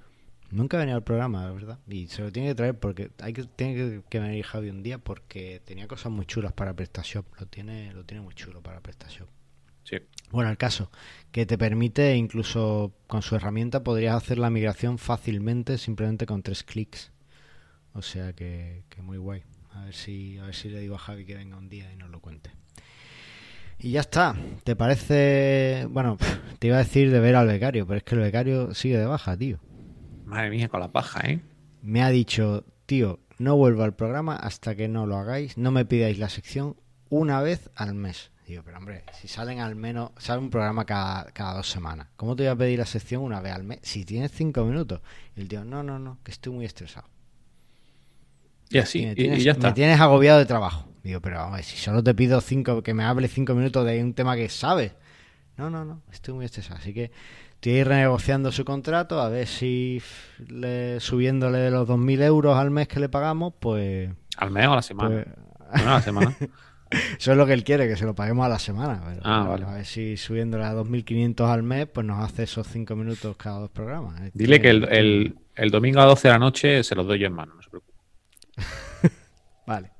Nunca 0.50 0.76
ha 0.76 0.80
venido 0.80 0.96
al 0.98 1.02
programa, 1.04 1.44
la 1.46 1.52
verdad. 1.52 1.78
Y 1.88 2.08
se 2.08 2.20
lo 2.22 2.30
tiene 2.30 2.48
que 2.48 2.54
traer 2.54 2.78
porque 2.78 3.10
hay 3.20 3.32
que, 3.32 3.44
tiene 3.44 3.74
que, 3.74 4.02
que 4.08 4.20
venir 4.20 4.44
Javi 4.44 4.68
un 4.68 4.82
día 4.82 4.98
porque 4.98 5.62
tenía 5.64 5.88
cosas 5.88 6.12
muy 6.12 6.26
chulas 6.26 6.52
para 6.52 6.74
PrestaShop. 6.74 7.24
Lo 7.40 7.46
tiene, 7.46 7.92
lo 7.94 8.04
tiene 8.04 8.20
muy 8.22 8.34
chulo 8.34 8.60
para 8.62 8.80
PrestaShop. 8.80 9.28
Sí. 9.84 9.96
Bueno, 10.30 10.50
el 10.50 10.56
caso, 10.56 10.90
que 11.30 11.46
te 11.46 11.58
permite 11.58 12.16
incluso 12.16 12.92
con 13.06 13.22
su 13.22 13.36
herramienta 13.36 13.82
podrías 13.82 14.16
hacer 14.16 14.38
la 14.38 14.50
migración 14.50 14.98
fácilmente 14.98 15.78
simplemente 15.78 16.26
con 16.26 16.42
tres 16.42 16.62
clics. 16.62 17.12
O 17.94 18.02
sea 18.02 18.32
que, 18.32 18.84
que 18.88 19.02
muy 19.02 19.18
guay. 19.18 19.42
A 19.74 19.84
ver 19.84 19.94
si, 19.94 20.38
a 20.38 20.44
ver 20.44 20.54
si 20.54 20.68
le 20.68 20.80
digo 20.80 20.94
a 20.94 20.98
Javi 20.98 21.24
que 21.24 21.34
venga 21.34 21.56
un 21.56 21.68
día 21.68 21.92
y 21.92 21.96
nos 21.96 22.10
lo 22.10 22.20
cuente. 22.20 22.50
Y 23.78 23.90
ya 23.90 24.00
está. 24.00 24.36
¿Te 24.64 24.76
parece? 24.76 25.86
Bueno, 25.90 26.16
te 26.58 26.68
iba 26.68 26.76
a 26.76 26.84
decir 26.84 27.10
de 27.10 27.20
ver 27.20 27.34
al 27.34 27.48
becario, 27.48 27.86
pero 27.86 27.98
es 27.98 28.04
que 28.04 28.14
el 28.14 28.20
becario 28.20 28.74
sigue 28.74 28.98
de 28.98 29.06
baja, 29.06 29.36
tío. 29.36 29.58
Madre 30.24 30.50
mía, 30.50 30.68
con 30.68 30.80
la 30.80 30.92
paja, 30.92 31.20
¿eh? 31.28 31.40
Me 31.82 32.02
ha 32.02 32.10
dicho, 32.10 32.64
tío, 32.86 33.18
no 33.38 33.56
vuelvo 33.56 33.82
al 33.82 33.94
programa 33.94 34.36
hasta 34.36 34.76
que 34.76 34.88
no 34.88 35.06
lo 35.06 35.16
hagáis, 35.16 35.58
no 35.58 35.72
me 35.72 35.84
pidáis 35.84 36.18
la 36.18 36.28
sección 36.28 36.76
una 37.08 37.42
vez 37.42 37.70
al 37.74 37.94
mes. 37.94 38.31
Digo, 38.52 38.64
pero 38.64 38.76
hombre, 38.76 39.02
si 39.18 39.28
salen 39.28 39.60
al 39.60 39.74
menos, 39.76 40.10
sale 40.18 40.38
un 40.38 40.50
programa 40.50 40.84
cada, 40.84 41.24
cada 41.32 41.54
dos 41.54 41.70
semanas, 41.70 42.08
¿cómo 42.16 42.36
te 42.36 42.42
voy 42.42 42.50
a 42.50 42.54
pedir 42.54 42.80
la 42.80 42.84
sección 42.84 43.22
una 43.22 43.40
vez 43.40 43.54
al 43.54 43.64
mes? 43.64 43.78
Si 43.80 44.04
tienes 44.04 44.30
cinco 44.30 44.62
minutos. 44.66 45.00
Y 45.34 45.40
el 45.40 45.48
tío, 45.48 45.64
no, 45.64 45.82
no, 45.82 45.98
no, 45.98 46.18
que 46.22 46.32
estoy 46.32 46.52
muy 46.52 46.66
estresado. 46.66 47.08
Y 48.68 48.76
así, 48.76 49.00
Y 49.00 49.06
me 49.06 49.14
tienes, 49.14 49.38
y 49.38 49.42
ya 49.44 49.52
me 49.52 49.58
está. 49.58 49.72
tienes 49.72 49.98
agobiado 49.98 50.38
de 50.38 50.44
trabajo. 50.44 50.86
Digo, 51.02 51.22
pero 51.22 51.50
ver, 51.50 51.64
si 51.64 51.78
solo 51.78 52.04
te 52.04 52.12
pido 52.12 52.42
cinco, 52.42 52.82
que 52.82 52.92
me 52.92 53.04
hable 53.04 53.26
cinco 53.26 53.54
minutos 53.54 53.86
de 53.86 54.04
un 54.04 54.12
tema 54.12 54.36
que 54.36 54.50
sabes. 54.50 54.92
No, 55.56 55.70
no, 55.70 55.86
no, 55.86 56.02
estoy 56.12 56.34
muy 56.34 56.44
estresado. 56.44 56.78
Así 56.78 56.92
que 56.92 57.10
estoy 57.54 57.82
renegociando 57.84 58.52
su 58.52 58.66
contrato, 58.66 59.18
a 59.22 59.30
ver 59.30 59.46
si 59.46 60.02
le, 60.46 61.00
subiéndole 61.00 61.70
los 61.70 61.88
2.000 61.88 62.22
euros 62.22 62.58
al 62.58 62.70
mes 62.70 62.86
que 62.86 63.00
le 63.00 63.08
pagamos, 63.08 63.54
pues, 63.58 64.10
Al 64.36 64.50
mes 64.50 64.66
o 64.66 64.72
a 64.72 64.76
la 64.76 64.82
semana. 64.82 65.08
pues 65.08 65.26
Bueno, 65.72 65.90
a 65.90 65.94
la 65.94 66.02
semana. 66.02 66.36
eso 67.18 67.32
es 67.32 67.36
lo 67.38 67.46
que 67.46 67.52
él 67.52 67.64
quiere, 67.64 67.88
que 67.88 67.96
se 67.96 68.04
lo 68.04 68.14
paguemos 68.14 68.44
a 68.46 68.48
la 68.48 68.58
semana. 68.58 69.02
pero, 69.06 69.20
Ah, 69.24 69.44
vale. 69.48 69.64
A 69.64 69.72
ver 69.74 69.84
si 69.86 70.16
subiéndole 70.16 70.64
a 70.64 70.74
2.500 70.74 71.48
al 71.50 71.62
mes, 71.62 71.86
pues 71.86 72.06
nos 72.06 72.22
hace 72.24 72.44
esos 72.44 72.66
cinco 72.66 72.96
minutos 72.96 73.36
cada 73.36 73.60
dos 73.60 73.70
programas. 73.70 74.20
Este- 74.20 74.38
Dile 74.38 74.60
que 74.60 74.70
el, 74.70 74.84
el- 74.90 75.38
el 75.54 75.70
domingo 75.70 76.00
a 76.00 76.04
12 76.06 76.28
de 76.28 76.32
la 76.32 76.38
noche 76.38 76.82
se 76.82 76.94
los 76.94 77.06
doy 77.06 77.18
yo 77.18 77.26
en 77.26 77.32
mano, 77.34 77.54
no 77.54 77.62
se 77.62 77.70
preocupe. 77.70 77.92
Vale. 79.66 79.90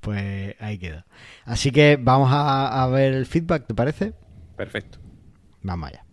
Pues 0.00 0.54
ahí 0.60 0.78
queda. 0.78 1.04
Así 1.44 1.70
que 1.72 1.98
vamos 2.00 2.30
a, 2.32 2.82
a 2.82 2.86
ver 2.88 3.12
el 3.14 3.26
feedback, 3.26 3.66
¿te 3.66 3.74
parece? 3.74 4.14
Perfecto. 4.56 4.98
Vamos 5.62 5.90
allá. 5.90 6.04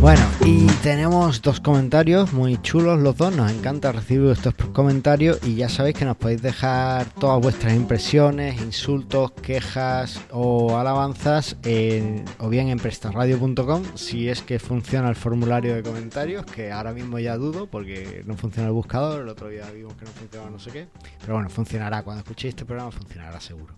Bueno, 0.00 0.22
y 0.44 0.66
tenemos 0.84 1.42
dos 1.42 1.58
comentarios 1.60 2.32
muy 2.32 2.56
chulos 2.62 3.00
los 3.00 3.16
dos, 3.16 3.34
nos 3.34 3.50
encanta 3.50 3.90
recibir 3.90 4.30
estos 4.30 4.54
comentarios 4.72 5.40
y 5.44 5.56
ya 5.56 5.68
sabéis 5.68 5.96
que 5.96 6.04
nos 6.04 6.16
podéis 6.16 6.40
dejar 6.40 7.06
todas 7.14 7.40
vuestras 7.42 7.74
impresiones, 7.74 8.60
insultos, 8.62 9.32
quejas 9.32 10.20
o 10.30 10.78
alabanzas 10.78 11.56
en- 11.64 12.24
o 12.38 12.48
bien 12.48 12.68
en 12.68 12.78
prestarradio.com 12.78 13.82
si 13.96 14.28
es 14.28 14.40
que 14.42 14.60
funciona 14.60 15.08
el 15.08 15.16
formulario 15.16 15.74
de 15.74 15.82
comentarios, 15.82 16.46
que 16.46 16.70
ahora 16.70 16.92
mismo 16.92 17.18
ya 17.18 17.36
dudo 17.36 17.66
porque 17.66 18.22
no 18.24 18.36
funciona 18.36 18.68
el 18.68 18.74
buscador, 18.74 19.22
el 19.22 19.28
otro 19.28 19.48
día 19.48 19.68
vimos 19.74 19.94
que 19.94 20.04
no 20.04 20.12
funcionaba 20.12 20.48
no 20.50 20.60
sé 20.60 20.70
qué, 20.70 20.86
pero 21.20 21.34
bueno, 21.34 21.50
funcionará, 21.50 22.02
cuando 22.04 22.20
escuchéis 22.20 22.52
este 22.52 22.64
programa 22.64 22.92
funcionará 22.92 23.40
seguro. 23.40 23.74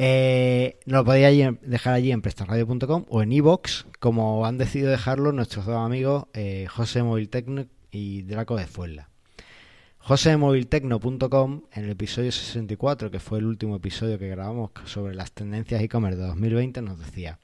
Eh, 0.00 0.78
nos 0.86 1.00
lo 1.00 1.04
podéis 1.06 1.48
dejar 1.60 1.94
allí 1.94 2.12
en 2.12 2.22
prestarradio.com 2.22 3.06
o 3.08 3.20
en 3.20 3.32
iBox, 3.32 3.84
como 3.98 4.46
han 4.46 4.56
decidido 4.56 4.92
dejarlo 4.92 5.32
nuestros 5.32 5.66
dos 5.66 5.74
amigos 5.74 6.26
eh, 6.34 6.66
José 6.70 7.02
Moviltecno 7.02 7.66
y 7.90 8.22
Draco 8.22 8.54
de 8.54 8.68
Fuenla. 8.68 9.08
josemoviltecno.com 9.98 11.62
en 11.72 11.84
el 11.84 11.90
episodio 11.90 12.30
64, 12.30 13.10
que 13.10 13.18
fue 13.18 13.40
el 13.40 13.46
último 13.46 13.74
episodio 13.74 14.20
que 14.20 14.28
grabamos 14.28 14.70
sobre 14.84 15.16
las 15.16 15.32
tendencias 15.32 15.82
e-commerce 15.82 16.20
de 16.20 16.28
2020, 16.28 16.80
nos 16.80 17.00
decía: 17.00 17.40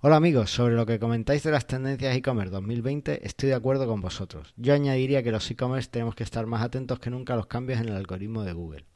Hola 0.00 0.16
amigos, 0.16 0.50
sobre 0.50 0.74
lo 0.74 0.86
que 0.86 0.98
comentáis 0.98 1.42
de 1.42 1.50
las 1.50 1.66
tendencias 1.66 2.16
e-commerce 2.16 2.52
2020, 2.52 3.26
estoy 3.26 3.50
de 3.50 3.54
acuerdo 3.54 3.86
con 3.86 4.00
vosotros. 4.00 4.54
Yo 4.56 4.72
añadiría 4.72 5.22
que 5.22 5.30
los 5.30 5.50
e-commerce 5.50 5.90
tenemos 5.90 6.14
que 6.14 6.24
estar 6.24 6.46
más 6.46 6.62
atentos 6.62 6.98
que 7.00 7.10
nunca 7.10 7.34
a 7.34 7.36
los 7.36 7.48
cambios 7.48 7.80
en 7.80 7.90
el 7.90 7.96
algoritmo 7.96 8.44
de 8.44 8.54
Google. 8.54 8.91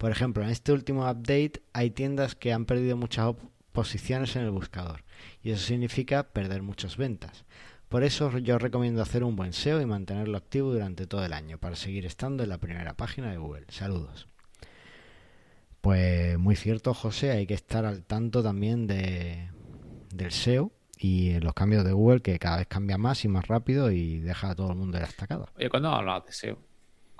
Por 0.00 0.10
ejemplo, 0.10 0.42
en 0.42 0.48
este 0.48 0.72
último 0.72 1.02
update 1.02 1.60
hay 1.74 1.90
tiendas 1.90 2.34
que 2.34 2.54
han 2.54 2.64
perdido 2.64 2.96
muchas 2.96 3.34
posiciones 3.70 4.34
en 4.34 4.44
el 4.44 4.50
buscador 4.50 5.04
y 5.42 5.50
eso 5.50 5.62
significa 5.62 6.22
perder 6.22 6.62
muchas 6.62 6.96
ventas. 6.96 7.44
Por 7.90 8.02
eso 8.02 8.38
yo 8.38 8.56
recomiendo 8.58 9.02
hacer 9.02 9.22
un 9.24 9.36
buen 9.36 9.52
SEO 9.52 9.78
y 9.78 9.84
mantenerlo 9.84 10.38
activo 10.38 10.72
durante 10.72 11.06
todo 11.06 11.22
el 11.22 11.34
año 11.34 11.58
para 11.58 11.76
seguir 11.76 12.06
estando 12.06 12.42
en 12.42 12.48
la 12.48 12.56
primera 12.56 12.94
página 12.94 13.30
de 13.30 13.36
Google. 13.36 13.66
Saludos. 13.68 14.26
Pues 15.82 16.38
muy 16.38 16.56
cierto, 16.56 16.94
José, 16.94 17.32
hay 17.32 17.46
que 17.46 17.52
estar 17.52 17.84
al 17.84 18.02
tanto 18.02 18.42
también 18.42 18.86
de, 18.86 19.50
del 20.14 20.32
SEO 20.32 20.72
y 20.96 21.38
los 21.40 21.52
cambios 21.52 21.84
de 21.84 21.92
Google 21.92 22.22
que 22.22 22.38
cada 22.38 22.56
vez 22.56 22.68
cambia 22.68 22.96
más 22.96 23.22
y 23.26 23.28
más 23.28 23.46
rápido 23.48 23.90
y 23.90 24.20
deja 24.20 24.48
a 24.48 24.54
todo 24.54 24.70
el 24.70 24.78
mundo 24.78 24.96
en 24.96 25.02
la. 25.02 25.46
Oye, 25.56 25.68
¿cuándo 25.68 25.90
hablas 25.90 26.24
de 26.24 26.32
SEO? 26.32 26.69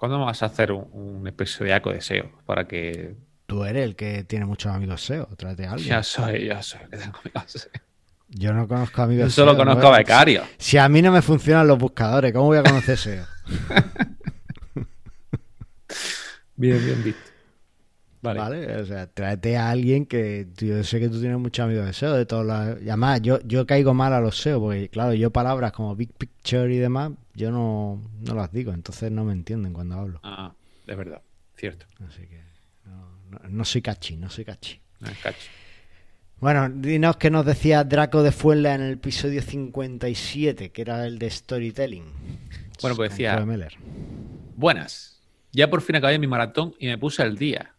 ¿Cuándo 0.00 0.18
vas 0.18 0.42
a 0.42 0.46
hacer 0.46 0.72
un, 0.72 0.88
un 0.94 1.28
episodio 1.28 1.78
de 1.78 2.00
SEO 2.00 2.30
para 2.46 2.66
que... 2.66 3.16
Tú 3.46 3.64
eres 3.64 3.84
el 3.84 3.96
que 3.96 4.24
tiene 4.24 4.46
muchos 4.46 4.72
amigos 4.72 5.02
SEO, 5.04 5.26
trate 5.36 5.66
a 5.66 5.72
alguien. 5.72 5.90
Ya 5.90 6.02
soy, 6.02 6.46
ya 6.46 6.62
soy 6.62 6.80
que 6.90 6.96
tengo 6.96 7.18
amigos 7.18 7.44
SEO. 7.52 7.70
Yo 8.30 8.54
no 8.54 8.66
conozco 8.66 9.02
amigos 9.02 9.26
Yo 9.26 9.30
solo 9.30 9.50
SEO, 9.50 9.58
conozco 9.58 9.82
¿no? 9.82 9.94
a 9.94 9.98
becarios. 9.98 10.46
Si 10.56 10.78
a 10.78 10.88
mí 10.88 11.02
no 11.02 11.12
me 11.12 11.20
funcionan 11.20 11.66
los 11.66 11.76
buscadores, 11.78 12.32
¿cómo 12.32 12.46
voy 12.46 12.56
a 12.56 12.62
conocer 12.62 12.96
SEO? 12.96 13.26
Bien, 16.56 16.82
bien 16.84 17.04
visto. 17.04 17.29
Vale. 18.22 18.38
Vale. 18.40 18.76
O 18.76 18.84
sea, 18.86 19.06
tráete 19.06 19.56
a 19.56 19.70
alguien 19.70 20.04
que 20.04 20.48
yo 20.56 20.84
sé 20.84 21.00
que 21.00 21.08
tú 21.08 21.20
tienes 21.20 21.38
muchos 21.38 21.64
amigos 21.64 21.86
de 21.86 21.92
SEO, 21.94 22.14
de 22.14 22.26
todos 22.26 22.44
los... 22.44 22.82
Y 22.82 22.88
además, 22.88 23.22
yo, 23.22 23.40
yo 23.46 23.66
caigo 23.66 23.94
mal 23.94 24.12
a 24.12 24.20
los 24.20 24.36
SEO, 24.38 24.60
porque 24.60 24.88
claro, 24.90 25.14
yo 25.14 25.30
palabras 25.30 25.72
como 25.72 25.96
Big 25.96 26.12
Picture 26.12 26.72
y 26.74 26.78
demás, 26.78 27.12
yo 27.34 27.50
no, 27.50 28.02
no 28.20 28.34
las 28.34 28.52
digo, 28.52 28.72
entonces 28.74 29.10
no 29.10 29.24
me 29.24 29.32
entienden 29.32 29.72
cuando 29.72 29.94
hablo. 29.96 30.20
Ah, 30.22 30.52
de 30.86 30.94
verdad, 30.94 31.22
cierto. 31.56 31.86
Así 32.06 32.26
que 32.26 32.42
no, 32.84 33.08
no- 33.30 33.48
no 33.48 33.64
soy 33.64 33.80
cachi, 33.80 34.16
no 34.16 34.28
soy 34.28 34.44
cachi. 34.44 34.80
No 35.00 35.08
es 35.08 35.18
cacho. 35.18 35.48
Bueno, 36.40 36.68
dinos 36.70 37.16
que 37.16 37.30
nos 37.30 37.44
decía 37.46 37.84
Draco 37.84 38.22
de 38.22 38.32
Fuenla 38.32 38.74
en 38.74 38.80
el 38.82 38.92
episodio 38.94 39.42
57, 39.42 40.70
que 40.72 40.82
era 40.82 41.06
el 41.06 41.18
de 41.18 41.30
Storytelling. 41.30 42.04
Bueno, 42.82 42.96
pues 42.96 43.10
decía-. 43.10 43.36
Buenas. 44.56 45.20
Ya 45.52 45.68
por 45.68 45.82
fin 45.82 45.96
acabé 45.96 46.18
mi 46.18 46.26
maratón 46.26 46.74
y 46.78 46.86
me 46.86 46.96
puse 46.98 47.22
al 47.22 47.36
día. 47.36 47.74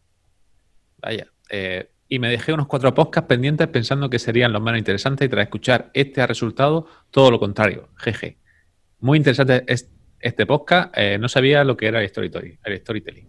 Vaya. 1.01 1.27
eh, 1.49 1.89
y 2.07 2.19
me 2.19 2.29
dejé 2.29 2.51
unos 2.51 2.67
cuatro 2.67 2.93
podcasts 2.93 3.27
pendientes 3.27 3.67
pensando 3.69 4.09
que 4.09 4.19
serían 4.19 4.51
los 4.51 4.61
menos 4.61 4.77
interesantes 4.79 5.25
y 5.25 5.29
tras 5.29 5.43
escuchar 5.43 5.91
este 5.93 6.21
ha 6.21 6.27
resultado 6.27 6.85
todo 7.09 7.31
lo 7.31 7.39
contrario. 7.39 7.87
Jeje. 7.95 8.37
Muy 8.99 9.17
interesante 9.17 9.63
es- 9.67 9.89
este 10.19 10.45
podcast. 10.45 10.93
eh, 10.97 11.17
no 11.17 11.29
sabía 11.29 11.63
lo 11.63 11.77
que 11.77 11.87
era 11.87 12.01
el 12.01 12.09
storytelling. 12.09 12.59
El 12.65 12.77
storytelling. 12.79 13.27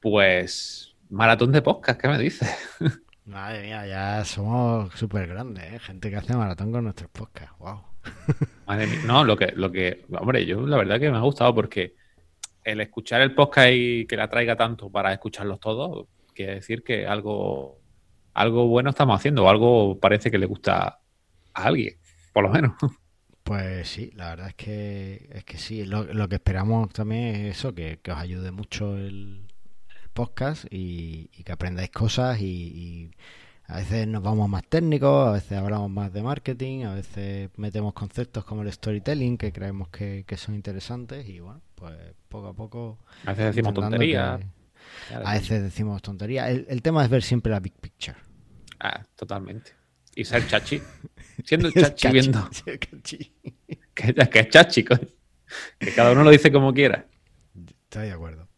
Pues 0.00 0.94
maratón 1.10 1.52
de 1.52 1.62
podcast, 1.62 2.00
¿qué 2.00 2.08
me 2.08 2.18
dices? 2.18 2.48
Madre 3.26 3.62
mía, 3.62 3.86
ya 3.86 4.24
somos 4.24 4.94
súper 4.94 5.26
grandes, 5.26 5.64
¿eh? 5.74 5.78
Gente 5.78 6.08
que 6.08 6.16
hace 6.16 6.34
maratón 6.34 6.72
con 6.72 6.84
nuestros 6.84 7.10
podcasts. 7.10 7.52
Wow. 7.58 7.82
Madre 8.66 8.86
mía. 8.86 9.00
No, 9.04 9.22
lo 9.24 9.36
que, 9.36 9.52
lo 9.54 9.70
que, 9.70 10.06
hombre, 10.18 10.46
yo 10.46 10.66
la 10.66 10.78
verdad 10.78 10.98
que 10.98 11.10
me 11.10 11.18
ha 11.18 11.20
gustado 11.20 11.54
porque 11.54 11.94
el 12.64 12.80
escuchar 12.80 13.20
el 13.20 13.34
podcast 13.34 13.68
y 13.72 14.06
que 14.06 14.16
la 14.16 14.28
traiga 14.28 14.56
tanto 14.56 14.90
para 14.90 15.12
escucharlos 15.12 15.60
todos, 15.60 16.06
quiere 16.38 16.54
decir 16.56 16.82
que 16.82 17.06
algo, 17.06 17.80
algo 18.34 18.66
bueno 18.68 18.90
estamos 18.90 19.16
haciendo, 19.18 19.44
o 19.44 19.48
algo 19.50 19.98
parece 20.00 20.30
que 20.30 20.38
le 20.38 20.46
gusta 20.46 21.00
a 21.54 21.62
alguien, 21.64 21.94
por 22.32 22.44
lo 22.44 22.50
menos. 22.50 22.72
Pues 23.42 23.88
sí, 23.88 24.10
la 24.14 24.28
verdad 24.28 24.48
es 24.48 24.54
que 24.56 25.30
es 25.32 25.42
que 25.44 25.56
sí. 25.56 25.86
Lo, 25.86 26.04
lo 26.04 26.28
que 26.28 26.34
esperamos 26.34 26.90
también 26.90 27.34
es 27.34 27.56
eso, 27.56 27.74
que, 27.74 27.98
que 28.02 28.12
os 28.12 28.18
ayude 28.18 28.50
mucho 28.50 28.94
el, 28.98 29.46
el 30.02 30.10
podcast 30.12 30.66
y, 30.70 31.30
y 31.34 31.44
que 31.44 31.52
aprendáis 31.52 31.88
cosas 31.90 32.42
y, 32.42 32.44
y 32.44 33.10
a 33.64 33.76
veces 33.78 34.06
nos 34.06 34.22
vamos 34.22 34.50
más 34.50 34.64
técnicos, 34.68 35.28
a 35.28 35.32
veces 35.32 35.52
hablamos 35.56 35.90
más 35.90 36.12
de 36.12 36.22
marketing, 36.22 36.84
a 36.84 36.94
veces 36.94 37.48
metemos 37.56 37.94
conceptos 37.94 38.44
como 38.44 38.60
el 38.62 38.70
storytelling 38.70 39.38
que 39.38 39.50
creemos 39.50 39.88
que, 39.88 40.24
que 40.26 40.36
son 40.36 40.54
interesantes 40.54 41.26
y 41.26 41.40
bueno, 41.40 41.62
pues 41.74 41.94
poco 42.28 42.48
a 42.48 42.52
poco 42.52 42.98
A 43.24 43.30
veces 43.30 43.46
decimos 43.46 43.72
tonterías. 43.72 44.40
que- 44.40 44.57
a 45.14 45.34
veces 45.34 45.62
decimos 45.62 46.02
tonterías. 46.02 46.50
El, 46.50 46.66
el 46.68 46.82
tema 46.82 47.04
es 47.04 47.10
ver 47.10 47.22
siempre 47.22 47.52
la 47.52 47.60
big 47.60 47.74
picture. 47.74 48.16
Ah, 48.80 49.02
totalmente. 49.16 49.72
Y 50.14 50.24
ser 50.24 50.46
chachi. 50.46 50.80
Siendo 51.44 51.70
chachi 51.70 52.02
Cachi, 52.02 52.08
viendo 52.12 52.48
sí, 52.52 52.78
cachi. 52.78 53.32
que, 53.94 54.14
que 54.14 54.38
es 54.40 54.48
chachi, 54.48 54.84
coño. 54.84 55.08
Que 55.78 55.92
cada 55.92 56.12
uno 56.12 56.24
lo 56.24 56.30
dice 56.30 56.52
como 56.52 56.72
quiera. 56.74 57.06
Estoy 57.84 58.06
de 58.06 58.12
acuerdo. 58.12 58.48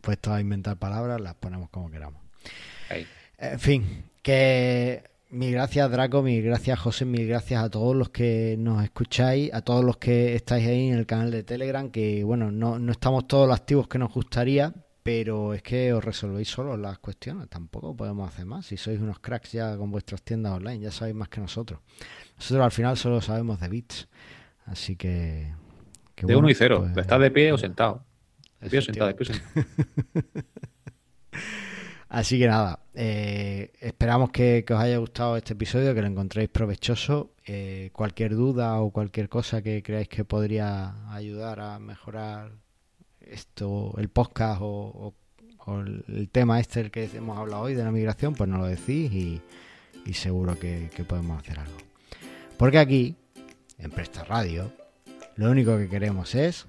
Puestos 0.00 0.32
a 0.32 0.40
inventar 0.40 0.78
palabras, 0.78 1.20
las 1.20 1.34
ponemos 1.34 1.70
como 1.70 1.90
queramos. 1.90 2.22
Ahí. 2.88 3.06
En 3.38 3.58
fin, 3.58 4.04
que 4.22 5.02
mil 5.30 5.52
gracias 5.52 5.90
Draco, 5.90 6.22
mil 6.22 6.42
gracias 6.42 6.78
José, 6.78 7.04
mil 7.04 7.26
gracias 7.26 7.62
a 7.62 7.70
todos 7.70 7.96
los 7.96 8.10
que 8.10 8.56
nos 8.58 8.82
escucháis, 8.84 9.52
a 9.52 9.62
todos 9.62 9.84
los 9.84 9.96
que 9.96 10.34
estáis 10.34 10.66
ahí 10.66 10.88
en 10.88 10.98
el 10.98 11.06
canal 11.06 11.30
de 11.30 11.42
Telegram, 11.42 11.90
que 11.90 12.24
bueno, 12.24 12.50
no, 12.50 12.78
no 12.78 12.92
estamos 12.92 13.26
todos 13.26 13.48
los 13.48 13.58
activos 13.58 13.88
que 13.88 13.98
nos 13.98 14.12
gustaría, 14.12 14.72
pero 15.08 15.54
es 15.54 15.62
que 15.62 15.94
os 15.94 16.04
resolvéis 16.04 16.48
solos 16.50 16.78
las 16.78 16.98
cuestiones, 16.98 17.48
tampoco 17.48 17.96
podemos 17.96 18.28
hacer 18.28 18.44
más. 18.44 18.66
Si 18.66 18.76
sois 18.76 19.00
unos 19.00 19.20
cracks 19.20 19.52
ya 19.52 19.74
con 19.78 19.90
vuestras 19.90 20.20
tiendas 20.22 20.52
online, 20.52 20.80
ya 20.80 20.90
sabéis 20.90 21.16
más 21.16 21.30
que 21.30 21.40
nosotros. 21.40 21.80
Nosotros 22.36 22.62
al 22.62 22.70
final 22.72 22.94
solo 22.98 23.22
sabemos 23.22 23.58
de 23.58 23.68
bits, 23.68 24.06
así 24.66 24.96
que... 24.96 25.54
que 26.14 26.26
De 26.26 26.34
bueno, 26.34 26.40
uno 26.40 26.50
y 26.50 26.54
cero. 26.54 26.80
pues- 26.80 26.94
de 26.94 27.00
estar 27.00 27.18
de 27.18 27.30
pie 27.30 27.52
o 27.52 27.56
sentado. 27.56 28.04
De 28.60 28.68
pie 28.68 28.80
o 28.80 28.82
sentado, 28.82 29.06
de 29.08 29.14
pie 29.14 29.30
o 29.30 29.32
sentado. 29.32 29.64
Así 32.10 32.38
que 32.38 32.46
nada, 32.46 32.80
eh, 32.94 33.70
esperamos 33.80 34.30
que, 34.30 34.64
que 34.66 34.72
os 34.74 34.80
haya 34.80 34.96
gustado 34.98 35.36
este 35.38 35.52
episodio, 35.54 35.94
que 35.94 36.00
lo 36.02 36.06
encontréis 36.06 36.48
provechoso. 36.50 37.34
Eh, 37.46 37.90
cualquier 37.94 38.34
duda 38.34 38.80
o 38.80 38.90
cualquier 38.90 39.28
cosa 39.30 39.62
que 39.62 39.82
creáis 39.82 40.08
que 40.08 40.24
podría 40.24 41.12
ayudar 41.14 41.60
a 41.60 41.78
mejorar 41.78 42.52
esto, 43.28 43.94
el 43.98 44.08
podcast 44.08 44.60
o, 44.62 44.66
o- 44.66 45.14
o 45.66 45.80
el, 45.80 46.28
tema 46.32 46.60
este 46.60 46.80
el 46.80 46.90
que 46.90 47.04
hemos 47.14 47.36
hablado 47.38 47.62
hoy 47.64 47.74
de 47.74 47.84
la 47.84 47.90
migración, 47.90 48.34
pues 48.34 48.48
nos 48.48 48.60
lo 48.60 48.66
decís 48.66 49.12
y, 49.12 49.42
y 50.06 50.14
seguro 50.14 50.58
que, 50.58 50.90
que 50.96 51.04
podemos 51.04 51.38
hacer 51.42 51.58
algo. 51.60 51.76
Porque 52.56 52.78
aquí, 52.78 53.16
en 53.78 53.90
Presta 53.90 54.24
Radio, 54.24 54.72
lo 55.36 55.50
único 55.50 55.76
que 55.76 55.88
queremos 55.90 56.34
es 56.34 56.66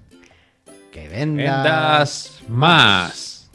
que 0.92 1.08
vendas 1.08 2.40
Vendas 2.42 2.42
más. 2.48 3.50